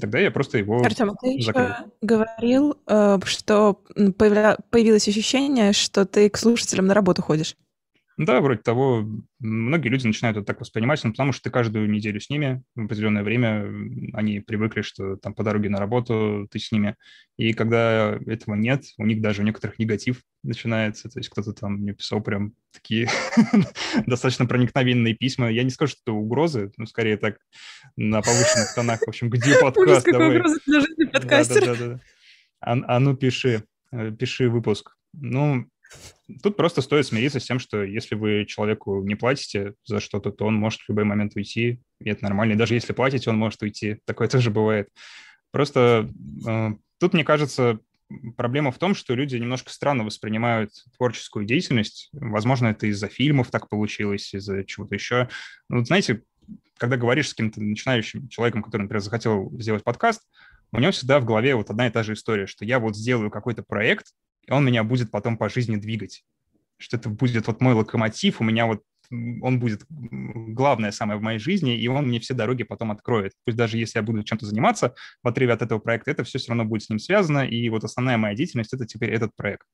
Тогда 0.00 0.18
я 0.18 0.30
просто 0.30 0.58
его 0.58 0.82
Артем, 0.82 1.16
ты 1.20 1.40
закрыл. 1.42 1.64
еще 1.66 1.84
говорил, 2.00 2.76
э, 2.86 3.18
что 3.24 3.74
появилось 3.74 5.08
ощущение, 5.08 5.72
что 5.72 6.06
ты 6.06 6.30
к 6.30 6.36
слушателям 6.36 6.86
на 6.86 6.94
работу 6.94 7.22
ходишь. 7.22 7.56
Да, 8.20 8.42
вроде 8.42 8.60
того, 8.60 9.08
многие 9.38 9.88
люди 9.88 10.06
начинают 10.06 10.36
это 10.36 10.44
так 10.44 10.60
воспринимать, 10.60 11.02
ну, 11.04 11.10
потому 11.10 11.32
что 11.32 11.44
ты 11.44 11.50
каждую 11.50 11.88
неделю 11.90 12.20
с 12.20 12.28
ними 12.28 12.62
в 12.74 12.84
определенное 12.84 13.22
время, 13.22 13.64
они 14.12 14.40
привыкли, 14.40 14.82
что 14.82 15.16
там 15.16 15.32
по 15.32 15.42
дороге 15.42 15.70
на 15.70 15.78
работу 15.78 16.46
ты 16.50 16.58
с 16.58 16.70
ними, 16.70 16.96
и 17.38 17.54
когда 17.54 18.18
этого 18.26 18.56
нет, 18.56 18.84
у 18.98 19.06
них 19.06 19.22
даже 19.22 19.40
у 19.40 19.44
некоторых 19.46 19.78
негатив 19.78 20.20
начинается, 20.42 21.08
то 21.08 21.18
есть 21.18 21.30
кто-то 21.30 21.54
там 21.54 21.76
мне 21.76 21.94
писал 21.94 22.20
прям 22.20 22.52
такие 22.72 23.08
достаточно 24.06 24.44
проникновенные 24.44 25.14
письма, 25.14 25.50
я 25.50 25.62
не 25.62 25.70
скажу, 25.70 25.92
что 25.92 26.02
это 26.04 26.12
угрозы, 26.12 26.72
но 26.76 26.84
скорее 26.84 27.16
так 27.16 27.38
на 27.96 28.20
повышенных 28.20 28.74
тонах, 28.74 29.00
в 29.00 29.08
общем, 29.08 29.30
где 29.30 29.58
подкаст, 29.62 30.04
давай. 30.04 30.42
для 30.66 30.80
жизни 30.80 31.04
подкастера. 31.04 32.00
А, 32.60 32.72
а 32.86 33.00
ну 33.00 33.16
пиши, 33.16 33.64
э, 33.92 34.10
пиши 34.10 34.50
выпуск. 34.50 34.94
Ну, 35.14 35.66
Тут 36.42 36.56
просто 36.56 36.82
стоит 36.82 37.06
смириться 37.06 37.40
с 37.40 37.44
тем, 37.44 37.58
что 37.58 37.82
если 37.82 38.14
вы 38.14 38.44
человеку 38.46 39.02
не 39.02 39.14
платите 39.14 39.74
за 39.84 40.00
что-то, 40.00 40.30
то 40.30 40.46
он 40.46 40.54
может 40.54 40.80
в 40.80 40.88
любой 40.88 41.04
момент 41.04 41.36
уйти, 41.36 41.80
и 42.00 42.10
это 42.10 42.24
нормально. 42.24 42.52
И 42.52 42.56
даже 42.56 42.74
если 42.74 42.92
платите, 42.92 43.30
он 43.30 43.36
может 43.36 43.62
уйти. 43.62 43.98
Такое 44.04 44.28
тоже 44.28 44.50
бывает. 44.50 44.88
Просто 45.50 46.08
э, 46.46 46.68
тут, 46.98 47.12
мне 47.12 47.24
кажется, 47.24 47.80
проблема 48.36 48.72
в 48.72 48.78
том, 48.78 48.94
что 48.94 49.14
люди 49.14 49.36
немножко 49.36 49.70
странно 49.70 50.04
воспринимают 50.04 50.70
творческую 50.96 51.44
деятельность. 51.44 52.08
Возможно, 52.12 52.68
это 52.68 52.86
из-за 52.86 53.08
фильмов 53.08 53.50
так 53.50 53.68
получилось, 53.68 54.34
из-за 54.34 54.64
чего-то 54.64 54.94
еще. 54.94 55.28
Ну, 55.68 55.78
вот 55.78 55.86
знаете, 55.86 56.22
когда 56.78 56.96
говоришь 56.96 57.28
с 57.28 57.34
каким-то 57.34 57.60
начинающим 57.60 58.28
человеком, 58.28 58.62
который, 58.62 58.82
например, 58.82 59.02
захотел 59.02 59.50
сделать 59.58 59.84
подкаст, 59.84 60.22
у 60.72 60.78
него 60.78 60.92
всегда 60.92 61.20
в 61.20 61.24
голове 61.24 61.54
вот 61.54 61.70
одна 61.70 61.86
и 61.86 61.90
та 61.90 62.02
же 62.02 62.14
история, 62.14 62.46
что 62.46 62.64
я 62.64 62.78
вот 62.78 62.96
сделаю 62.96 63.30
какой-то 63.30 63.62
проект, 63.62 64.12
и 64.46 64.52
он 64.52 64.64
меня 64.64 64.84
будет 64.84 65.10
потом 65.10 65.36
по 65.36 65.48
жизни 65.48 65.76
двигать. 65.76 66.24
Что 66.78 66.96
это 66.96 67.08
будет 67.08 67.46
вот 67.46 67.60
мой 67.60 67.74
локомотив, 67.74 68.40
у 68.40 68.44
меня 68.44 68.66
вот 68.66 68.82
он 69.10 69.58
будет 69.58 69.84
главное 69.88 70.92
самое 70.92 71.18
в 71.18 71.22
моей 71.22 71.38
жизни, 71.38 71.76
и 71.76 71.88
он 71.88 72.06
мне 72.06 72.20
все 72.20 72.32
дороги 72.32 72.62
потом 72.62 72.92
откроет. 72.92 73.32
Пусть 73.44 73.56
даже 73.56 73.76
если 73.76 73.98
я 73.98 74.02
буду 74.04 74.22
чем-то 74.22 74.46
заниматься 74.46 74.94
в 75.22 75.28
отрыве 75.28 75.52
от 75.52 75.62
этого 75.62 75.80
проекта, 75.80 76.12
это 76.12 76.22
все 76.22 76.38
все 76.38 76.50
равно 76.50 76.64
будет 76.64 76.84
с 76.84 76.90
ним 76.90 77.00
связано, 77.00 77.40
и 77.40 77.68
вот 77.70 77.82
основная 77.82 78.18
моя 78.18 78.36
деятельность— 78.36 78.72
это 78.74 78.86
теперь 78.86 79.10
этот 79.10 79.34
проект. 79.34 79.66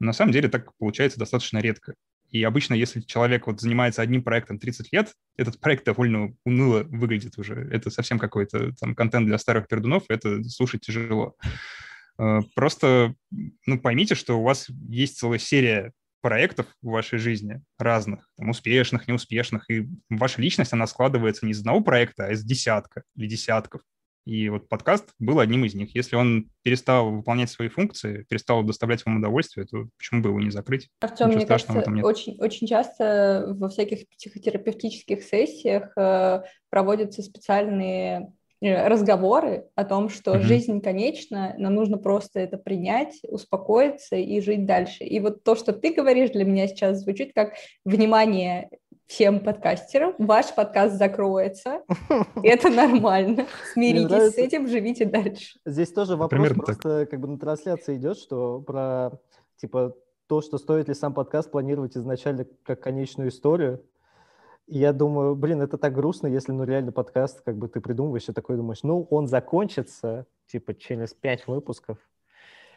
На 0.00 0.12
самом 0.12 0.32
деле 0.32 0.48
так 0.48 0.76
получается 0.78 1.18
достаточно 1.18 1.58
редко. 1.58 1.94
И 2.30 2.42
обычно, 2.42 2.74
если 2.74 3.00
человек 3.02 3.46
вот 3.46 3.60
занимается 3.60 4.02
одним 4.02 4.24
проектом 4.24 4.58
30 4.58 4.90
лет, 4.92 5.12
этот 5.36 5.60
проект 5.60 5.84
довольно 5.84 6.34
уныло 6.44 6.82
выглядит 6.84 7.38
уже. 7.38 7.68
Это 7.70 7.90
совсем 7.90 8.18
какой-то 8.18 8.72
там 8.80 8.94
контент 8.94 9.26
для 9.26 9.38
старых 9.38 9.68
пердунов, 9.68 10.04
это 10.08 10.42
слушать 10.44 10.80
тяжело. 10.80 11.36
Э, 12.18 12.40
просто 12.54 13.14
ну, 13.30 13.80
поймите, 13.80 14.14
что 14.14 14.38
у 14.38 14.42
вас 14.42 14.68
есть 14.88 15.18
целая 15.18 15.38
серия 15.38 15.92
проектов 16.20 16.66
в 16.80 16.90
вашей 16.90 17.18
жизни 17.18 17.60
разных, 17.78 18.30
там, 18.38 18.50
успешных, 18.50 19.08
неуспешных, 19.08 19.68
и 19.70 19.88
ваша 20.08 20.40
личность, 20.40 20.72
она 20.72 20.86
складывается 20.86 21.44
не 21.44 21.52
из 21.52 21.60
одного 21.60 21.80
проекта, 21.80 22.26
а 22.26 22.32
из 22.32 22.44
десятка 22.44 23.02
или 23.16 23.26
десятков. 23.26 23.82
И 24.24 24.48
вот 24.48 24.68
подкаст 24.68 25.12
был 25.18 25.40
одним 25.40 25.64
из 25.64 25.74
них. 25.74 25.96
Если 25.96 26.14
он 26.14 26.48
перестал 26.62 27.10
выполнять 27.10 27.50
свои 27.50 27.68
функции, 27.68 28.24
перестал 28.28 28.62
доставлять 28.62 29.04
вам 29.04 29.16
удовольствие, 29.16 29.66
то 29.66 29.88
почему 29.98 30.22
бы 30.22 30.28
его 30.28 30.40
не 30.40 30.50
закрыть? 30.50 30.90
Артем, 31.00 31.26
Ничего 31.26 31.38
мне 31.38 31.46
кажется, 31.46 31.72
очень, 32.04 32.36
очень 32.38 32.68
часто 32.68 33.52
во 33.58 33.68
всяких 33.68 34.08
психотерапевтических 34.10 35.24
сессиях 35.24 35.90
э, 35.96 36.42
проводятся 36.70 37.22
специальные 37.22 38.32
разговоры 38.62 39.66
о 39.74 39.84
том, 39.84 40.08
что 40.08 40.34
mm-hmm. 40.34 40.42
жизнь 40.42 40.80
конечна, 40.80 41.54
нам 41.58 41.74
нужно 41.74 41.98
просто 41.98 42.40
это 42.40 42.56
принять, 42.56 43.20
успокоиться 43.28 44.16
и 44.16 44.40
жить 44.40 44.66
дальше. 44.66 45.04
И 45.04 45.18
вот 45.20 45.42
то, 45.42 45.56
что 45.56 45.72
ты 45.72 45.92
говоришь, 45.92 46.30
для 46.30 46.44
меня 46.44 46.68
сейчас 46.68 47.00
звучит 47.00 47.32
как 47.34 47.54
внимание 47.84 48.70
всем 49.06 49.40
подкастерам, 49.40 50.14
ваш 50.18 50.54
подкаст 50.54 50.94
закроется, 50.94 51.82
это 52.42 52.70
нормально, 52.70 53.46
смиритесь 53.72 54.34
с 54.34 54.38
этим, 54.38 54.68
живите 54.68 55.04
дальше. 55.04 55.58
Здесь 55.66 55.92
тоже 55.92 56.16
вопрос 56.16 56.48
просто 56.54 57.06
как 57.06 57.20
бы 57.20 57.28
на 57.28 57.38
трансляции 57.38 57.96
идет, 57.96 58.16
что 58.16 58.60
про 58.60 59.10
типа 59.56 59.94
то, 60.28 60.40
что 60.40 60.56
стоит 60.56 60.88
ли 60.88 60.94
сам 60.94 61.12
подкаст 61.12 61.50
планировать 61.50 61.96
изначально 61.96 62.46
как 62.62 62.80
конечную 62.80 63.28
историю, 63.28 63.84
я 64.78 64.92
думаю, 64.92 65.34
блин, 65.36 65.62
это 65.62 65.78
так 65.78 65.92
грустно, 65.92 66.26
если, 66.26 66.52
ну, 66.52 66.64
реально 66.64 66.92
подкаст, 66.92 67.42
как 67.42 67.56
бы 67.56 67.68
ты 67.68 67.80
придумываешь 67.80 68.28
и 68.28 68.32
такой 68.32 68.56
думаешь, 68.56 68.82
ну, 68.82 69.06
он 69.10 69.26
закончится, 69.26 70.26
типа, 70.50 70.74
через 70.74 71.14
пять 71.14 71.46
выпусков. 71.46 71.98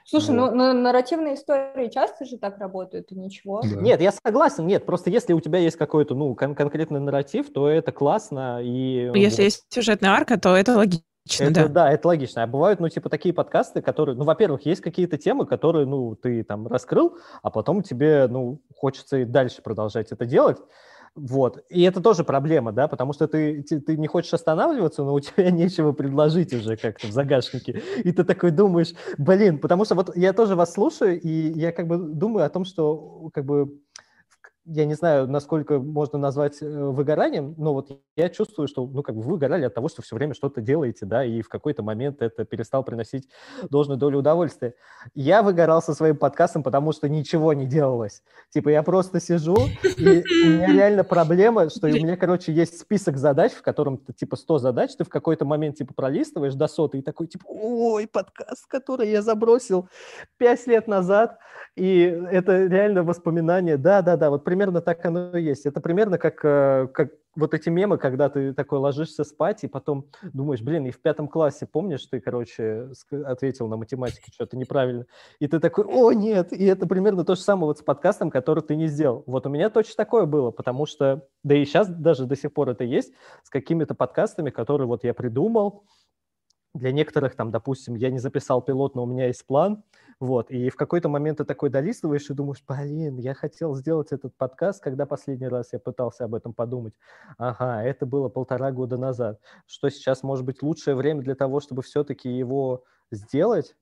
Слушай, 0.08 0.38
вот. 0.38 0.54
ну, 0.54 0.74
нарративные 0.74 1.34
истории 1.34 1.90
часто 1.90 2.26
же 2.26 2.38
так 2.38 2.60
работают, 2.60 3.12
и 3.12 3.16
ничего. 3.16 3.62
Да. 3.62 3.82
Нет, 3.82 4.02
я 4.02 4.12
согласен, 4.12 4.68
нет, 4.68 4.86
просто 4.86 5.10
если 5.10 5.34
у 5.34 5.42
тебя 5.42 5.58
есть 5.58 5.78
какой-то, 5.78 6.14
ну, 6.14 6.36
кон- 6.36 6.54
конкретный 6.54 7.00
нарратив, 7.00 7.52
то 7.52 7.68
это 7.68 7.92
классно, 7.92 8.60
и... 8.62 9.12
Если 9.16 9.42
вот. 9.42 9.46
есть 9.46 9.66
сюжетная 9.70 10.12
арка, 10.12 10.40
то 10.40 10.56
это 10.56 10.76
логично 10.76 11.04
это, 11.40 11.54
да. 11.54 11.68
Да, 11.68 11.92
это 11.92 12.08
логично. 12.08 12.44
А 12.44 12.48
бывают, 12.48 12.80
ну, 12.80 12.88
типа, 12.90 13.10
такие 13.10 13.34
подкасты, 13.34 13.82
которые, 13.82 14.16
ну, 14.16 14.24
во-первых, 14.24 14.66
есть 14.66 14.82
какие-то 14.82 15.18
темы, 15.18 15.46
которые, 15.46 15.86
ну, 15.86 16.16
ты 16.16 16.44
там 16.44 16.68
раскрыл, 16.68 17.18
а 17.42 17.50
потом 17.50 17.82
тебе, 17.82 18.28
ну, 18.28 18.62
хочется 18.76 19.18
и 19.18 19.26
дальше 19.26 19.62
продолжать 19.62 20.12
это 20.12 20.26
делать. 20.26 20.58
Вот. 21.16 21.64
И 21.70 21.82
это 21.84 22.02
тоже 22.02 22.26
проблема, 22.26 22.74
да, 22.74 22.90
потому 22.90 23.14
что 23.14 23.28
ты, 23.28 23.64
ты, 23.64 23.80
ты 23.80 23.96
не 23.96 24.08
хочешь 24.08 24.34
останавливаться, 24.34 25.04
но 25.04 25.14
у 25.14 25.20
тебя 25.22 25.50
нечего 25.52 25.94
предложить 25.94 26.54
уже 26.54 26.76
как-то 26.76 27.08
в 27.08 27.12
загашнике. 27.12 27.82
И 28.04 28.12
ты 28.12 28.26
такой 28.26 28.52
думаешь, 28.52 28.94
блин, 29.18 29.60
потому 29.60 29.86
что 29.86 29.96
вот 29.96 30.16
я 30.18 30.34
тоже 30.34 30.56
вас 30.56 30.74
слушаю, 30.74 31.20
и 31.20 31.30
я 31.58 31.72
как 31.72 31.88
бы 31.88 31.98
думаю 31.98 32.46
о 32.46 32.50
том, 32.50 32.66
что 32.66 33.30
как 33.34 33.46
бы 33.46 33.80
я 34.66 34.86
не 34.86 34.96
знаю, 34.96 35.28
насколько 35.28 35.80
можно 35.80 36.18
назвать 36.18 36.62
э, 36.62 36.66
выгоранием, 36.68 37.54
но 37.58 37.74
вот 37.74 38.02
я 38.16 38.30
чувствую, 38.30 38.68
что, 38.68 38.86
ну, 38.88 39.04
как 39.04 39.16
бы 39.16 39.22
вы 39.22 39.32
выгорали 39.34 39.66
от 39.66 39.74
того, 39.74 39.90
что 39.90 40.02
все 40.02 40.16
время 40.16 40.34
что-то 40.34 40.60
делаете, 40.60 41.06
да, 41.06 41.24
и 41.24 41.42
в 41.42 41.50
какой-то 41.50 41.84
момент 41.84 42.22
это 42.22 42.46
перестал 42.46 42.84
приносить 42.84 43.30
должную 43.70 44.00
долю 44.00 44.20
удовольствия. 44.20 44.74
Я 45.14 45.44
выгорал 45.44 45.82
со 45.82 45.94
своим 45.94 46.18
подкастом, 46.18 46.64
потому 46.64 46.94
что 46.94 47.08
ничего 47.08 47.54
не 47.54 47.68
делалось. 47.68 48.24
Типа 48.50 48.70
я 48.70 48.82
просто 48.82 49.20
сижу, 49.20 49.56
и 49.98 50.24
у 50.46 50.50
меня 50.50 50.74
реально 50.74 51.04
проблема, 51.04 51.70
что 51.70 51.88
у 51.88 51.92
меня, 51.92 52.18
короче, 52.18 52.52
есть 52.52 52.80
список 52.80 53.18
задач, 53.18 53.52
в 53.52 53.62
котором, 53.62 53.98
типа, 53.98 54.36
100 54.36 54.58
задач, 54.58 54.96
ты 54.96 55.04
в 55.04 55.10
какой-то 55.10 55.46
момент, 55.46 55.78
типа, 55.78 55.94
пролистываешь 55.94 56.56
до 56.56 56.68
соты 56.68 57.00
и 57.00 57.02
такой, 57.02 57.28
типа, 57.28 57.46
ой, 57.48 58.08
подкаст, 58.08 58.66
который 58.68 59.12
я 59.12 59.22
забросил 59.22 59.90
5 60.38 60.68
лет 60.68 60.88
назад, 60.88 61.38
и 61.76 62.00
это 62.32 62.66
реально 62.66 63.04
воспоминание, 63.04 63.78
да-да-да, 63.78 64.30
вот 64.30 64.44
примерно 64.56 64.80
так 64.80 65.06
оно 65.06 65.38
и 65.38 65.44
есть. 65.44 65.66
Это 65.66 65.82
примерно 65.82 66.18
как, 66.18 66.40
э, 66.46 66.88
как 66.94 67.12
вот 67.36 67.54
эти 67.54 67.68
мемы, 67.68 67.98
когда 67.98 68.30
ты 68.30 68.54
такой 68.54 68.80
ложишься 68.80 69.26
спать 69.26 69.66
и 69.66 69.68
потом 69.68 70.06
думаешь, 70.32 70.62
блин, 70.62 70.86
и 70.86 70.92
в 70.92 71.02
пятом 71.02 71.28
классе, 71.28 71.68
помнишь, 71.70 72.06
ты, 72.06 72.22
короче, 72.22 72.88
ответил 73.26 73.68
на 73.68 73.76
математике 73.76 74.32
что-то 74.34 74.56
неправильно, 74.56 75.08
и 75.40 75.48
ты 75.48 75.60
такой, 75.60 75.84
о, 75.84 76.14
нет, 76.14 76.54
и 76.54 76.64
это 76.64 76.88
примерно 76.88 77.26
то 77.26 77.36
же 77.36 77.42
самое 77.42 77.66
вот 77.66 77.80
с 77.80 77.82
подкастом, 77.82 78.32
который 78.32 78.64
ты 78.64 78.78
не 78.78 78.88
сделал. 78.88 79.24
Вот 79.28 79.46
у 79.46 79.50
меня 79.50 79.70
точно 79.70 79.96
такое 79.98 80.26
было, 80.26 80.52
потому 80.52 80.86
что, 80.86 81.28
да 81.44 81.56
и 81.56 81.66
сейчас 81.66 81.90
даже 81.90 82.26
до 82.26 82.38
сих 82.38 82.54
пор 82.54 82.70
это 82.70 82.86
есть, 82.86 83.12
с 83.44 83.50
какими-то 83.50 83.94
подкастами, 83.94 84.52
которые 84.52 84.88
вот 84.88 85.04
я 85.04 85.14
придумал, 85.14 85.84
для 86.74 86.94
некоторых, 86.94 87.36
там, 87.36 87.52
допустим, 87.52 87.96
я 87.96 88.10
не 88.10 88.20
записал 88.20 88.62
пилот, 88.62 88.96
но 88.96 89.04
у 89.04 89.06
меня 89.06 89.28
есть 89.28 89.46
план, 89.46 89.84
вот, 90.20 90.50
и 90.50 90.70
в 90.70 90.76
какой-то 90.76 91.10
момент 91.10 91.40
ты 91.40 91.46
такой 91.46 91.70
долистываешь 91.70 92.30
и 92.30 92.34
думаешь, 92.34 92.64
блин, 92.66 93.18
я 93.18 93.34
хотел 93.34 93.76
сделать 93.76 94.14
этот 94.14 94.36
подкаст, 94.38 94.82
когда 94.82 95.06
последний 95.06 95.48
раз 95.48 95.74
я 95.74 95.80
пытался 95.80 96.24
об 96.24 96.36
этом 96.36 96.54
подумать. 96.54 96.94
Ага, 97.38 97.84
это 97.84 98.06
было 98.06 98.30
полтора 98.30 98.72
года 98.72 98.98
назад. 98.98 99.40
Что 99.66 99.90
сейчас 99.90 100.24
может 100.24 100.46
быть 100.46 100.64
лучшее 100.64 100.96
время 100.96 101.22
для 101.22 101.36
того, 101.36 101.60
чтобы 101.60 101.82
все-таки 101.82 102.30
его 102.30 102.86
сделать? 103.12 103.76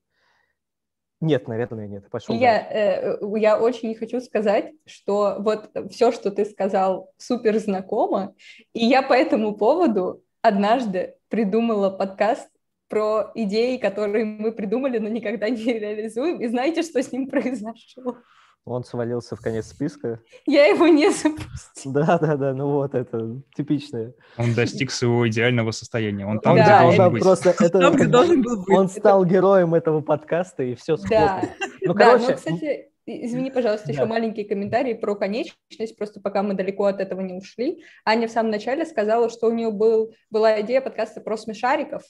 Нет, 1.21 1.47
наверное, 1.47 1.87
нет. 1.87 2.09
Пошел 2.09 2.35
я, 2.35 2.59
э, 2.59 3.17
я 3.37 3.57
очень 3.57 3.89
не 3.89 3.95
хочу 3.95 4.19
сказать, 4.19 4.73
что 4.85 5.37
вот 5.39 5.69
все, 5.91 6.11
что 6.11 6.31
ты 6.31 6.45
сказал, 6.45 7.11
супер 7.17 7.59
знакомо, 7.59 8.33
и 8.73 8.85
я 8.85 9.03
по 9.03 9.13
этому 9.13 9.55
поводу 9.55 10.23
однажды 10.41 11.15
придумала 11.29 11.91
подкаст 11.91 12.49
про 12.93 13.31
идеи, 13.33 13.77
которые 13.77 14.23
мы 14.23 14.51
придумали, 14.51 14.99
но 14.99 15.09
никогда 15.09 15.49
не 15.49 15.63
реализуем. 15.63 16.39
И 16.41 16.47
знаете, 16.47 16.83
что 16.83 17.01
с 17.01 17.11
ним 17.11 17.27
произошло? 17.27 18.17
Он 18.65 18.83
свалился 18.83 19.35
в 19.35 19.41
конец 19.41 19.65
списка. 19.65 20.19
Я 20.45 20.67
его 20.67 20.87
не 20.87 21.09
запустил. 21.09 21.91
Да, 21.91 22.19
да, 22.19 22.37
да, 22.37 22.53
ну 22.53 22.69
вот 22.69 22.93
это 22.93 23.41
типичное. 23.57 24.13
Он 24.37 24.53
достиг 24.53 24.91
своего 24.91 25.27
идеального 25.27 25.71
состояния. 25.71 26.27
Он 26.27 26.39
там, 26.39 26.55
да, 26.55 26.63
где 26.63 26.83
должен 26.83 27.13
быть. 27.13 27.23
Просто 27.23 27.49
это, 27.49 27.79
там, 27.79 27.95
где 27.95 28.05
должен 28.05 28.43
был 28.43 28.63
быть. 28.63 28.77
Он 28.77 28.87
стал 28.87 29.25
героем 29.25 29.73
этого 29.73 30.01
подкаста, 30.01 30.61
и 30.61 30.75
все 30.75 30.95
схлопнулось. 30.95 31.49
Да, 31.59 31.67
ну, 31.81 31.95
короче... 31.95 32.27
да, 32.27 32.31
ну, 32.31 32.35
кстати, 32.37 32.93
Извини, 33.05 33.51
пожалуйста, 33.51 33.87
да. 33.87 33.93
еще 33.93 34.05
маленький 34.05 34.45
комментарий 34.45 34.95
про 34.95 35.15
конечность, 35.15 35.97
просто 35.97 36.21
пока 36.21 36.41
мы 36.41 36.53
далеко 36.53 36.85
от 36.85 37.01
этого 37.01 37.19
не 37.19 37.33
ушли. 37.33 37.83
Аня 38.05 38.29
в 38.29 38.31
самом 38.31 38.51
начале 38.51 38.85
сказала, 38.85 39.29
что 39.29 39.47
у 39.47 39.51
нее 39.51 39.71
был, 39.71 40.13
была 40.29 40.61
идея 40.61 40.79
подкаста 40.79 41.19
про 41.19 41.35
смешариков, 41.35 42.03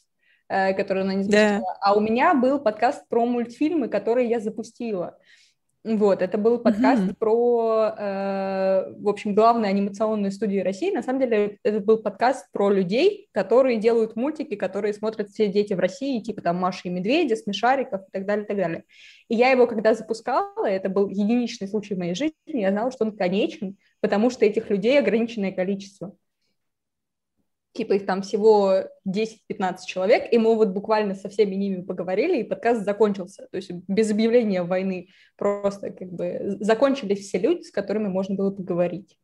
который 0.74 1.04
она 1.04 1.16
не 1.16 1.24
запустила. 1.24 1.60
Да. 1.60 1.78
А 1.82 1.96
у 1.96 2.00
меня 2.00 2.34
был 2.34 2.60
подкаст 2.60 3.08
про 3.10 3.26
мультфильмы, 3.26 3.88
которые 3.88 4.30
я 4.30 4.40
запустила. 4.40 5.18
Вот, 5.84 6.22
это 6.22 6.38
был 6.38 6.60
подкаст 6.60 7.04
mm-hmm. 7.04 7.16
про, 7.20 7.94
э, 7.98 8.94
в 8.98 9.10
общем, 9.10 9.36
главные 9.36 9.70
анимационные 9.70 10.32
студии 10.32 10.60
России. 10.60 10.96
На 10.96 11.04
самом 11.04 11.20
деле, 11.20 11.58
это 11.62 11.82
был 11.82 11.98
подкаст 11.98 12.50
про 12.54 12.70
людей, 12.70 13.28
которые 13.34 13.78
делают 13.78 14.16
мультики, 14.16 14.56
которые 14.56 14.94
смотрят 14.94 15.30
все 15.30 15.48
дети 15.48 15.74
в 15.74 15.80
России, 15.80 16.22
типа 16.22 16.42
там 16.42 16.56
Маши 16.56 16.88
и 16.88 16.90
Медведя, 16.90 17.36
Смешариков 17.36 18.00
и 18.08 18.12
так 18.14 18.26
далее, 18.26 18.46
и 18.46 18.48
так 18.48 18.56
далее. 18.56 18.84
И 19.28 19.36
я 19.36 19.50
его, 19.50 19.68
когда 19.68 19.94
запускала, 19.94 20.66
это 20.66 20.88
был 20.88 21.10
единичный 21.10 21.68
случай 21.68 21.96
в 21.96 21.98
моей 21.98 22.16
жизни, 22.16 22.34
я 22.46 22.72
знала, 22.72 22.90
что 22.90 23.04
он 23.04 23.18
конечен, 23.18 23.76
потому 24.00 24.30
что 24.30 24.46
этих 24.46 24.70
людей 24.70 24.98
ограниченное 24.98 25.52
количество 25.52 26.16
типа 27.74 27.94
их 27.94 28.06
там 28.06 28.22
всего 28.22 28.84
10-15 29.08 29.78
человек, 29.86 30.32
и 30.32 30.38
мы 30.38 30.56
вот 30.56 30.70
буквально 30.70 31.16
со 31.16 31.30
всеми 31.30 31.56
ними 31.56 31.82
поговорили, 31.82 32.40
и 32.40 32.44
подкаст 32.44 32.84
закончился. 32.84 33.48
То 33.52 33.58
есть 33.58 33.72
без 33.88 34.12
объявления 34.12 34.64
войны 34.64 35.10
просто 35.38 35.92
как 35.92 36.10
бы 36.12 36.58
закончились 36.60 37.28
все 37.28 37.40
люди, 37.40 37.64
с 37.64 37.72
которыми 37.72 38.08
можно 38.08 38.36
было 38.36 38.52
поговорить. 38.52 39.18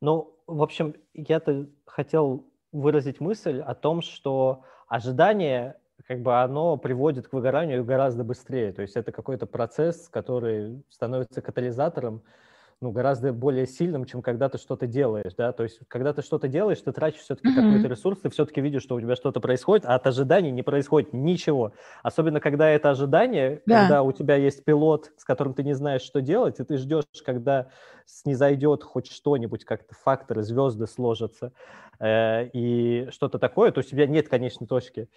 Ну, 0.00 0.34
в 0.46 0.62
общем, 0.62 0.94
я-то 1.12 1.68
хотел 1.84 2.46
выразить 2.72 3.20
мысль 3.20 3.60
о 3.60 3.74
том, 3.74 4.00
что 4.00 4.62
ожидание 4.86 5.76
как 6.06 6.22
бы 6.22 6.40
оно 6.40 6.76
приводит 6.76 7.28
к 7.28 7.32
выгоранию 7.32 7.84
гораздо 7.84 8.24
быстрее. 8.24 8.72
То 8.72 8.82
есть 8.82 8.96
это 8.96 9.10
какой-то 9.12 9.46
процесс, 9.46 10.08
который 10.08 10.82
становится 10.88 11.42
катализатором 11.42 12.22
ну, 12.80 12.92
гораздо 12.92 13.32
более 13.32 13.66
сильным, 13.66 14.04
чем 14.04 14.22
когда 14.22 14.48
ты 14.48 14.56
что-то 14.58 14.86
делаешь, 14.86 15.32
да, 15.36 15.52
то 15.52 15.64
есть 15.64 15.80
когда 15.88 16.12
ты 16.12 16.22
что-то 16.22 16.46
делаешь, 16.46 16.80
ты 16.80 16.92
тратишь 16.92 17.20
все-таки 17.20 17.48
mm-hmm. 17.48 17.54
какой-то 17.54 17.88
ресурс, 17.88 18.20
ты 18.20 18.30
все-таки 18.30 18.60
видишь, 18.60 18.82
что 18.82 18.94
у 18.94 19.00
тебя 19.00 19.16
что-то 19.16 19.40
происходит, 19.40 19.84
а 19.84 19.96
от 19.96 20.06
ожиданий 20.06 20.52
не 20.52 20.62
происходит 20.62 21.12
ничего. 21.12 21.72
Особенно, 22.04 22.38
когда 22.38 22.70
это 22.70 22.90
ожидание, 22.90 23.62
да. 23.66 23.80
когда 23.80 24.02
у 24.04 24.12
тебя 24.12 24.36
есть 24.36 24.64
пилот, 24.64 25.10
с 25.16 25.24
которым 25.24 25.54
ты 25.54 25.64
не 25.64 25.74
знаешь, 25.74 26.02
что 26.02 26.20
делать, 26.20 26.60
и 26.60 26.64
ты 26.64 26.76
ждешь, 26.76 27.04
когда 27.24 27.68
снизойдет 28.06 28.84
хоть 28.84 29.10
что-нибудь, 29.10 29.64
как-то 29.64 29.94
факторы, 29.94 30.42
звезды 30.42 30.86
сложатся, 30.86 31.52
э, 31.98 32.48
и 32.52 33.08
что-то 33.10 33.40
такое, 33.40 33.72
то 33.72 33.78
есть 33.78 33.92
у 33.92 33.96
тебя 33.96 34.06
нет 34.06 34.28
конечной 34.28 34.68
точки. 34.68 35.08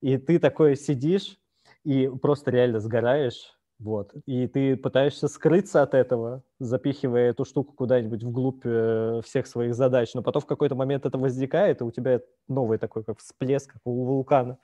И 0.00 0.18
ты 0.18 0.40
такой 0.40 0.76
сидишь 0.76 1.38
и 1.84 2.08
просто 2.08 2.50
реально 2.50 2.80
сгораешь, 2.80 3.53
вот. 3.78 4.12
И 4.26 4.46
ты 4.46 4.76
пытаешься 4.76 5.28
скрыться 5.28 5.82
от 5.82 5.94
этого, 5.94 6.42
запихивая 6.58 7.30
эту 7.30 7.44
штуку 7.44 7.74
куда-нибудь 7.74 8.22
вглубь 8.22 8.62
э, 8.64 9.20
всех 9.24 9.46
своих 9.46 9.74
задач, 9.74 10.14
но 10.14 10.22
потом 10.22 10.42
в 10.42 10.46
какой-то 10.46 10.74
момент 10.74 11.06
это 11.06 11.18
возникает, 11.18 11.80
и 11.80 11.84
у 11.84 11.90
тебя 11.90 12.20
новый 12.48 12.78
такой, 12.78 13.04
как 13.04 13.18
всплеск, 13.18 13.72
как 13.72 13.82
у 13.84 14.04
вулкана. 14.04 14.58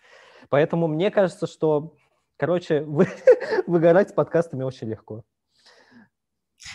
Поэтому 0.48 0.86
мне 0.86 1.10
кажется, 1.10 1.46
что, 1.46 1.94
короче, 2.36 2.82
вы, 2.82 3.06
выгорать 3.66 4.10
с 4.10 4.12
подкастами 4.12 4.62
очень 4.62 4.88
легко. 4.88 5.24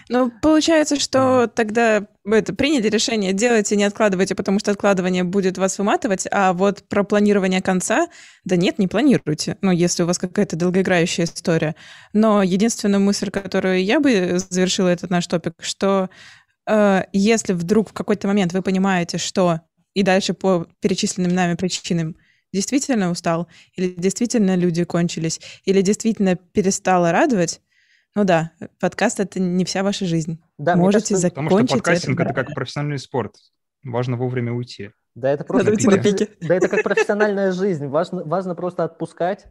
Ну, 0.09 0.31
получается, 0.41 0.99
что 0.99 1.47
тогда 1.47 2.07
это, 2.25 2.53
приняли 2.53 2.89
решение, 2.89 3.33
делайте, 3.33 3.75
не 3.75 3.83
откладывайте, 3.83 4.35
потому 4.35 4.59
что 4.59 4.71
откладывание 4.71 5.23
будет 5.23 5.57
вас 5.57 5.77
выматывать, 5.77 6.27
а 6.31 6.53
вот 6.53 6.83
про 6.87 7.03
планирование 7.03 7.61
конца, 7.61 8.07
да 8.43 8.55
нет, 8.55 8.79
не 8.79 8.87
планируйте, 8.87 9.57
ну, 9.61 9.71
если 9.71 10.03
у 10.03 10.05
вас 10.05 10.17
какая-то 10.17 10.55
долгоиграющая 10.55 11.25
история. 11.25 11.75
Но 12.13 12.43
единственная 12.43 12.99
мысль, 12.99 13.29
которую 13.29 13.83
я 13.83 13.99
бы 13.99 14.37
завершила 14.49 14.89
этот 14.89 15.09
наш 15.09 15.27
топик, 15.27 15.53
что 15.59 16.09
э, 16.67 17.03
если 17.13 17.53
вдруг 17.53 17.89
в 17.89 17.93
какой-то 17.93 18.27
момент 18.27 18.53
вы 18.53 18.61
понимаете, 18.61 19.17
что 19.17 19.61
и 19.93 20.03
дальше 20.03 20.33
по 20.33 20.67
перечисленным 20.81 21.33
нами 21.33 21.55
причинам 21.55 22.15
действительно 22.53 23.11
устал, 23.11 23.47
или 23.75 23.93
действительно 23.97 24.55
люди 24.55 24.83
кончились, 24.83 25.39
или 25.65 25.81
действительно 25.81 26.35
перестало 26.35 27.11
радовать, 27.11 27.61
ну 28.15 28.23
да, 28.23 28.51
подкаст— 28.79 29.19
это 29.21 29.39
не 29.39 29.65
вся 29.65 29.83
ваша 29.83 30.05
жизнь. 30.05 30.41
Да, 30.57 30.75
Можете 30.75 31.13
кажется, 31.13 31.17
закончить 31.17 31.51
Потому 31.51 31.67
что 31.67 31.75
подкастинг— 31.77 32.19
это 32.21 32.33
как 32.33 32.53
профессиональный 32.53 32.99
спорт. 32.99 33.35
Важно 33.83 34.17
вовремя 34.17 34.53
уйти. 34.53 34.91
Да, 35.15 35.29
это 35.31 35.43
просто... 35.43 35.71
Надо 35.71 36.27
да, 36.41 36.55
это 36.55 36.67
как 36.67 36.83
профессиональная 36.83 37.51
жизнь. 37.51 37.87
Важно, 37.87 38.23
важно 38.23 38.55
просто 38.55 38.83
отпускать 38.83 39.45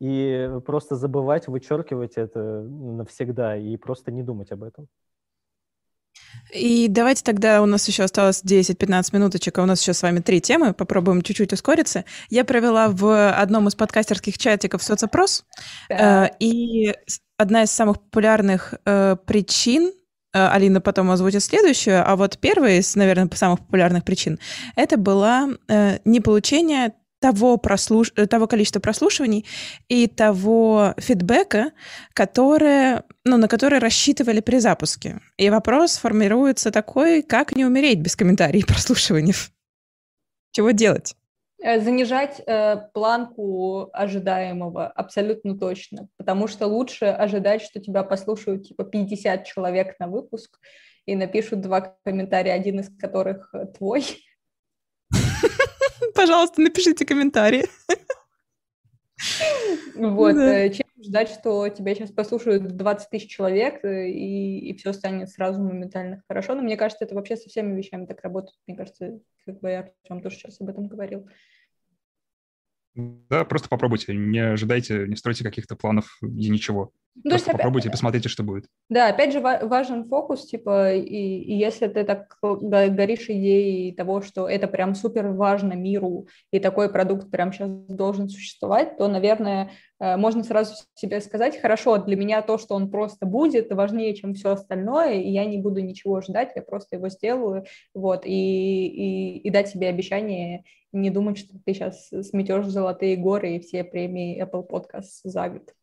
и 0.00 0.50
просто 0.64 0.96
забывать, 0.96 1.46
вычеркивать 1.46 2.12
это 2.16 2.62
навсегда 2.62 3.56
и 3.56 3.76
просто 3.76 4.10
не 4.10 4.22
думать 4.22 4.50
об 4.50 4.62
этом. 4.62 4.88
И 6.52 6.88
давайте 6.88 7.22
тогда, 7.22 7.62
у 7.62 7.66
нас 7.66 7.86
еще 7.86 8.02
осталось 8.02 8.42
10-15 8.44 9.10
минуточек, 9.12 9.58
а 9.58 9.62
у 9.62 9.66
нас 9.66 9.80
еще 9.80 9.92
с 9.92 10.02
вами 10.02 10.20
три 10.20 10.40
темы, 10.40 10.74
попробуем 10.74 11.22
чуть-чуть 11.22 11.52
ускориться. 11.52 12.04
Я 12.28 12.44
провела 12.44 12.88
в 12.88 13.30
одном 13.32 13.68
из 13.68 13.74
подкастерских 13.74 14.38
чатиков 14.38 14.82
соцопрос, 14.82 15.44
да. 15.88 16.26
э, 16.26 16.30
и 16.40 16.94
одна 17.40 17.62
из 17.62 17.70
самых 17.70 18.00
популярных 18.00 18.74
э, 18.84 19.16
причин, 19.24 19.92
э, 20.32 20.46
Алина 20.48 20.80
потом 20.80 21.10
озвучит 21.10 21.42
следующую, 21.42 22.06
а 22.06 22.16
вот 22.16 22.38
первая 22.38 22.78
из, 22.78 22.94
наверное, 22.96 23.28
самых 23.34 23.60
популярных 23.60 24.04
причин, 24.04 24.38
это 24.76 24.98
была 24.98 25.48
э, 25.68 25.98
неполучение 26.04 26.92
того, 27.20 27.56
прослуш... 27.56 28.12
того 28.28 28.46
количества 28.46 28.80
прослушиваний 28.80 29.46
и 29.88 30.06
того 30.06 30.94
фидбэка, 30.98 31.72
которое, 32.14 33.04
ну, 33.24 33.38
на 33.38 33.48
который 33.48 33.78
рассчитывали 33.78 34.40
при 34.40 34.58
запуске. 34.58 35.20
И 35.38 35.50
вопрос 35.50 35.96
формируется 35.96 36.70
такой, 36.70 37.22
как 37.22 37.56
не 37.56 37.64
умереть 37.64 38.00
без 38.00 38.16
комментариев 38.16 38.64
и 38.64 38.66
прослушиваний. 38.66 39.34
Чего 40.52 40.72
делать? 40.72 41.14
Э, 41.62 41.78
занижать 41.78 42.40
э, 42.46 42.76
планку 42.94 43.90
ожидаемого 43.92 44.86
абсолютно 44.86 45.58
точно, 45.58 46.08
потому 46.16 46.48
что 46.48 46.66
лучше 46.66 47.04
ожидать, 47.04 47.60
что 47.62 47.80
тебя 47.80 48.02
послушают 48.02 48.68
типа 48.68 48.84
50 48.84 49.44
человек 49.44 49.96
на 49.98 50.08
выпуск 50.08 50.58
и 51.04 51.14
напишут 51.14 51.60
два 51.60 51.96
комментария, 52.04 52.54
один 52.54 52.80
из 52.80 52.88
которых 52.96 53.50
э, 53.52 53.66
твой. 53.76 54.04
Пожалуйста, 56.14 56.62
напишите 56.62 57.04
комментарии. 57.04 57.66
Вот, 59.94 60.34
да. 60.34 60.68
чем 60.70 60.86
ждать, 61.02 61.30
что 61.30 61.68
тебя 61.68 61.94
сейчас 61.94 62.10
послушают 62.10 62.76
20 62.76 63.10
тысяч 63.10 63.30
человек, 63.30 63.84
и, 63.84 64.58
и 64.58 64.76
все 64.76 64.92
станет 64.92 65.30
сразу 65.30 65.60
моментально 65.62 66.22
хорошо. 66.28 66.54
Но 66.54 66.62
мне 66.62 66.76
кажется, 66.76 67.04
это 67.04 67.14
вообще 67.14 67.36
со 67.36 67.48
всеми 67.48 67.76
вещами 67.76 68.06
так 68.06 68.20
работает. 68.22 68.56
Мне 68.66 68.76
кажется, 68.76 69.20
как 69.44 69.60
бы 69.60 69.70
я 69.70 69.80
Артем 69.80 70.22
тоже 70.22 70.36
сейчас 70.36 70.60
об 70.60 70.68
этом 70.68 70.88
говорил. 70.88 71.28
Да, 72.94 73.44
просто 73.44 73.68
попробуйте, 73.68 74.14
не 74.14 74.40
ожидайте, 74.40 75.06
не 75.06 75.16
стройте 75.16 75.44
каких-то 75.44 75.76
планов 75.76 76.18
и 76.22 76.50
ничего. 76.50 76.90
Ну, 77.14 77.30
просто 77.30 77.52
попробуйте 77.52 77.88
опять, 77.88 77.92
посмотрите, 77.92 78.28
что 78.28 78.42
будет. 78.42 78.66
Да, 78.88 79.08
опять 79.08 79.32
же 79.32 79.40
важен 79.40 80.08
фокус, 80.08 80.46
типа, 80.46 80.94
и, 80.94 81.02
и 81.02 81.56
если 81.56 81.88
ты 81.88 82.04
так 82.04 82.36
горишь 82.40 83.28
идеей 83.28 83.94
того, 83.94 84.22
что 84.22 84.48
это 84.48 84.68
прям 84.68 84.94
супер 84.94 85.28
важно 85.28 85.74
миру, 85.74 86.28
и 86.52 86.58
такой 86.58 86.90
продукт 86.90 87.30
прям 87.30 87.52
сейчас 87.52 87.70
должен 87.70 88.28
существовать, 88.28 88.96
то, 88.96 89.08
наверное, 89.08 89.70
можно 90.00 90.42
сразу 90.42 90.74
себе 90.94 91.20
сказать, 91.20 91.60
хорошо, 91.60 91.98
для 91.98 92.16
меня 92.16 92.40
то, 92.40 92.56
что 92.56 92.74
он 92.74 92.90
просто 92.90 93.26
будет, 93.26 93.70
важнее, 93.72 94.14
чем 94.14 94.34
все 94.34 94.52
остальное, 94.52 95.20
и 95.20 95.30
я 95.30 95.44
не 95.44 95.58
буду 95.58 95.80
ничего 95.80 96.22
ждать, 96.22 96.52
я 96.56 96.62
просто 96.62 96.96
его 96.96 97.10
сделаю, 97.10 97.64
вот, 97.94 98.24
и, 98.24 98.86
и, 98.86 99.38
и 99.38 99.50
дать 99.50 99.68
себе 99.68 99.88
обещание 99.88 100.64
не 100.92 101.10
думать, 101.10 101.38
что 101.38 101.54
ты 101.64 101.74
сейчас 101.74 102.08
сметешь 102.08 102.66
золотые 102.66 103.16
горы 103.16 103.56
и 103.56 103.60
все 103.60 103.84
премии 103.84 104.42
Apple 104.42 104.66
Podcasts 104.68 105.20
за 105.24 105.48
год. 105.48 105.74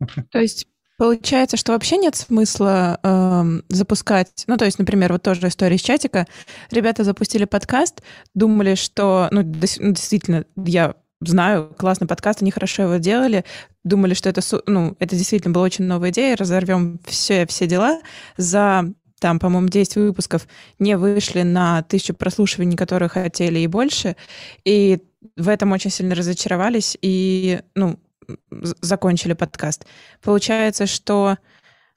То 0.30 0.38
есть 0.38 0.68
Получается, 0.98 1.56
что 1.56 1.72
вообще 1.72 1.96
нет 1.96 2.16
смысла 2.16 2.98
э, 3.04 3.44
запускать, 3.68 4.42
ну, 4.48 4.56
то 4.56 4.64
есть, 4.64 4.80
например, 4.80 5.12
вот 5.12 5.22
тоже 5.22 5.46
история 5.46 5.76
из 5.76 5.80
чатика. 5.80 6.26
Ребята 6.72 7.04
запустили 7.04 7.44
подкаст, 7.44 8.02
думали, 8.34 8.74
что, 8.74 9.28
ну 9.30 9.42
действительно, 9.44 10.44
я 10.56 10.96
знаю, 11.20 11.74
классный 11.76 12.06
подкаст, 12.06 12.42
они 12.42 12.50
хорошо 12.50 12.82
его 12.84 12.96
делали, 12.96 13.44
думали, 13.84 14.14
что 14.14 14.28
это, 14.28 14.40
ну, 14.66 14.96
это 14.98 15.16
действительно 15.16 15.52
была 15.52 15.64
очень 15.64 15.84
новая 15.84 16.10
идея, 16.10 16.36
разорвем 16.36 17.00
все, 17.06 17.46
все 17.46 17.66
дела. 17.66 18.00
За 18.36 18.84
там, 19.20 19.38
по-моему, 19.38 19.68
10 19.68 19.96
выпусков 19.96 20.46
не 20.78 20.96
вышли 20.96 21.42
на 21.42 21.82
тысячу 21.82 22.14
прослушиваний, 22.14 22.76
которые 22.76 23.08
хотели, 23.08 23.58
и 23.58 23.66
больше. 23.66 24.16
И 24.64 25.00
в 25.36 25.48
этом 25.48 25.72
очень 25.72 25.90
сильно 25.90 26.14
разочаровались 26.14 26.96
и, 27.02 27.60
ну, 27.74 27.98
закончили 28.80 29.32
подкаст. 29.32 29.86
Получается, 30.22 30.86
что 30.86 31.38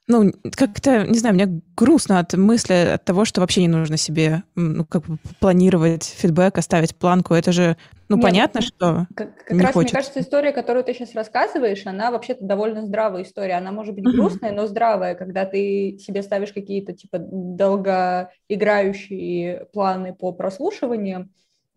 ну, 0.08 0.32
как-то, 0.56 1.06
не 1.06 1.18
знаю, 1.18 1.34
мне 1.34 1.62
грустно 1.76 2.18
от 2.18 2.34
мысли, 2.34 2.72
от 2.94 3.04
того, 3.04 3.24
что 3.24 3.40
вообще 3.40 3.62
не 3.62 3.68
нужно 3.68 3.96
себе, 3.96 4.42
ну, 4.56 4.84
как 4.84 5.06
бы 5.06 5.18
планировать 5.38 6.04
фидбэк, 6.04 6.58
оставить 6.58 6.96
планку. 6.96 7.34
Это 7.34 7.52
же, 7.52 7.76
ну, 8.12 8.18
Нет, 8.18 8.24
понятно, 8.24 8.60
что 8.60 9.08
Как, 9.14 9.44
как 9.44 9.60
раз, 9.60 9.72
хочется. 9.72 9.80
мне 9.80 9.90
кажется, 10.02 10.20
история, 10.20 10.52
которую 10.52 10.84
ты 10.84 10.94
сейчас 10.94 11.14
рассказываешь, 11.14 11.86
она 11.86 12.10
вообще-то 12.10 12.44
довольно 12.44 12.84
здравая 12.84 13.22
история. 13.22 13.54
Она 13.54 13.72
может 13.72 13.94
быть 13.94 14.04
грустная, 14.04 14.52
но 14.52 14.66
здравая, 14.66 15.14
когда 15.14 15.46
ты 15.46 15.96
себе 15.98 16.22
ставишь 16.22 16.52
какие-то, 16.52 16.92
типа, 16.92 17.16
долгоиграющие 17.18 19.66
планы 19.72 20.14
по 20.14 20.32
прослушиванию, 20.32 21.30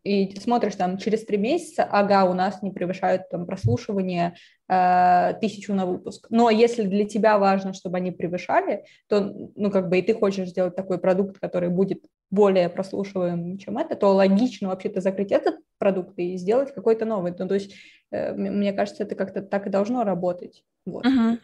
и 0.05 0.39
смотришь 0.39 0.75
там 0.75 0.99
через 0.99 1.25
три 1.25 1.37
месяца, 1.37 1.83
ага, 1.83 2.25
у 2.25 2.35
нас 2.35 2.61
не 2.61 2.69
превышают 2.69 3.27
там 3.29 3.47
прослушивание 3.47 4.35
э, 4.69 5.33
тысячу 5.41 5.73
на 5.73 5.87
выпуск. 5.87 6.27
Но 6.29 6.51
если 6.51 6.83
для 6.83 7.05
тебя 7.05 7.39
важно, 7.39 7.73
чтобы 7.73 7.97
они 7.97 8.11
превышали, 8.11 8.85
то, 9.07 9.33
ну, 9.55 9.71
как 9.71 9.89
бы 9.89 9.97
и 9.97 10.03
ты 10.03 10.13
хочешь 10.13 10.49
сделать 10.49 10.75
такой 10.75 10.99
продукт, 10.99 11.39
который 11.39 11.69
будет 11.69 12.05
более 12.29 12.69
прослушиваемым, 12.69 13.57
чем 13.57 13.79
это, 13.79 13.95
то 13.95 14.13
логично 14.13 14.67
вообще-то 14.67 15.01
закрыть 15.01 15.31
этот 15.31 15.55
продукт 15.79 16.13
и 16.19 16.37
сделать 16.37 16.71
какой-то 16.71 17.05
новый. 17.05 17.33
Ну, 17.35 17.47
то 17.47 17.55
есть, 17.55 17.73
э, 18.11 18.31
мне 18.33 18.73
кажется, 18.73 19.03
это 19.03 19.15
как-то 19.15 19.41
так 19.41 19.65
и 19.65 19.71
должно 19.71 20.03
работать. 20.03 20.63
Вот. 20.85 21.03
Uh-huh. 21.03 21.39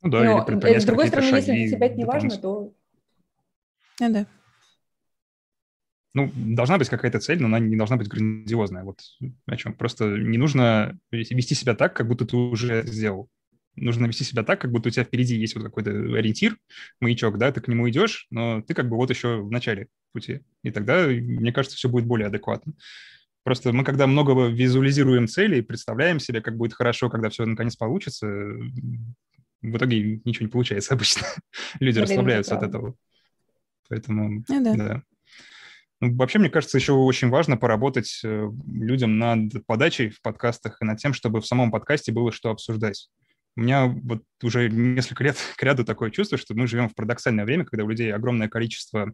Ну 0.00 0.10
да, 0.10 0.24
Но, 0.24 0.68
или 0.68 0.78
с 0.78 0.86
другой 0.86 1.08
стороны, 1.08 1.36
если 1.36 1.52
для 1.52 1.68
тебя 1.68 1.86
это 1.86 1.96
не 1.96 2.04
важно, 2.06 2.30
то... 2.30 2.72
Да, 4.00 4.08
да 4.08 4.26
ну, 6.14 6.30
должна 6.34 6.78
быть 6.78 6.88
какая-то 6.88 7.18
цель, 7.18 7.40
но 7.40 7.46
она 7.46 7.58
не 7.58 7.76
должна 7.76 7.96
быть 7.96 8.08
грандиозная. 8.08 8.84
Вот 8.84 9.00
о 9.46 9.56
чем. 9.56 9.74
Просто 9.74 10.16
не 10.16 10.38
нужно 10.38 10.98
вести 11.10 11.54
себя 11.54 11.74
так, 11.74 11.94
как 11.94 12.08
будто 12.08 12.24
ты 12.24 12.36
уже 12.36 12.86
сделал. 12.86 13.28
Нужно 13.76 14.06
вести 14.06 14.22
себя 14.22 14.44
так, 14.44 14.60
как 14.60 14.70
будто 14.70 14.88
у 14.88 14.92
тебя 14.92 15.04
впереди 15.04 15.34
есть 15.36 15.56
вот 15.56 15.64
какой-то 15.64 15.90
ориентир, 15.90 16.56
маячок, 17.00 17.38
да, 17.38 17.50
ты 17.50 17.60
к 17.60 17.66
нему 17.66 17.90
идешь, 17.90 18.28
но 18.30 18.62
ты 18.62 18.72
как 18.72 18.88
бы 18.88 18.96
вот 18.96 19.10
еще 19.10 19.42
в 19.42 19.50
начале 19.50 19.88
пути. 20.12 20.42
И 20.62 20.70
тогда, 20.70 21.06
мне 21.08 21.52
кажется, 21.52 21.76
все 21.76 21.88
будет 21.88 22.06
более 22.06 22.28
адекватно. 22.28 22.74
Просто 23.42 23.72
мы, 23.72 23.82
когда 23.82 24.06
много 24.06 24.48
визуализируем 24.48 25.26
цели 25.26 25.60
представляем 25.60 26.20
себе, 26.20 26.40
как 26.40 26.56
будет 26.56 26.72
хорошо, 26.74 27.10
когда 27.10 27.28
все 27.28 27.44
наконец 27.44 27.74
получится, 27.74 28.26
в 28.26 29.76
итоге 29.76 30.20
ничего 30.24 30.46
не 30.46 30.52
получается 30.52 30.94
обычно. 30.94 31.26
Люди 31.80 31.98
расслабляются 31.98 32.56
от 32.56 32.62
этого. 32.62 32.94
Поэтому, 33.88 34.44
ну, 34.48 34.64
да. 34.64 34.74
да. 34.74 35.02
Вообще, 36.00 36.38
мне 36.38 36.50
кажется, 36.50 36.76
еще 36.76 36.92
очень 36.92 37.30
важно 37.30 37.56
поработать 37.56 38.20
э, 38.24 38.50
людям 38.66 39.18
над 39.18 39.64
подачей 39.66 40.10
в 40.10 40.20
подкастах 40.20 40.78
и 40.80 40.84
над 40.84 40.98
тем, 40.98 41.14
чтобы 41.14 41.40
в 41.40 41.46
самом 41.46 41.70
подкасте 41.70 42.12
было 42.12 42.32
что 42.32 42.50
обсуждать. 42.50 43.08
У 43.56 43.60
меня 43.60 43.86
вот 43.86 44.22
уже 44.42 44.68
несколько 44.68 45.24
лет 45.24 45.36
к 45.56 45.62
ряду 45.62 45.84
такое 45.84 46.10
чувство, 46.10 46.38
что 46.38 46.54
мы 46.54 46.66
живем 46.66 46.88
в 46.88 46.94
парадоксальное 46.94 47.44
время, 47.44 47.64
когда 47.64 47.84
у 47.84 47.88
людей 47.88 48.12
огромное 48.12 48.48
количество 48.48 49.12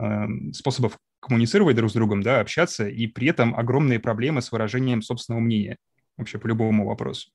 э, 0.00 0.26
способов 0.52 0.98
коммуницировать 1.20 1.76
друг 1.76 1.90
с 1.90 1.94
другом, 1.94 2.22
да, 2.22 2.40
общаться, 2.40 2.86
и 2.88 3.06
при 3.06 3.28
этом 3.28 3.56
огромные 3.56 3.98
проблемы 3.98 4.42
с 4.42 4.52
выражением 4.52 5.02
собственного 5.02 5.40
мнения 5.40 5.76
вообще 6.16 6.38
по 6.38 6.46
любому 6.46 6.86
вопросу. 6.86 7.30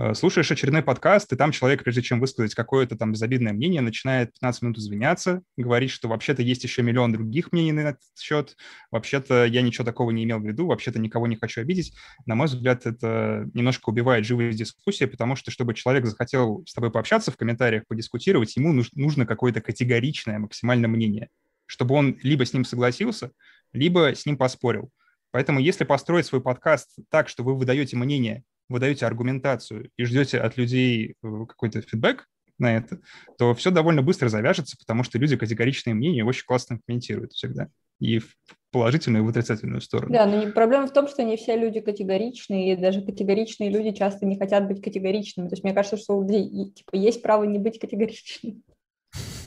Э, 0.00 0.14
слушаешь 0.14 0.50
очередной 0.52 0.82
подкаст, 0.82 1.32
и 1.32 1.36
там 1.36 1.50
человек, 1.50 1.82
прежде 1.82 2.02
чем 2.02 2.20
высказать 2.20 2.54
какое-то 2.54 2.96
там 2.96 3.12
безобидное 3.12 3.52
мнение, 3.52 3.80
начинает 3.80 4.32
15 4.34 4.62
минут 4.62 4.78
извиняться, 4.78 5.42
говорить, 5.56 5.90
что 5.90 6.06
вообще-то 6.06 6.40
есть 6.40 6.62
еще 6.62 6.82
миллион 6.82 7.12
других 7.12 7.50
мнений 7.50 7.72
на 7.72 7.80
этот 7.80 8.02
счет, 8.16 8.56
вообще-то 8.92 9.44
я 9.44 9.60
ничего 9.60 9.84
такого 9.84 10.12
не 10.12 10.22
имел 10.22 10.38
в 10.38 10.46
виду, 10.46 10.68
вообще-то 10.68 11.00
никого 11.00 11.26
не 11.26 11.34
хочу 11.34 11.62
обидеть. 11.62 11.94
На 12.26 12.36
мой 12.36 12.46
взгляд, 12.46 12.86
это 12.86 13.50
немножко 13.54 13.88
убивает 13.88 14.24
живые 14.24 14.52
дискуссии, 14.52 15.04
потому 15.06 15.34
что, 15.34 15.50
чтобы 15.50 15.74
человек 15.74 16.06
захотел 16.06 16.62
с 16.64 16.74
тобой 16.74 16.92
пообщаться 16.92 17.32
в 17.32 17.36
комментариях, 17.36 17.82
подискутировать, 17.88 18.54
ему 18.56 18.84
нужно 18.94 19.26
какое-то 19.26 19.60
категоричное 19.60 20.38
максимальное 20.38 20.88
мнение, 20.88 21.28
чтобы 21.66 21.96
он 21.96 22.16
либо 22.22 22.46
с 22.46 22.52
ним 22.52 22.64
согласился, 22.64 23.32
либо 23.72 24.14
с 24.14 24.24
ним 24.26 24.36
поспорил. 24.36 24.90
Поэтому 25.32 25.58
если 25.58 25.82
построить 25.82 26.26
свой 26.26 26.40
подкаст 26.40 26.96
так, 27.10 27.28
что 27.28 27.42
вы 27.42 27.56
выдаете 27.56 27.96
мнение 27.96 28.44
вы 28.68 28.80
даете 28.80 29.06
аргументацию 29.06 29.90
и 29.96 30.04
ждете 30.04 30.38
от 30.38 30.56
людей 30.56 31.14
э, 31.22 31.44
какой-то 31.46 31.80
фидбэк 31.80 32.26
на 32.58 32.76
это, 32.76 33.00
то 33.38 33.54
все 33.54 33.70
довольно 33.70 34.02
быстро 34.02 34.28
завяжется, 34.28 34.76
потому 34.78 35.04
что 35.04 35.18
люди 35.18 35.36
категоричные 35.36 35.94
мнения 35.94 36.24
очень 36.24 36.44
классно 36.44 36.80
комментируют 36.84 37.32
всегда. 37.32 37.68
И 38.00 38.18
в 38.18 38.36
положительную 38.70 39.22
и 39.22 39.26
в 39.26 39.30
отрицательную 39.30 39.80
сторону. 39.80 40.12
Да, 40.12 40.26
но 40.26 40.52
проблема 40.52 40.86
в 40.86 40.92
том, 40.92 41.08
что 41.08 41.24
не 41.24 41.36
все 41.36 41.56
люди 41.56 41.80
категоричные, 41.80 42.72
и 42.72 42.76
даже 42.76 43.02
категоричные 43.02 43.70
люди 43.70 43.96
часто 43.96 44.26
не 44.26 44.36
хотят 44.36 44.68
быть 44.68 44.82
категоричными. 44.82 45.48
То 45.48 45.54
есть 45.54 45.64
мне 45.64 45.72
кажется, 45.72 45.96
что 45.96 46.16
у 46.16 46.22
людей 46.22 46.72
типа, 46.72 46.96
есть 46.96 47.22
право 47.22 47.44
не 47.44 47.58
быть 47.58 47.78
категоричным. 47.78 48.62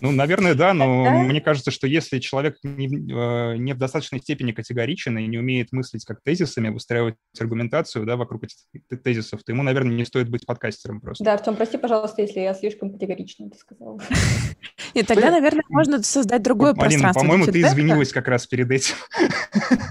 Ну, 0.02 0.12
наверное, 0.12 0.56
да, 0.56 0.74
но 0.74 1.04
да? 1.04 1.12
мне 1.12 1.41
кажется, 1.41 1.70
что 1.70 1.86
если 1.86 2.18
человек 2.20 2.58
не, 2.64 2.88
э, 2.88 3.58
не 3.58 3.74
в 3.74 3.78
достаточной 3.78 4.20
степени 4.20 4.52
категоричен 4.52 5.16
и 5.20 5.28
не 5.28 5.38
умеет 5.38 5.72
мыслить 5.72 6.06
как 6.06 6.22
тезисами, 6.24 6.70
выстраивать 6.70 7.16
аргументацию 7.39 8.06
да, 8.06 8.18
вокруг 8.18 8.43
этих 8.43 9.04
тезисов, 9.04 9.43
то 9.43 9.52
ему, 9.52 9.62
наверное, 9.62 9.93
не 9.93 10.06
стоит 10.06 10.30
быть 10.30 10.47
подкастером 10.47 11.02
просто. 11.02 11.24
Да, 11.24 11.34
Артем, 11.34 11.56
прости, 11.56 11.78
пожалуйста, 11.78 12.24
если 12.24 12.39
я 12.39 12.56
слишком 12.56 12.91
категорично 12.91 13.45
это 13.45 13.58
сказала. 13.58 13.99
Нет, 14.95 15.06
тогда, 15.06 15.30
наверное, 15.30 15.64
можно 15.70 16.02
создать 16.02 16.41
другое 16.41 16.74
пространство. 16.74 17.22
по-моему, 17.22 17.45
ты 17.45 17.62
извинилась 17.62 18.12
как 18.12 18.28
раз 18.28 18.47
перед 18.47 18.72
этим. 18.72 18.95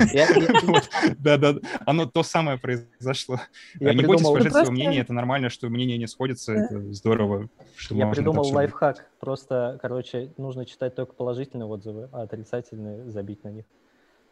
Да, 1.19 1.37
да, 1.37 1.55
оно 1.87 2.07
то 2.07 2.23
самое 2.23 2.59
произошло. 2.59 3.41
Не 3.79 4.03
бойтесь 4.03 4.27
выражать 4.27 4.53
свое 4.53 4.71
мнение, 4.71 5.03
это 5.03 5.13
нормально, 5.13 5.51
что 5.51 5.69
мнение 5.69 5.99
не 5.99 6.07
сходится, 6.07 6.53
это 6.53 6.93
здорово. 6.93 7.49
Я 7.91 8.09
придумал 8.09 8.47
лайфхак, 8.53 9.07
просто, 9.21 9.79
короче, 9.81 10.33
нужно 10.37 10.67
читать 10.67 10.95
только 10.95 11.13
положительные 11.13 11.67
отзывы, 11.67 12.09
а 12.13 12.23
отрицательные 12.23 13.11
забить 13.11 13.45
на 13.45 13.51
них. 13.51 13.65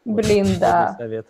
Блин, 0.04 0.46
вот, 0.46 0.58
да. 0.58 0.96
Совет. 0.98 1.26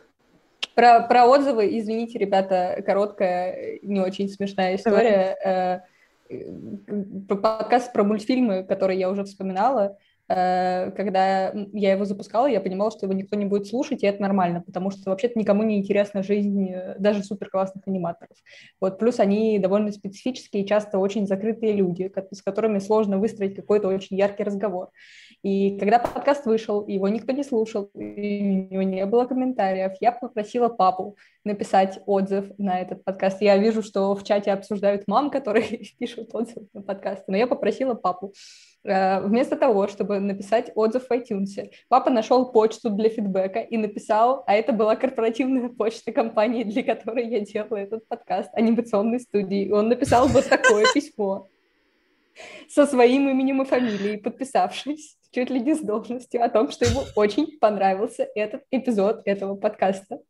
Про, 0.75 1.03
про 1.09 1.27
отзывы, 1.27 1.77
извините, 1.79 2.19
ребята, 2.19 2.83
короткая, 2.87 3.81
не 3.83 4.01
очень 4.01 4.29
смешная 4.29 4.77
история. 4.77 5.37
Давай. 5.43 5.83
Э, 6.31 7.29
подкаст 7.29 7.93
про 7.93 8.05
мультфильмы, 8.05 8.63
который 8.63 8.97
я 8.97 9.11
уже 9.11 9.25
вспоминала. 9.25 9.99
Э, 10.29 10.91
когда 10.91 11.53
я 11.73 11.93
его 11.93 12.05
запускала, 12.05 12.47
я 12.47 12.61
понимала, 12.61 12.91
что 12.91 13.07
его 13.07 13.15
никто 13.15 13.37
не 13.37 13.47
будет 13.47 13.67
слушать, 13.67 14.03
и 14.03 14.07
это 14.07 14.21
нормально, 14.21 14.61
потому 14.61 14.91
что 14.91 15.11
вообще-то 15.11 15.39
никому 15.39 15.63
не 15.63 15.79
интересна 15.79 16.23
жизнь 16.23 16.71
э, 16.71 16.97
даже 16.99 17.23
супер 17.23 17.49
классных 17.49 17.87
аниматоров. 17.89 18.37
Вот, 18.81 18.99
плюс 18.99 19.21
они 19.21 19.59
довольно 19.59 19.91
специфические, 19.91 20.67
часто 20.67 20.99
очень 20.99 21.27
закрытые 21.27 21.73
люди, 21.73 22.13
с 22.33 22.43
которыми 22.43 22.79
сложно 22.79 23.19
выстроить 23.19 23.57
какой-то 23.57 23.89
очень 23.89 24.17
яркий 24.17 24.45
разговор. 24.45 24.91
И 25.43 25.79
когда 25.79 25.99
подкаст 25.99 26.45
вышел, 26.47 26.87
его 26.87 27.09
никто 27.09 27.33
не 27.33 27.45
слушал, 27.45 27.91
и 27.95 28.69
у 28.71 28.73
него 28.73 28.83
не 28.83 29.07
было 29.07 29.25
комментариев, 29.25 29.93
я 30.01 30.13
попросила 30.13 30.69
папу 30.69 31.17
написать 31.45 32.01
отзыв 32.05 32.51
на 32.59 32.81
этот 32.81 33.03
подкаст. 33.05 33.41
Я 33.41 33.57
вижу, 33.57 33.83
что 33.83 34.15
в 34.15 34.25
чате 34.25 34.53
обсуждают 34.53 35.05
мам, 35.07 35.31
которые 35.31 35.87
пишут 35.99 36.35
отзыв 36.35 36.65
на 36.75 36.83
подкаст, 36.83 37.25
но 37.29 37.37
я 37.37 37.47
попросила 37.47 37.95
папу. 37.95 38.35
Э, 38.85 39.21
вместо 39.21 39.57
того, 39.57 39.89
чтобы 39.89 40.21
написать 40.21 40.71
отзыв 40.75 41.09
в 41.09 41.13
iTunes, 41.13 41.71
папа 41.89 42.11
нашел 42.11 42.53
почту 42.53 42.91
для 42.91 43.09
фидбэка 43.09 43.61
и 43.61 43.77
написал, 43.77 44.45
а 44.47 44.55
это 44.55 44.73
была 44.73 44.97
корпоративная 44.97 45.69
почта 45.69 46.13
компании, 46.13 46.65
для 46.65 46.83
которой 46.83 47.27
я 47.29 47.41
делала 47.41 47.79
этот 47.79 48.07
подкаст, 48.07 48.51
анимационной 48.55 49.21
студии. 49.21 49.65
И 49.65 49.73
он 49.73 49.89
написал 49.89 50.29
вот 50.29 50.49
такое 50.49 50.87
письмо 50.95 51.49
со 52.69 52.87
своим 52.87 53.29
именем 53.29 53.63
и 53.63 53.65
фамилией, 53.65 54.17
подписавшись 54.17 55.17
чуть 55.31 55.51
ли 55.51 55.61
не 55.61 55.75
с 55.75 55.81
должностью 55.81 56.43
о 56.43 56.49
том, 56.49 56.71
что 56.71 56.85
ему 56.85 57.03
очень 57.17 57.59
понравился 57.59 58.29
этот 58.35 58.63
эпизод 58.71 59.23
этого 59.25 59.57
подкаста. 59.57 60.21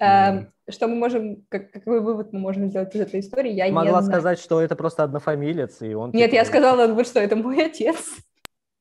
Mm. 0.00 0.46
Что 0.70 0.88
мы 0.88 0.96
можем, 0.96 1.44
как, 1.48 1.70
какой 1.70 2.00
вывод 2.00 2.32
мы 2.32 2.40
можем 2.40 2.68
сделать 2.68 2.94
из 2.94 3.00
этой 3.00 3.20
истории, 3.20 3.52
я 3.52 3.70
Могла 3.70 4.00
не 4.00 4.06
сказать, 4.06 4.38
что 4.38 4.60
это 4.60 4.76
просто 4.76 5.02
однофамилец, 5.04 5.82
и 5.82 5.94
он... 5.94 6.10
Нет, 6.12 6.32
я 6.32 6.44
типа 6.44 6.52
сказала, 6.52 6.92
вот 6.92 7.06
что 7.06 7.20
это 7.20 7.36
мой 7.36 7.64
отец. 7.64 7.98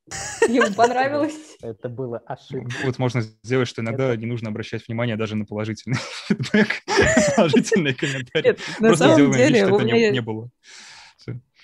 Ему 0.47 0.73
понравилось. 0.73 1.57
Это 1.61 1.89
было 1.89 2.19
ошибка. 2.25 2.71
Вот 2.83 2.97
можно 2.99 3.21
сделать, 3.43 3.67
что 3.67 3.81
иногда 3.81 4.15
не 4.15 4.25
нужно 4.25 4.49
обращать 4.49 4.87
внимание 4.87 5.15
даже 5.15 5.35
на 5.35 5.45
положительный 5.45 5.97
фидбэк, 6.27 6.69
положительные 7.35 7.93
комментарии. 7.93 8.57
Просто 8.79 9.13
сделаем 9.13 9.31
вид, 9.33 9.57
что 9.57 9.79
это 9.79 10.11
не 10.11 10.21
было. 10.21 10.49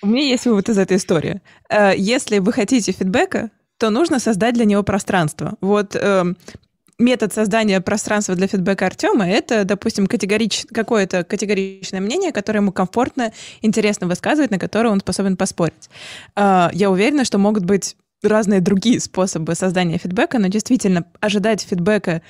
У 0.01 0.07
меня 0.07 0.23
есть 0.23 0.45
вывод 0.45 0.69
из 0.69 0.77
этой 0.77 0.97
истории. 0.97 1.41
Э, 1.69 1.93
если 1.95 2.39
вы 2.39 2.51
хотите 2.51 2.91
фидбэка, 2.91 3.49
то 3.77 3.89
нужно 3.89 4.19
создать 4.19 4.53
для 4.53 4.65
него 4.65 4.83
пространство. 4.83 5.55
Вот 5.61 5.95
э, 5.95 6.25
метод 6.99 7.33
создания 7.33 7.81
пространства 7.81 8.35
для 8.35 8.47
фидбэка 8.47 8.85
Артема— 8.85 9.27
это, 9.29 9.65
допустим, 9.65 10.07
категорич... 10.07 10.65
какое-то 10.71 11.23
категоричное 11.23 12.01
мнение, 12.01 12.31
которое 12.31 12.59
ему 12.59 12.71
комфортно, 12.71 13.33
интересно 13.61 14.07
высказывать, 14.07 14.51
на 14.51 14.59
которое 14.59 14.89
он 14.89 14.99
способен 14.99 15.37
поспорить. 15.37 15.89
Э, 16.35 16.69
я 16.73 16.89
уверена, 16.89 17.25
что 17.25 17.37
могут 17.37 17.65
быть 17.65 17.95
разные 18.23 18.61
другие 18.61 18.99
способы 18.99 19.55
создания 19.55 19.97
фидбэка, 19.97 20.39
но 20.39 20.47
действительно 20.47 21.05
ожидать 21.19 21.61
фидбэка 21.61 22.21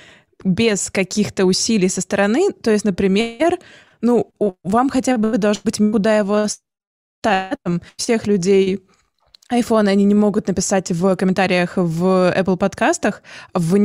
без 0.44 0.90
каких-то 0.90 1.46
усилий 1.46 1.90
со 1.90 2.02
стороны, 2.02 2.52
то 2.52 2.72
есть, 2.72 2.86
например, 2.86 3.60
ну, 4.02 4.32
вам 4.64 4.90
хотя 4.90 5.18
бы 5.18 5.38
должно 5.38 5.62
быть 5.64 5.78
куда 5.78 6.18
его 6.18 6.48
там 7.22 7.82
всех 7.96 8.28
людей 8.28 8.86
iPhone 9.52 9.88
они 9.88 10.04
не 10.04 10.16
могут 10.16 10.48
написать 10.48 10.92
в 10.92 11.16
комментариях 11.16 11.74
в 11.78 12.34
Apple 12.36 12.58
подкастах, 12.58 13.22
в 13.54 13.78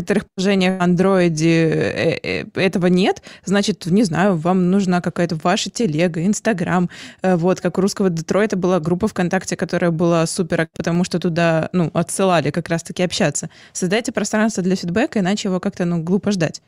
некоторых 0.00 0.24
приложениях 0.34 0.80
в 0.80 0.82
Android 0.82 1.36
э, 1.44 2.18
э, 2.22 2.44
этого 2.54 2.86
нет, 2.86 3.22
значит, 3.44 3.86
не 3.86 4.02
знаю, 4.02 4.36
вам 4.36 4.70
нужна 4.70 5.00
какая-то 5.00 5.36
ваша 5.36 5.70
телега, 5.70 6.24
Инстаграм. 6.24 6.88
Э, 7.22 7.36
вот, 7.36 7.60
как 7.60 7.78
у 7.78 7.80
русского 7.80 8.08
Детройта 8.10 8.56
была 8.56 8.80
группа 8.80 9.08
ВКонтакте, 9.08 9.56
которая 9.56 9.90
была 9.90 10.26
супер, 10.26 10.68
потому 10.74 11.04
что 11.04 11.18
туда, 11.18 11.68
ну, 11.72 11.90
отсылали 11.92 12.50
как 12.50 12.68
раз-таки 12.68 13.02
общаться. 13.02 13.50
Создайте 13.72 14.12
пространство 14.12 14.62
для 14.62 14.76
фидбэка, 14.76 15.18
иначе 15.18 15.48
его 15.48 15.60
как-то, 15.60 15.84
ну, 15.84 16.02
глупо 16.02 16.32
ждать. 16.32 16.62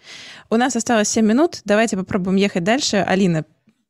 У 0.51 0.57
нас 0.57 0.77
осталось 0.77 1.09
7 1.09 1.25
минут, 1.25 1.63
давайте 1.65 1.97
попробуем 1.97 2.37
ехать 2.37 2.65
дальше. 2.65 2.97
Алина, 2.97 3.45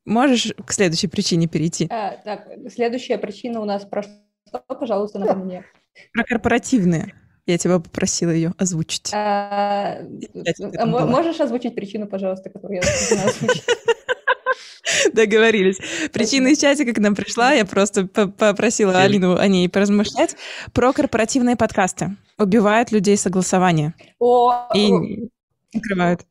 Можешь 0.05 0.53
к 0.67 0.73
следующей 0.73 1.07
причине 1.07 1.47
перейти? 1.47 1.87
А, 1.89 2.17
так, 2.25 2.49
следующая 2.75 3.19
причина 3.19 3.61
у 3.61 3.65
нас 3.65 3.85
про 3.85 4.03
что, 4.03 4.59
пожалуйста, 4.67 5.21
напомни 5.21 5.45
мне. 5.45 5.65
Про 6.13 6.25
корпоративные. 6.25 7.15
Я 7.53 7.59
тебя 7.59 7.79
попросила 7.79 8.31
ее 8.31 8.55
озвучить. 8.57 9.11
А, 9.13 9.99
можешь 10.87 11.39
озвучить 11.39 11.75
причину, 11.75 12.07
пожалуйста, 12.07 12.49
которую 12.49 12.81
я 12.83 13.25
озвучить? 13.25 13.63
Договорились. 15.13 15.79
Причина 16.13 16.49
из 16.49 16.59
чатика 16.61 16.95
к 16.95 16.99
нам 16.99 17.15
пришла, 17.15 17.53
я 17.53 17.67
просто 17.67 18.07
попросила 18.07 18.99
Алину 18.99 19.37
о 19.37 19.47
ней 19.49 19.69
поразмышлять. 19.69 20.35
Про 20.73 20.95
корпоративные 20.95 21.57
подкасты. 21.57 22.17
Убивают 22.39 22.91
людей 22.91 23.19
согласование. 23.19 23.93
О, 24.19 24.69
и 24.75 25.29
закрывают. 25.75 26.23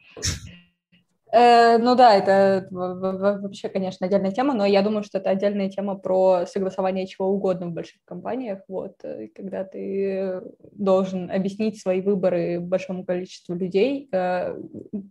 Э, 1.34 1.78
ну 1.78 1.96
да, 1.96 2.16
это 2.16 2.68
вообще, 2.72 3.70
конечно, 3.70 4.06
отдельная 4.06 4.32
тема, 4.32 4.54
но 4.54 4.66
я 4.66 4.82
думаю, 4.82 5.04
что 5.04 5.18
это 5.18 5.30
отдельная 5.30 5.70
тема 5.70 5.96
про 5.96 6.46
согласование 6.46 7.08
чего 7.08 7.28
угодно 7.28 7.68
в 7.68 7.72
больших 7.72 8.04
компаниях, 8.04 8.60
вот, 8.68 8.96
э, 9.04 9.30
когда 9.34 9.64
ты 9.64 10.42
должен 10.74 11.32
объяснить 11.32 11.80
свои 11.80 12.02
выборы 12.02 12.60
большому 12.60 13.06
количеству 13.06 13.56
людей. 13.56 14.10
Э, 14.12 14.58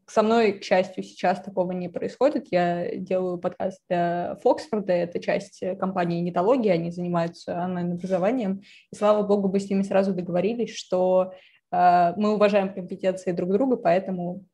со 0.06 0.22
мной, 0.22 0.52
к 0.52 0.62
счастью, 0.62 1.04
сейчас 1.04 1.40
такого 1.40 1.72
не 1.72 1.88
происходит. 1.88 2.48
Я 2.50 2.96
делаю 2.96 3.38
подкаст 3.38 3.80
для 3.88 4.36
Фоксфорда, 4.42 4.92
это 4.92 5.20
часть 5.20 5.62
компании 5.78 6.20
Нетологии, 6.20 6.70
они 6.70 6.90
занимаются 6.90 7.54
онлайн-образованием, 7.64 8.60
и 8.92 8.96
слава 8.96 9.26
богу, 9.26 9.48
мы 9.48 9.58
с 9.58 9.70
ними 9.70 9.82
сразу 9.82 10.12
договорились, 10.12 10.74
что 10.74 11.32
мы 11.72 12.34
уважаем 12.34 12.74
компетенции 12.74 13.30
друг 13.30 13.52
друга, 13.52 13.76
поэтому 13.76 14.44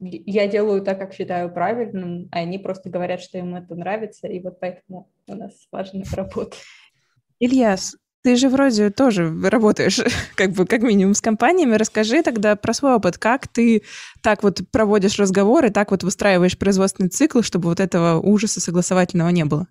я 0.00 0.48
делаю 0.48 0.82
так, 0.82 0.98
как 0.98 1.14
считаю 1.14 1.52
правильным, 1.52 2.28
а 2.32 2.38
они 2.38 2.58
просто 2.58 2.90
говорят, 2.90 3.20
что 3.20 3.38
им 3.38 3.54
это 3.54 3.74
нравится, 3.74 4.26
и 4.28 4.40
вот 4.40 4.60
поэтому 4.60 5.10
у 5.26 5.34
нас 5.34 5.52
важная 5.70 6.04
работа. 6.16 6.56
Ильяс, 7.38 7.96
ты 8.24 8.36
же 8.36 8.48
вроде 8.48 8.90
тоже 8.90 9.32
работаешь, 9.42 10.00
как 10.34 10.52
бы, 10.52 10.66
как 10.66 10.82
минимум, 10.82 11.14
с 11.14 11.20
компаниями. 11.20 11.74
Расскажи 11.74 12.22
тогда 12.22 12.56
про 12.56 12.72
свой 12.72 12.94
опыт. 12.94 13.18
Как 13.18 13.46
ты 13.48 13.82
так 14.22 14.42
вот 14.42 14.60
проводишь 14.72 15.18
разговоры, 15.18 15.70
так 15.70 15.90
вот 15.90 16.02
выстраиваешь 16.02 16.58
производственный 16.58 17.10
цикл, 17.10 17.42
чтобы 17.42 17.68
вот 17.68 17.80
этого 17.80 18.18
ужаса 18.20 18.60
согласовательного 18.60 19.28
не 19.28 19.44
было? 19.44 19.66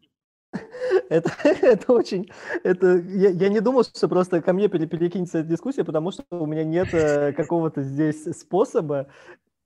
Это, 1.09 1.31
это 1.43 1.93
очень... 1.93 2.31
Это, 2.63 2.97
я, 2.97 3.29
я 3.29 3.49
не 3.49 3.59
думал, 3.59 3.83
что 3.83 4.07
просто 4.07 4.41
ко 4.41 4.53
мне 4.53 4.67
перекинется 4.67 5.39
эта 5.39 5.49
дискуссия, 5.49 5.83
потому 5.83 6.11
что 6.11 6.23
у 6.31 6.45
меня 6.45 6.63
нет 6.63 6.93
э, 6.93 7.33
какого-то 7.33 7.81
здесь 7.81 8.23
способа 8.37 9.07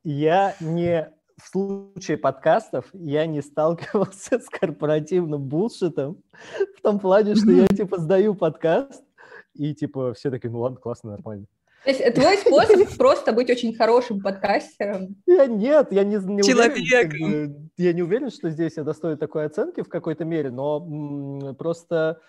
я 0.07 0.55
не 0.61 1.11
в 1.37 1.47
случае 1.49 2.17
подкастов 2.17 2.85
я 2.93 3.25
не 3.25 3.41
сталкивался 3.41 4.39
с 4.39 4.47
корпоративным 4.49 5.43
булшитом 5.43 6.23
в 6.77 6.81
том 6.81 6.97
плане, 6.99 7.35
что 7.35 7.51
я 7.51 7.67
типа 7.67 7.99
сдаю 7.99 8.33
подкаст 8.33 9.03
и 9.53 9.75
типа 9.75 10.13
все 10.13 10.31
такие, 10.31 10.49
ну 10.49 10.61
ладно, 10.61 10.77
классно, 10.77 11.11
нормально. 11.11 11.45
То 11.83 11.91
есть 11.91 12.15
твой 12.15 12.37
способ 12.37 12.89
просто 12.97 13.33
быть 13.33 13.49
очень 13.49 13.75
хорошим 13.75 14.21
подкастером? 14.21 15.17
Я 15.25 15.45
нет, 15.45 15.91
я 15.91 16.05
не, 16.05 16.15
не 16.15 16.41
уверен, 16.41 17.69
я 17.77 17.93
не 17.93 18.01
уверен, 18.01 18.29
что 18.29 18.49
здесь 18.49 18.77
это 18.77 18.93
стоит 18.93 19.19
такой 19.19 19.45
оценки 19.45 19.81
в 19.81 19.89
какой-то 19.89 20.23
мере, 20.23 20.51
но 20.51 20.77
м, 20.79 21.55
просто 21.55 22.21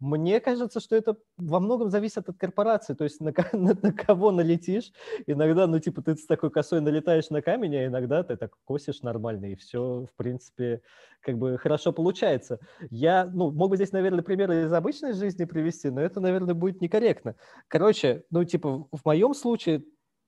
мне 0.00 0.40
кажется, 0.40 0.80
что 0.80 0.96
это 0.96 1.16
во 1.36 1.60
многом 1.60 1.90
зависит 1.90 2.28
от 2.28 2.36
корпорации, 2.36 2.94
то 2.94 3.04
есть 3.04 3.20
на, 3.20 3.32
на, 3.52 3.74
на 3.80 3.92
кого 3.92 4.30
налетишь. 4.30 4.92
Иногда, 5.26 5.66
ну, 5.66 5.78
типа, 5.78 6.02
ты 6.02 6.16
с 6.16 6.26
такой 6.26 6.50
косой 6.50 6.80
налетаешь 6.80 7.30
на 7.30 7.42
камень, 7.42 7.76
а 7.76 7.86
иногда 7.86 8.22
ты 8.22 8.36
так 8.36 8.52
косишь 8.64 9.02
нормально, 9.02 9.46
и 9.46 9.54
все, 9.54 10.06
в 10.06 10.16
принципе, 10.16 10.82
как 11.20 11.38
бы 11.38 11.58
хорошо 11.58 11.92
получается. 11.92 12.58
Я, 12.90 13.24
ну, 13.26 13.50
мог 13.50 13.70
бы 13.70 13.76
здесь, 13.76 13.92
наверное, 13.92 14.22
примеры 14.22 14.64
из 14.64 14.72
обычной 14.72 15.12
жизни 15.12 15.44
привести, 15.44 15.90
но 15.90 16.00
это, 16.00 16.20
наверное, 16.20 16.54
будет 16.54 16.80
некорректно. 16.80 17.36
Короче, 17.68 18.24
ну, 18.30 18.44
типа, 18.44 18.86
в 18.90 19.04
моем 19.04 19.34
случае 19.34 19.84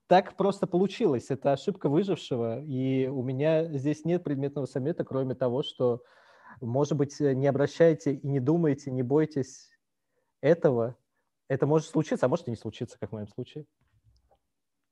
так 0.07 0.37
просто 0.37 0.67
получилось. 0.67 1.27
Это 1.31 1.53
ошибка 1.53 1.89
выжившего, 1.89 2.63
и 2.63 3.09
у 3.09 3.23
меня 3.23 3.65
здесь 3.77 4.05
нет 4.05 4.23
предметного 4.25 4.67
совета, 4.67 5.05
кроме 5.05 5.35
того, 5.35 5.63
что 5.63 6.03
может 6.61 6.95
быть, 6.97 7.21
э, 7.21 7.35
не 7.35 7.47
обращайте 7.47 8.15
и 8.15 8.27
не 8.27 8.41
думайте, 8.41 8.91
не 8.91 9.03
бойтесь 9.03 9.71
этого. 10.43 10.97
Это 11.49 11.67
может 11.67 11.89
случиться, 11.89 12.27
а 12.27 12.29
может 12.29 12.49
и 12.49 12.51
не 12.51 12.57
случиться, 12.57 12.99
как 12.99 13.11
в 13.11 13.13
моем 13.15 13.29
случае. 13.29 13.67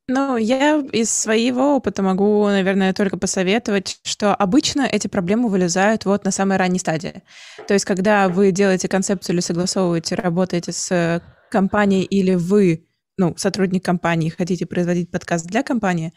Ну, 0.07 0.37
я 0.37 0.81
из 0.93 1.11
своего 1.11 1.77
опыта 1.77 2.03
могу, 2.03 2.45
наверное, 2.47 2.93
только 2.93 3.17
посоветовать, 3.17 4.01
что 4.05 4.35
обычно 4.35 4.83
эти 4.83 5.09
проблемы 5.09 5.49
вылезают 5.49 6.05
вот 6.05 6.25
на 6.27 6.31
самой 6.31 6.59
ранней 6.59 6.79
стадии. 6.79 7.23
То 7.67 7.73
есть, 7.73 7.87
когда 7.87 8.29
вы 8.29 8.53
делаете 8.53 8.87
концепцию 8.89 9.37
или 9.37 9.41
согласовываете, 9.41 10.15
работаете 10.17 10.73
с 10.73 11.23
компанией 11.51 12.05
или 12.05 12.35
вы, 12.35 12.87
ну, 13.17 13.35
сотрудник 13.39 13.83
компании, 13.83 14.29
хотите 14.29 14.67
производить 14.67 15.11
подкаст 15.11 15.47
для 15.47 15.63
компании, 15.63 16.13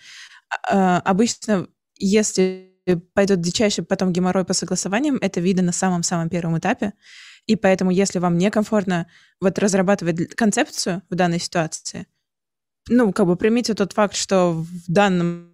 А, 0.70 1.00
обычно, 1.02 1.68
если 1.98 2.77
пойдет 2.96 3.42
дичайший 3.42 3.84
потом 3.84 4.14
геморрой 4.14 4.46
по 4.46 4.54
согласованиям, 4.54 5.18
это 5.22 5.40
видно 5.40 5.64
на 5.64 5.72
самом-самом 5.72 6.30
первом 6.30 6.58
этапе. 6.58 6.94
И 7.46 7.56
поэтому, 7.56 7.92
если 7.92 8.20
вам 8.20 8.38
некомфортно 8.38 9.08
вот 9.42 9.60
разрабатывать 9.60 10.36
концепцию 10.36 11.02
в 11.10 11.16
данной 11.16 11.40
ситуации, 11.40 12.08
ну, 12.90 13.12
как 13.14 13.26
бы 13.26 13.36
примите 13.36 13.74
тот 13.74 13.94
факт, 13.94 14.16
что 14.16 14.54
в 14.54 14.92
данном 14.92 15.54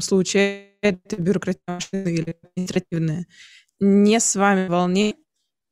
случае 0.00 0.72
это 0.82 1.16
бюрократическое 1.16 2.04
или 2.04 2.36
административное 2.42 3.26
не 3.80 4.20
с 4.20 4.36
вами 4.36 4.68
волне, 4.68 5.16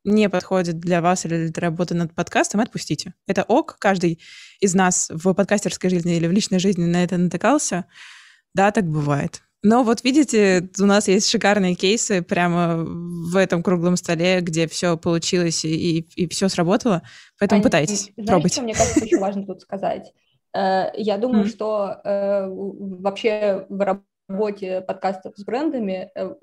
не 0.05 0.29
подходит 0.29 0.79
для 0.81 1.01
вас 1.01 1.25
или 1.25 1.49
для 1.49 1.61
работы 1.63 1.95
над 1.95 2.15
подкастом, 2.15 2.61
отпустите. 2.61 3.15
Это 3.27 3.43
ок. 3.45 3.77
Каждый 3.79 4.21
из 4.61 4.75
нас 4.75 5.11
в 5.11 5.33
подкастерской 5.33 5.89
жизни 5.89 6.17
или 6.17 6.27
в 6.27 6.33
личной 6.33 6.59
жизни 6.59 6.85
на 6.85 7.03
это 7.03 7.17
натыкался. 7.17 7.87
Да, 8.55 8.71
так 8.71 8.85
бывает. 8.87 9.44
Но 9.65 9.83
вот 9.83 10.05
видите, 10.05 10.69
у 10.79 10.85
нас 10.85 11.09
есть 11.09 11.31
шикарные 11.31 11.75
кейсы 11.75 12.21
прямо 12.21 12.85
в 12.85 13.35
этом 13.35 13.63
круглом 13.63 13.97
столе, 13.97 14.43
где 14.43 14.69
все 14.69 14.99
получилось 14.99 15.65
и, 15.65 16.01
и, 16.01 16.25
и 16.25 16.29
все 16.29 16.51
сработало. 16.51 17.03
Поэтому 17.39 17.63
а, 17.63 17.65
пытайтесь, 17.65 18.13
знаешь, 18.15 18.29
пробуйте. 18.29 18.57
Что 18.57 18.63
мне 18.63 18.75
кажется, 18.75 19.03
еще 19.03 19.19
важно 19.19 19.47
тут 19.47 19.63
сказать? 19.63 20.13
Э, 20.55 20.91
я 20.95 21.17
думаю, 21.17 21.47
mm-hmm. 21.47 21.49
что 21.49 22.01
э, 22.05 22.47
вообще 22.47 23.65
в 23.71 24.03
работе 24.29 24.83
подкастов 24.83 25.33
с 25.37 25.45
брендами, 25.45 26.11
э, 26.15 26.35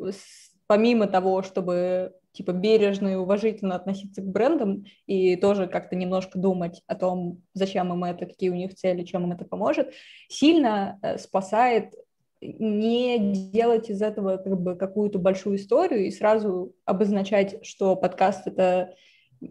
помимо 0.65 1.05
того, 1.05 1.43
чтобы 1.43 2.13
типа 2.31 2.53
бережно 2.53 3.09
и 3.09 3.15
уважительно 3.15 3.75
относиться 3.75 4.23
к 4.23 4.25
брендам 4.25 4.85
и 5.05 5.35
тоже 5.35 5.67
как-то 5.67 5.95
немножко 5.95 6.39
думать 6.39 6.81
о 6.87 6.95
том, 6.95 7.43
зачем 7.53 7.93
им 7.93 8.03
это, 8.03 8.25
какие 8.25 8.49
у 8.49 8.55
них 8.55 8.73
цели, 8.73 9.03
чем 9.03 9.25
им 9.25 9.33
это 9.33 9.45
поможет, 9.45 9.93
сильно 10.27 10.99
спасает 11.19 11.93
не 12.41 13.51
делать 13.51 13.89
из 13.89 14.01
этого 14.01 14.37
как 14.37 14.59
бы 14.59 14.75
какую-то 14.75 15.19
большую 15.19 15.57
историю 15.57 16.05
и 16.05 16.11
сразу 16.11 16.73
обозначать, 16.85 17.63
что 17.65 17.95
подкаст 17.95 18.47
это 18.47 18.95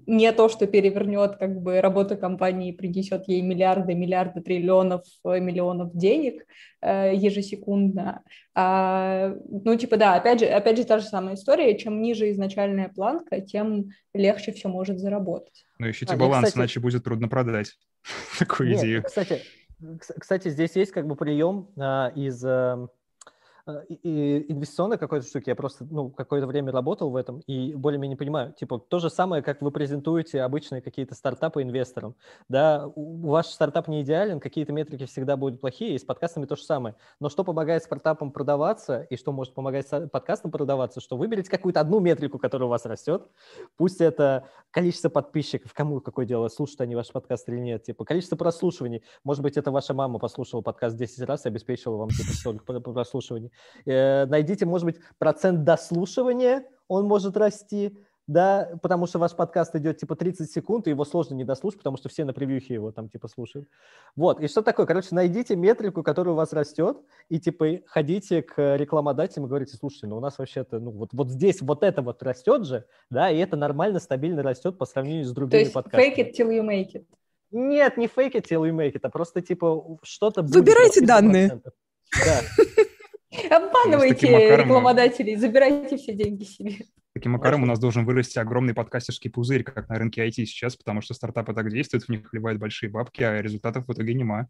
не 0.07 0.31
то, 0.33 0.49
что 0.49 0.67
перевернет 0.67 1.37
как 1.37 1.61
бы 1.61 1.81
работу 1.81 2.17
компании, 2.17 2.73
принесет 2.73 3.27
ей 3.27 3.43
миллиарды, 3.43 3.95
миллиарды, 3.95 4.41
триллионов, 4.41 5.03
э, 5.25 5.41
миллионов 5.41 5.97
денег 5.97 6.47
э, 6.81 7.13
ежесекундно. 7.15 8.23
А, 8.55 9.35
ну, 9.49 9.77
типа, 9.77 9.97
да, 9.97 10.15
опять 10.15 10.41
же, 10.41 10.47
опять 10.47 10.77
же, 10.77 10.85
та 10.85 11.01
же 11.01 11.07
самая 11.07 11.35
история. 11.35 11.77
Чем 11.77 12.01
ниже 12.01 12.31
изначальная 12.31 12.89
планка, 12.89 13.41
тем 13.41 13.91
легче 14.15 14.53
все 14.53 14.69
может 14.69 15.01
заработать. 15.01 15.65
Ну, 15.79 15.91
ищите 15.91 16.15
а, 16.15 16.17
баланс, 16.17 16.47
кстати... 16.47 16.59
иначе 16.59 16.81
будет 16.81 17.03
трудно 17.03 17.29
продать 17.29 17.73
такую 18.39 18.71
Нет, 18.71 18.79
идею. 18.85 19.03
Кстати, 19.03 19.43
кстати, 20.19 20.49
здесь 20.49 20.77
есть 20.77 20.93
как 20.93 21.07
бы 21.07 21.17
прием 21.17 21.69
а, 21.79 22.13
из... 22.15 22.45
Э, 23.67 23.85
и 23.89 24.47
инвестиционной 24.53 24.99
какой-то 24.99 25.27
штуки, 25.27 25.49
я 25.49 25.55
просто, 25.55 25.87
ну, 25.91 26.11
какое-то 26.11 26.47
время 26.47 26.73
работал 26.73 27.11
в 27.11 27.17
этом 27.17 27.41
и 27.47 27.75
более-менее 27.75 28.17
понимаю. 28.17 28.53
Типа, 28.53 28.79
то 28.79 28.99
же 28.99 29.11
самое, 29.11 29.43
как 29.43 29.63
вы 29.63 29.71
презентуете 29.71 30.43
обычные 30.43 30.83
какие-то 30.83 31.15
стартапы 31.15 31.63
инвесторам. 31.63 32.15
Да, 32.49 32.91
ваш 32.97 33.47
стартап 33.47 33.89
не 33.89 34.03
идеален, 34.03 34.41
какие-то 34.41 34.73
метрики 34.73 35.07
всегда 35.07 35.37
будут 35.37 35.61
плохие, 35.61 35.95
и 35.95 35.99
с 35.99 36.05
подкастами 36.05 36.47
то 36.47 36.57
же 36.57 36.63
самое. 36.63 36.95
Но 37.19 37.29
что 37.29 37.45
помогает 37.45 37.83
стартапам 37.83 38.33
продаваться, 38.33 39.03
и 39.03 39.17
что 39.17 39.33
может 39.33 39.55
помогать 39.55 39.89
подкастам 40.11 40.51
продаваться, 40.51 41.01
что 41.01 41.17
выберите 41.17 41.51
какую-то 41.51 41.81
одну 41.81 42.01
метрику, 42.01 42.39
которая 42.39 42.67
у 42.67 42.71
вас 42.71 42.85
растет, 42.87 43.27
пусть 43.77 44.01
это 44.01 44.49
количество 44.71 45.09
подписчиков, 45.09 45.73
кому 45.75 46.01
какое 46.01 46.27
дело, 46.27 46.49
слушают 46.49 46.81
они 46.83 46.95
ваш 46.95 47.11
подкаст 47.11 47.49
или 47.49 47.59
нет, 47.59 47.83
типа, 47.83 48.05
количество 48.05 48.37
прослушиваний, 48.37 49.03
может 49.25 49.43
быть, 49.43 49.57
это 49.57 49.71
ваша 49.71 49.95
мама 49.95 50.19
послушала 50.19 50.61
подкаст 50.61 50.97
10 50.97 51.21
раз 51.23 51.45
и 51.45 51.49
обеспечила 51.49 51.97
вам, 51.97 52.09
типа, 52.09 52.33
столько 52.33 52.81
прослушиваний. 52.81 53.50
Э, 53.87 54.27
найдите, 54.27 54.67
может 54.67 54.85
быть, 54.85 54.97
процент 55.19 55.65
дослушивания, 55.65 56.65
он 56.89 57.07
может 57.07 57.37
расти, 57.37 57.97
да, 58.31 58.79
потому 58.81 59.07
что 59.07 59.19
ваш 59.19 59.35
подкаст 59.35 59.75
идет 59.75 59.99
типа 59.99 60.15
30 60.15 60.49
секунд, 60.51 60.87
и 60.87 60.91
его 60.91 61.05
сложно 61.05 61.35
не 61.35 61.43
дослушать, 61.43 61.79
потому 61.79 61.97
что 61.97 62.09
все 62.09 62.25
на 62.25 62.33
превьюхе 62.33 62.75
его 62.75 62.93
там 62.93 63.09
типа 63.09 63.27
слушают. 63.27 63.69
Вот, 64.15 64.41
и 64.41 64.47
что 64.47 64.63
такое? 64.63 64.87
Короче, 64.87 65.09
найдите 65.13 65.57
метрику, 65.57 66.05
которая 66.05 66.35
у 66.35 66.37
вас 66.37 66.53
растет, 66.53 66.99
и 67.29 67.41
типа 67.41 67.81
ходите 67.87 68.43
к 68.43 68.77
рекламодателям 68.77 69.47
и 69.47 69.49
говорите, 69.49 69.77
слушайте, 69.77 70.07
ну 70.07 70.19
у 70.19 70.21
нас 70.21 70.39
вообще-то, 70.39 70.79
ну 70.79 70.93
вот, 70.93 71.09
вот 71.13 71.29
здесь 71.29 71.61
вот 71.61 71.83
это 71.83 72.03
вот 72.03 72.23
растет 72.23 72.67
же, 72.67 72.85
да, 73.11 73.31
и 73.31 73.39
это 73.39 73.57
нормально, 73.57 73.99
стабильно 73.99 74.45
растет 74.45 74.79
по 74.79 74.87
сравнению 74.87 75.25
с 75.25 75.33
другими 75.33 75.51
То 75.51 75.59
есть 75.59 75.73
подкастами. 75.73 76.15
fake 76.15 76.19
it 76.19 76.33
till 76.39 76.51
you 76.51 76.63
make 76.63 76.93
it. 76.95 77.07
Нет, 77.51 77.97
не 77.97 78.07
fake 78.07 78.35
it 78.35 78.47
till 78.49 78.63
you 78.63 78.73
make 78.73 78.93
it, 78.93 79.01
а 79.03 79.11
просто 79.11 79.41
типа 79.41 79.99
что-то... 80.05 80.43
Выбирайте 80.43 81.05
данные. 81.05 81.61
Да. 82.25 82.41
Обманывайте 83.51 84.57
рекламодателей, 84.57 85.37
забирайте 85.37 85.97
все 85.97 86.13
деньги 86.13 86.45
себе. 86.45 86.77
Таким 87.13 87.33
макаром 87.33 87.65
у 87.65 87.67
нас 87.67 87.79
должен 87.79 88.05
вырасти 88.05 88.39
огромный 88.39 88.73
подкастерский 88.73 89.31
пузырь, 89.31 89.65
как 89.65 89.89
на 89.89 89.97
рынке 89.97 90.27
IT 90.27 90.45
сейчас, 90.47 90.77
потому 90.77 91.01
что 91.01 91.13
стартапы 91.13 91.53
так 91.55 91.69
действуют, 91.71 92.05
в 92.05 92.09
них 92.09 92.31
вливают 92.33 92.61
большие 92.61 92.89
бабки, 92.89 93.23
а 93.23 93.41
результатов 93.43 93.87
в 93.87 93.93
итоге 93.93 94.15
нема. 94.15 94.49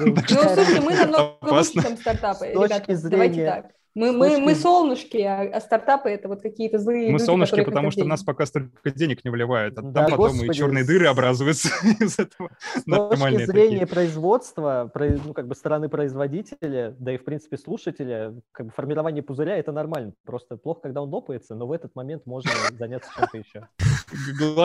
Ну, 0.00 0.14
слушайте, 0.16 0.80
мы 0.80 0.94
намного 0.94 1.38
лучше, 1.42 1.72
чем 1.72 1.96
стартапы. 1.96 2.48
Ребята, 2.48 3.08
давайте 3.08 3.46
так. 3.46 3.72
Мы, 3.94 4.10
мы, 4.10 4.38
мы 4.38 4.56
солнышки, 4.56 5.18
а, 5.18 5.42
а 5.42 5.60
стартапы 5.60 6.08
это 6.08 6.26
вот 6.26 6.42
какие-то 6.42 6.78
злые 6.78 7.06
Мы 7.06 7.12
люди, 7.12 7.22
солнышки, 7.22 7.62
потому 7.62 7.92
что 7.92 8.00
денег. 8.00 8.10
нас 8.10 8.24
пока 8.24 8.44
столько 8.44 8.90
денег 8.90 9.24
не 9.24 9.30
вливают. 9.30 9.78
А 9.78 9.82
да, 9.82 10.00
там 10.00 10.10
потом 10.10 10.32
господи. 10.32 10.50
и 10.50 10.54
черные 10.54 10.84
дыры 10.84 11.06
образуются 11.06 11.68
из 12.00 12.18
этого. 12.18 12.50
С 12.74 12.82
точки 12.82 13.44
зрения 13.46 13.80
такие. 13.80 13.86
производства, 13.86 14.90
ну, 15.24 15.32
как 15.32 15.46
бы 15.46 15.54
стороны 15.54 15.88
производителя, 15.88 16.96
да 16.98 17.14
и, 17.14 17.18
в 17.18 17.24
принципе, 17.24 17.56
слушателя, 17.56 18.34
как 18.50 18.66
бы 18.66 18.72
формирование 18.72 19.22
пузыря– 19.22 19.56
это 19.58 19.70
нормально. 19.70 20.12
Просто 20.26 20.56
плохо, 20.56 20.80
когда 20.82 21.00
он 21.00 21.10
лопается, 21.10 21.54
но 21.54 21.68
в 21.68 21.72
этот 21.72 21.94
момент 21.94 22.26
можно 22.26 22.50
заняться 22.76 23.08
чем-то 23.16 23.38
еще. 23.38 23.68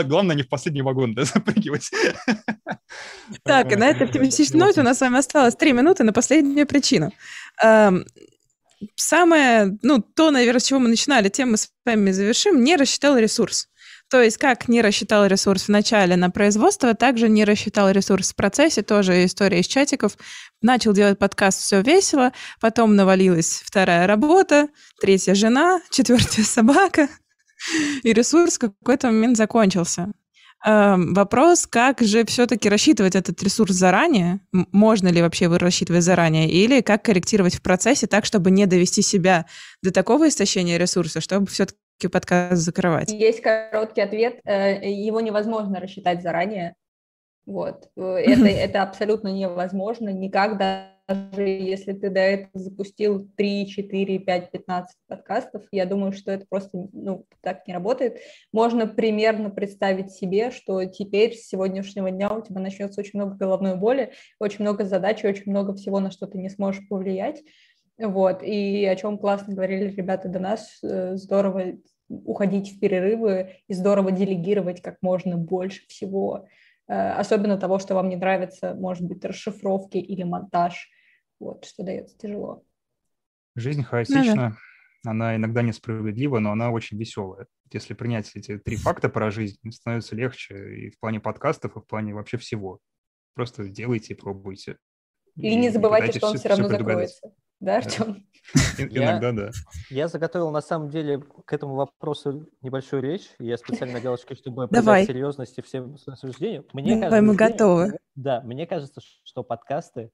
Главное, 0.07 0.35
не 0.35 0.41
в 0.41 0.49
последний 0.49 0.81
вагон, 0.81 1.13
да, 1.13 1.23
запрыгивать. 1.25 1.91
Так, 3.43 3.71
и 3.71 3.75
на 3.75 3.89
этой 3.89 4.07
оптимистичной 4.07 4.59
ноте 4.59 4.81
у 4.81 4.83
нас 4.83 4.97
с 4.97 5.01
вами 5.01 5.19
осталось 5.19 5.55
три 5.55 5.71
минуты 5.71 6.03
на 6.03 6.13
последнюю 6.13 6.65
причину. 6.65 7.11
Самое, 8.95 9.77
ну, 9.81 10.01
то, 10.01 10.31
наверное, 10.31 10.59
с 10.59 10.65
чего 10.65 10.79
мы 10.79 10.89
начинали, 10.89 11.29
тем 11.29 11.51
мы 11.51 11.57
с 11.57 11.69
вами 11.85 12.11
завершим, 12.11 12.63
не 12.63 12.75
рассчитал 12.75 13.17
ресурс. 13.17 13.67
То 14.09 14.21
есть 14.21 14.37
как 14.37 14.67
не 14.67 14.81
рассчитал 14.81 15.27
ресурс 15.27 15.65
в 15.65 15.69
начале 15.69 16.15
на 16.15 16.31
производство, 16.31 16.95
также 16.95 17.29
не 17.29 17.45
рассчитал 17.45 17.91
ресурс 17.91 18.31
в 18.31 18.35
процессе, 18.35 18.81
тоже 18.81 19.23
история 19.23 19.59
из 19.59 19.67
чатиков. 19.67 20.17
Начал 20.61 20.93
делать 20.93 21.19
подкаст 21.19 21.61
«Все 21.61 21.81
весело», 21.81 22.33
потом 22.59 22.95
навалилась 22.95 23.61
вторая 23.63 24.07
работа, 24.07 24.69
третья 24.99 25.35
жена, 25.35 25.81
четвертая 25.91 26.43
собака, 26.43 27.07
и 28.03 28.11
ресурс 28.11 28.55
в 28.55 28.59
какой-то 28.59 29.07
момент 29.07 29.37
закончился. 29.37 30.11
Эм, 30.65 31.13
вопрос, 31.13 31.67
как 31.67 32.01
же 32.01 32.25
все-таки 32.25 32.67
рассчитывать 32.67 33.15
этот 33.15 33.41
ресурс 33.41 33.71
заранее? 33.71 34.41
Можно 34.51 35.07
ли 35.07 35.21
вообще 35.21 35.45
его 35.45 35.57
рассчитывать 35.57 36.03
заранее? 36.03 36.49
Или 36.49 36.81
как 36.81 37.03
корректировать 37.03 37.55
в 37.55 37.61
процессе 37.61 38.07
так, 38.07 38.25
чтобы 38.25 38.51
не 38.51 38.65
довести 38.65 39.01
себя 39.01 39.45
до 39.81 39.91
такого 39.91 40.27
истощения 40.27 40.77
ресурса, 40.77 41.21
чтобы 41.21 41.47
все-таки 41.47 42.07
подкаст 42.11 42.61
закрывать? 42.61 43.11
Есть 43.11 43.41
короткий 43.41 44.01
ответ. 44.01 44.41
Э, 44.43 44.89
его 44.89 45.21
невозможно 45.21 45.79
рассчитать 45.79 46.21
заранее. 46.21 46.75
Вот. 47.45 47.89
Э, 47.95 48.15
это, 48.17 48.45
это 48.47 48.83
абсолютно 48.83 49.29
невозможно. 49.29 50.09
Никогда 50.09 50.98
даже 51.09 51.41
если 51.41 51.93
ты 51.93 52.09
до 52.09 52.19
этого 52.19 52.59
запустил 52.59 53.27
3, 53.35 53.67
4, 53.67 54.19
5, 54.19 54.51
15 54.51 54.97
подкастов, 55.07 55.63
я 55.71 55.85
думаю, 55.85 56.13
что 56.13 56.31
это 56.31 56.45
просто 56.47 56.87
ну, 56.93 57.25
так 57.41 57.67
не 57.67 57.73
работает. 57.73 58.19
Можно 58.53 58.85
примерно 58.85 59.49
представить 59.49 60.11
себе, 60.11 60.51
что 60.51 60.85
теперь 60.85 61.33
с 61.33 61.47
сегодняшнего 61.47 62.11
дня 62.11 62.31
у 62.31 62.41
тебя 62.43 62.61
начнется 62.61 63.01
очень 63.01 63.19
много 63.19 63.35
головной 63.35 63.75
боли, 63.75 64.11
очень 64.39 64.61
много 64.61 64.85
задач, 64.85 65.23
очень 65.25 65.49
много 65.49 65.73
всего, 65.73 65.99
на 65.99 66.11
что 66.11 66.27
ты 66.27 66.37
не 66.37 66.49
сможешь 66.49 66.87
повлиять. 66.87 67.41
Вот, 67.97 68.43
и 68.43 68.85
о 68.85 68.95
чем 68.95 69.17
классно 69.17 69.55
говорили 69.55 69.89
ребята 69.89 70.29
до 70.29 70.39
нас, 70.39 70.77
э, 70.83 71.17
здорово 71.17 71.73
уходить 72.07 72.71
в 72.71 72.79
перерывы 72.79 73.55
и 73.67 73.73
здорово 73.73 74.11
делегировать 74.11 74.81
как 74.81 74.97
можно 75.01 75.37
больше 75.37 75.85
всего, 75.87 76.45
э, 76.87 76.93
особенно 76.93 77.57
того, 77.57 77.79
что 77.79 77.95
вам 77.95 78.09
не 78.09 78.15
нравится, 78.15 78.73
может 78.75 79.03
быть, 79.03 79.25
расшифровки 79.25 79.97
или 79.97 80.23
монтаж, 80.23 80.89
вот, 81.39 81.65
что 81.65 81.83
дается 81.83 82.17
тяжело. 82.17 82.63
Жизнь 83.55 83.83
хаотична, 83.83 84.57
ну, 85.03 85.11
она 85.11 85.35
иногда 85.35 85.61
несправедлива, 85.61 86.39
но 86.39 86.51
она 86.51 86.71
очень 86.71 86.97
веселая. 86.97 87.47
Если 87.71 87.93
принять 87.93 88.31
эти 88.35 88.57
три 88.57 88.75
факта 88.75 89.09
про 89.09 89.31
жизнь, 89.31 89.57
становится 89.71 90.15
легче 90.15 90.75
и 90.75 90.89
в 90.89 90.99
плане 90.99 91.19
подкастов, 91.19 91.75
и 91.75 91.79
в 91.79 91.85
плане 91.85 92.13
вообще 92.13 92.37
всего. 92.37 92.79
Просто 93.33 93.69
делайте 93.69 94.13
и 94.13 94.17
пробуйте. 94.17 94.77
И, 95.35 95.49
и 95.49 95.55
не 95.55 95.69
забывайте, 95.69 96.17
что 96.17 96.27
он 96.27 96.33
все, 96.33 96.39
все 96.39 96.49
равно 96.49 96.67
закроется. 96.67 97.33
Да, 97.59 97.77
Артем? 97.77 98.25
Иногда, 98.77 99.31
да. 99.33 99.51
Я 99.89 100.07
заготовил, 100.07 100.49
на 100.49 100.61
самом 100.61 100.89
деле, 100.89 101.19
к 101.19 101.51
этому 101.51 101.75
вопросу 101.75 102.49
небольшую 102.61 103.01
речь. 103.03 103.29
Я 103.37 103.57
специально 103.57 103.99
галочкой, 103.99 104.37
чтобы 104.37 104.67
придать 104.67 105.07
серьезности 105.07 105.61
всем 105.61 105.95
рассуждениям. 106.07 106.65
Давай, 106.73 107.21
мы 107.21 107.35
готовы. 107.35 107.97
Да, 108.15 108.41
мне 108.41 108.65
кажется, 108.65 109.01
что 109.23 109.43
подкасты 109.43 110.11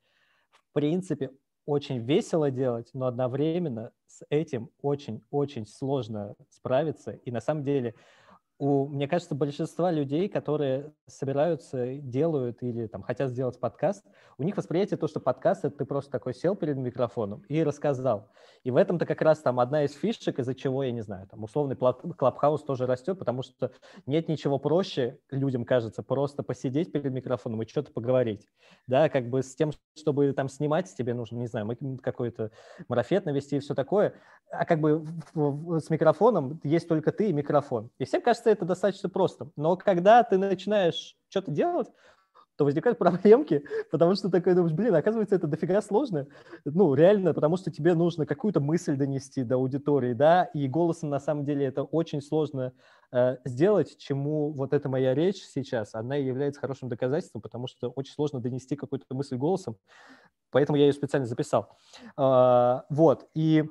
принципе, 0.76 1.32
очень 1.66 2.00
весело 2.00 2.52
делать, 2.52 2.90
но 2.94 3.08
одновременно 3.08 3.92
с 4.06 4.24
этим 4.30 4.70
очень-очень 4.82 5.66
сложно 5.66 6.36
справиться. 6.50 7.14
И 7.14 7.32
на 7.32 7.42
самом 7.42 7.64
деле 7.64 7.96
у, 8.58 8.88
мне 8.88 9.08
кажется, 9.08 9.36
большинства 9.36 9.92
людей, 9.92 10.30
которые 10.30 10.94
собираются, 11.08 11.96
делают 11.96 12.64
или 12.64 12.88
там 12.88 13.02
хотят 13.02 13.30
сделать 13.30 13.60
подкаст, 13.60 14.06
у 14.38 14.44
них 14.44 14.56
восприятие 14.56 14.98
то, 14.98 15.08
что 15.08 15.20
подкаст— 15.20 15.64
это 15.66 15.78
ты 15.78 15.86
просто 15.86 16.12
такой 16.12 16.34
сел 16.34 16.56
перед 16.56 16.78
микрофоном 16.78 17.44
и 17.50 17.64
рассказал. 17.64 18.30
И 18.64 18.72
в 18.72 18.78
этом-то 18.78 19.06
как 19.06 19.22
раз 19.22 19.40
там 19.40 19.60
одна 19.60 19.84
из 19.84 19.94
фишек, 19.94 20.40
из-за 20.40 20.56
чего, 20.56 20.84
я 20.84 20.92
не 20.92 21.02
знаю, 21.02 21.28
там 21.28 21.44
условный 21.44 21.76
клабхаус 21.76 22.64
тоже 22.64 22.86
растет, 22.86 23.20
потому 23.20 23.44
что 23.44 23.72
нет 24.06 24.30
ничего 24.30 24.58
проще, 24.58 25.20
людям 25.32 25.66
кажется, 25.66 26.02
просто 26.02 26.42
посидеть 26.42 26.92
перед 26.92 27.12
микрофоном 27.12 27.62
и 27.62 27.68
что-то 27.68 27.92
поговорить. 27.92 28.48
Да, 28.88 29.10
как 29.10 29.30
бы 29.30 29.44
с 29.44 29.54
тем, 29.56 29.72
чтобы 29.98 30.32
там 30.32 30.48
снимать, 30.48 30.94
тебе 30.96 31.14
нужно, 31.14 31.38
не 31.38 31.48
знаю, 31.48 31.70
какой-то 32.02 32.52
марафет 32.88 33.26
навести 33.26 33.58
и 33.58 33.60
все 33.60 33.76
такое, 33.76 34.14
а 34.52 34.66
как 34.66 34.80
бы 34.80 35.06
с 35.34 35.90
микрофоном 35.90 36.60
есть 36.64 36.88
только 36.88 37.12
ты 37.12 37.30
и 37.30 37.34
микрофон. 37.34 37.90
И 37.98 38.06
всем 38.06 38.22
кажется, 38.22 38.45
кажется, 38.46 38.50
это 38.50 38.66
достаточно 38.66 39.10
просто. 39.10 39.50
Но 39.56 39.76
когда 39.76 40.24
ты 40.24 40.38
начинаешь 40.38 41.16
что-то 41.30 41.52
делать, 41.52 41.88
то 42.58 42.64
возникают 42.64 42.98
проблемки, 42.98 43.66
потому 43.92 44.16
что 44.16 44.30
ты 44.30 44.38
такой 44.38 44.54
думаешь, 44.54 44.74
блин, 44.74 44.96
оказывается, 44.96 45.36
это 45.36 45.48
дофига 45.48 45.82
сложно. 45.82 46.28
Ну, 46.64 46.94
реально, 46.94 47.34
потому 47.34 47.58
что 47.58 47.70
тебе 47.72 47.96
нужно 47.96 48.26
какую-то 48.26 48.62
мысль 48.62 48.96
донести 48.96 49.44
до 49.44 49.56
аудитории, 49.56 50.14
да, 50.14 50.46
и 50.54 50.68
голосом 50.68 51.10
на 51.10 51.20
самом 51.20 51.44
деле 51.44 51.66
это 51.66 51.84
очень 51.84 52.22
сложно 52.22 52.72
э, 53.12 53.38
сделать, 53.46 53.98
чему 53.98 54.54
вот 54.54 54.74
эта 54.74 54.88
моя 54.88 55.14
речь 55.14 55.44
сейчас, 55.44 55.96
она 55.96 56.16
является 56.16 56.62
хорошим 56.62 56.88
доказательством, 56.88 57.42
потому 57.42 57.68
что 57.68 57.90
очень 57.90 58.14
сложно 58.14 58.40
донести 58.40 58.78
какую-то 58.78 59.06
мысль 59.14 59.36
голосом, 59.36 59.76
поэтому 60.52 60.78
я 60.78 60.86
ее 60.86 60.94
специально 60.94 61.28
записал. 61.28 61.76
Э, 62.18 62.84
вот, 62.90 63.28
и 63.34 63.66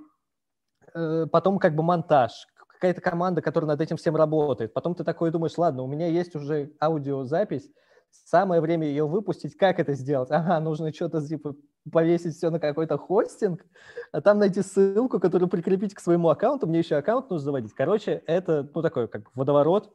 э, 0.94 1.26
потом 1.32 1.58
как 1.58 1.74
бы 1.74 1.82
монтаж, 1.82 2.32
какая-то 2.74 3.00
команда, 3.00 3.42
которая 3.42 3.68
над 3.68 3.80
этим 3.80 3.96
всем 3.96 4.16
работает. 4.16 4.72
Потом 4.72 4.94
ты 4.94 5.04
такой 5.04 5.30
думаешь, 5.30 5.56
ладно, 5.56 5.82
у 5.82 5.86
меня 5.86 6.06
есть 6.06 6.34
уже 6.34 6.72
аудиозапись, 6.80 7.70
самое 8.10 8.60
время 8.60 8.86
ее 8.86 9.06
выпустить. 9.06 9.56
Как 9.56 9.78
это 9.80 9.94
сделать? 9.94 10.30
Ага, 10.30 10.60
нужно 10.60 10.92
что-то 10.92 11.26
типа 11.26 11.56
повесить 11.90 12.36
все 12.36 12.50
на 12.50 12.58
какой-то 12.58 12.96
хостинг, 12.96 13.64
а 14.12 14.20
там 14.20 14.38
найти 14.38 14.62
ссылку, 14.62 15.20
которую 15.20 15.48
прикрепить 15.48 15.94
к 15.94 16.00
своему 16.00 16.28
аккаунту. 16.28 16.66
Мне 16.66 16.78
еще 16.78 16.96
аккаунт 16.96 17.30
нужно 17.30 17.44
заводить. 17.44 17.74
Короче, 17.74 18.22
это, 18.26 18.68
ну, 18.74 18.82
такой 18.82 19.08
как 19.08 19.34
водоворот 19.34 19.92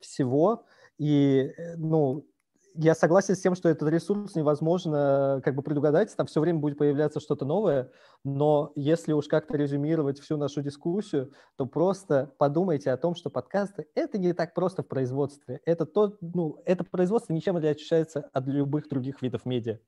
всего. 0.00 0.66
И, 0.98 1.52
э, 1.56 1.76
ну, 1.76 2.26
я 2.74 2.94
согласен 2.94 3.34
с 3.34 3.40
тем, 3.40 3.54
что 3.54 3.68
этот 3.68 3.88
ресурс 3.88 4.34
невозможно 4.34 5.40
как 5.44 5.54
бы 5.54 5.62
предугадать, 5.62 6.14
там 6.16 6.26
все 6.26 6.40
время 6.40 6.58
будет 6.58 6.78
появляться 6.78 7.20
что-то 7.20 7.44
новое, 7.44 7.90
но 8.24 8.72
если 8.76 9.12
уж 9.12 9.26
как-то 9.26 9.56
резюмировать 9.56 10.18
всю 10.20 10.36
нашу 10.36 10.62
дискуссию, 10.62 11.32
то 11.56 11.66
просто 11.66 12.32
подумайте 12.38 12.90
о 12.90 12.96
том, 12.96 13.14
что 13.14 13.30
подкасты— 13.30 13.86
это 13.94 14.18
не 14.18 14.32
так 14.32 14.54
просто 14.54 14.82
в 14.82 14.88
производстве. 14.88 15.60
Это, 15.64 15.86
то, 15.86 16.16
ну, 16.20 16.60
это 16.64 16.84
производство 16.84 17.32
ничем 17.32 17.58
не 17.58 17.68
отличается 17.68 18.28
от 18.32 18.46
любых 18.46 18.88
других 18.88 19.22
видов 19.22 19.46
медиа. 19.46 19.78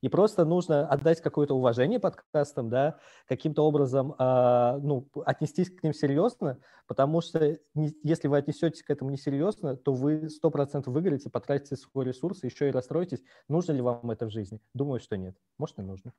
И 0.00 0.08
просто 0.08 0.44
нужно 0.44 0.86
отдать 0.88 1.20
какое-то 1.20 1.54
уважение 1.54 2.00
подкастам, 2.00 2.70
да, 2.70 2.98
каким-то 3.28 3.66
образом 3.66 4.14
э, 4.18 4.78
ну, 4.82 5.06
отнестись 5.24 5.70
к 5.70 5.82
ним 5.82 5.92
серьезно, 5.92 6.58
потому 6.86 7.20
что 7.20 7.58
не, 7.74 7.94
если 8.02 8.28
вы 8.28 8.38
отнесетесь 8.38 8.82
к 8.82 8.90
этому 8.90 9.10
несерьезно, 9.10 9.76
то 9.76 9.92
вы 9.92 10.28
100% 10.42 10.90
выиграете, 10.90 11.30
потратите 11.30 11.76
свой 11.76 12.06
ресурс, 12.06 12.29
еще 12.42 12.68
и 12.68 12.72
расстроитесь. 12.72 13.22
Нужно 13.48 13.72
ли 13.72 13.80
вам 13.80 14.10
это 14.10 14.26
в 14.26 14.30
жизни? 14.30 14.60
Думаю, 14.74 15.00
что 15.00 15.16
нет. 15.16 15.36
Может, 15.58 15.78
и 15.78 15.82
нужно. 15.82 16.12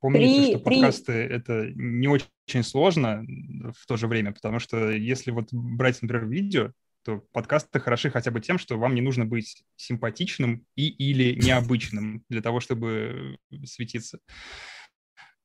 Помните, 0.00 0.26
три, 0.26 0.50
что 0.50 0.58
подкасты 0.58 1.12
это 1.12 1.70
не 1.74 2.08
очень 2.08 2.64
сложно 2.64 3.24
в 3.72 3.86
то 3.86 3.96
же 3.96 4.08
время, 4.08 4.32
потому 4.32 4.58
что 4.58 4.90
если 4.90 5.30
вот 5.30 5.48
брать, 5.52 6.02
например, 6.02 6.26
видео, 6.26 6.72
то 7.04 7.22
подкасты 7.32 7.78
хороши 7.78 8.10
хотя 8.10 8.30
бы 8.30 8.40
тем, 8.40 8.58
что 8.58 8.78
вам 8.78 8.94
не 8.94 9.00
нужно 9.00 9.26
быть 9.26 9.64
симпатичным 9.76 10.66
и 10.74 10.88
или 10.88 11.34
необычным 11.40 12.24
для 12.28 12.42
того, 12.42 12.60
чтобы 12.60 13.38
светиться. 13.64 14.18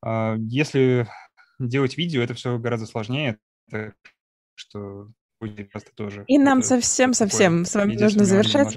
А, 0.02 0.36
если 0.38 1.06
делать 1.60 1.96
видео, 1.96 2.22
это 2.22 2.34
все 2.34 2.58
гораздо 2.58 2.86
сложнее, 2.86 3.38
так 3.70 3.94
что 4.54 5.08
подкасты 5.38 5.92
тоже. 5.94 6.24
И 6.26 6.36
нам 6.36 6.62
совсем-совсем 6.62 7.64
с 7.64 7.74
вами 7.74 7.94
нужно 7.94 8.24
завершать. 8.24 8.76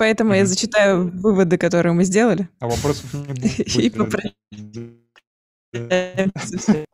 Поэтому 0.00 0.32
mm-hmm. 0.32 0.38
я 0.38 0.46
зачитаю 0.46 1.10
выводы, 1.10 1.58
которые 1.58 1.92
мы 1.92 2.04
сделали. 2.04 2.48
А 2.58 2.68
вопросов 2.68 3.12
не 3.12 3.22
будет. 3.22 3.96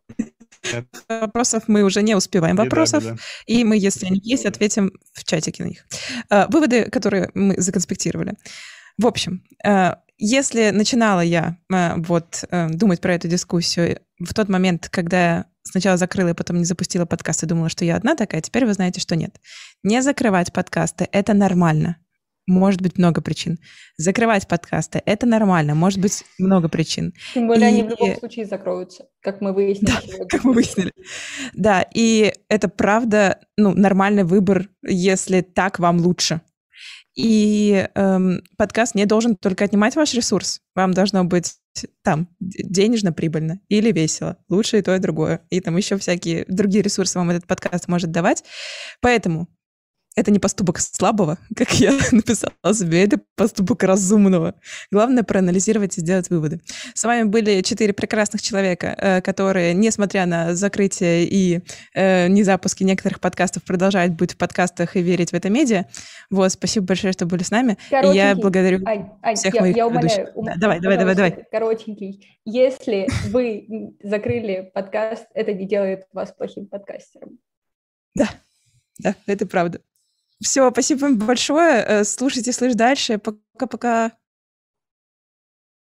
Вопросов 1.09 1.62
мы 1.68 1.84
уже 1.84 2.02
не 2.02 2.16
успеваем. 2.16 2.57
Вопросов. 2.57 3.04
И 3.46 3.62
мы, 3.62 3.76
если 3.78 4.07
они 4.07 4.20
есть, 4.24 4.44
ответим 4.44 4.90
в 5.12 5.22
чатике 5.22 5.62
на 5.62 5.68
них. 5.68 5.86
А, 6.30 6.48
выводы, 6.48 6.90
которые 6.90 7.30
мы 7.34 7.54
законспектировали. 7.61 8.34
В 8.98 9.07
общем, 9.07 9.44
а, 9.64 10.00
если 10.18 10.70
начинала 10.70 11.20
я 11.20 11.59
а, 11.72 11.94
вот 11.98 12.42
думать 12.70 13.00
про 13.00 13.14
эту 13.14 13.28
дискуссию 13.28 14.00
в 14.18 14.34
тот 14.34 14.48
момент, 14.48 14.88
когда 14.88 15.16
я 15.16 15.44
сначала 15.62 15.96
закрыла 15.96 16.30
и 16.30 16.34
потом 16.34 16.57
не 16.57 16.64
запустила 16.64 17.07
подкаст 17.07 17.44
и 17.44 17.46
думала, 17.46 17.68
что 17.68 17.84
я 17.84 17.94
одна 17.94 18.16
такая, 18.16 18.40
теперь 18.40 18.66
вы 18.66 18.74
знаете, 18.74 19.00
что 19.00 19.14
нет. 19.14 19.40
Не 19.84 20.02
закрывать 20.02 20.52
подкасты— 20.52 21.09
это 21.12 21.34
нормально 21.34 21.98
может 22.47 22.80
быть 22.80 22.99
много 22.99 23.20
причин. 23.20 23.59
Закрывать 23.97 24.47
подкасты— 24.47 25.03
это 25.07 25.26
нормально, 25.26 25.74
может 25.74 26.01
быть 26.01 26.24
много 26.38 26.68
причин. 26.68 27.12
Тем 27.34 27.47
более 27.49 27.70
и... 27.70 27.72
они 27.72 27.82
в 27.82 27.90
любом 27.90 28.16
случае 28.16 28.47
закроются, 28.47 29.07
как 29.20 29.40
мы 29.40 29.53
выяснили 29.53 30.18
да, 30.18 30.24
Как 30.28 30.44
мы 30.44 30.53
выяснили. 30.53 30.92
Да, 31.55 31.84
и 31.94 32.32
это 32.49 32.68
правда, 32.68 33.40
ну, 33.57 33.74
нормальный 33.74 34.24
выбор, 34.24 34.68
если 34.82 35.40
так 35.40 35.78
вам 35.78 35.99
лучше. 35.99 36.40
И 37.16 37.88
эм, 37.94 38.42
подкаст 38.59 38.94
не 38.94 39.07
должен 39.07 39.36
только 39.36 39.64
отнимать 39.64 39.97
ваш 39.97 40.12
ресурс. 40.12 40.61
Вам 40.74 40.92
должно 40.92 41.24
быть 41.24 41.55
там 42.03 42.28
денежно 42.40 43.12
прибыльно 43.12 43.61
или 43.68 43.90
весело. 43.90 44.36
Лучше 44.49 44.78
и 44.78 44.82
то, 44.82 44.94
и 44.94 44.99
другое. 44.99 45.40
И 45.49 45.61
там 45.61 45.76
еще 45.76 45.97
всякие 45.97 46.44
другие 46.47 46.82
ресурсы 46.82 47.18
вам 47.18 47.30
этот 47.30 47.47
подкаст 47.47 47.88
может 47.88 48.11
давать. 48.11 48.44
Поэтому 49.01 49.49
это 50.16 50.30
не 50.30 50.38
поступок 50.38 50.80
слабого, 50.80 51.38
как 51.56 51.72
я 51.74 51.92
написала 52.10 52.74
себе, 52.74 53.04
это 53.04 53.20
поступок 53.36 53.84
разумного. 53.84 54.54
Главное 54.90 55.22
проанализировать 55.22 55.96
и 55.98 56.00
сделать 56.00 56.30
выводы. 56.30 56.60
С 56.94 57.04
вами 57.04 57.24
были 57.24 57.60
четыре 57.60 57.92
прекрасных 57.92 58.42
человека, 58.42 58.96
э, 58.98 59.20
которые, 59.20 59.74
несмотря 59.74 60.26
на 60.26 60.54
закрытие 60.54 61.24
и 61.24 61.60
э, 61.94 62.28
незапуски 62.28 62.82
некоторых 62.82 63.20
подкастов, 63.20 63.62
продолжают 63.64 64.14
быть 64.14 64.32
в 64.32 64.36
подкастах 64.38 64.96
и 64.96 65.02
верить 65.02 65.30
в 65.30 65.34
это 65.34 65.50
медиа. 65.50 65.84
Вот, 66.30 66.50
спасибо 66.50 66.86
большое, 66.86 67.12
что 67.12 67.26
были 67.26 67.42
с 67.42 67.50
нами. 67.50 67.76
И 67.90 68.16
я 68.16 68.34
благодарю 68.34 68.80
Ань, 68.86 69.10
Ань, 69.22 69.36
всех 69.36 69.54
я, 69.54 69.60
моих 69.60 69.76
я 69.76 69.86
умоляю, 69.86 70.32
ум... 70.34 70.46
да, 70.46 70.54
давай, 70.56 70.80
давай, 70.80 70.98
давай, 70.98 71.14
давай. 71.14 71.44
Коротенький. 71.50 72.40
Если 72.46 73.06
вы 73.28 73.94
закрыли 74.02 74.70
подкаст, 74.72 75.26
это 75.34 75.52
не 75.52 75.66
делает 75.66 76.06
вас 76.12 76.32
плохим 76.32 76.66
подкастером. 76.66 77.38
Да, 78.14 78.28
да, 78.98 79.14
это 79.26 79.46
правда. 79.46 79.80
Все, 80.41 80.70
спасибо 80.70 81.11
большое. 81.12 81.84
Э, 81.87 82.05
слушайте, 82.05 82.53
слышь 82.53 82.74
дальше. 82.74 83.18
Пока-пока. 83.18 84.12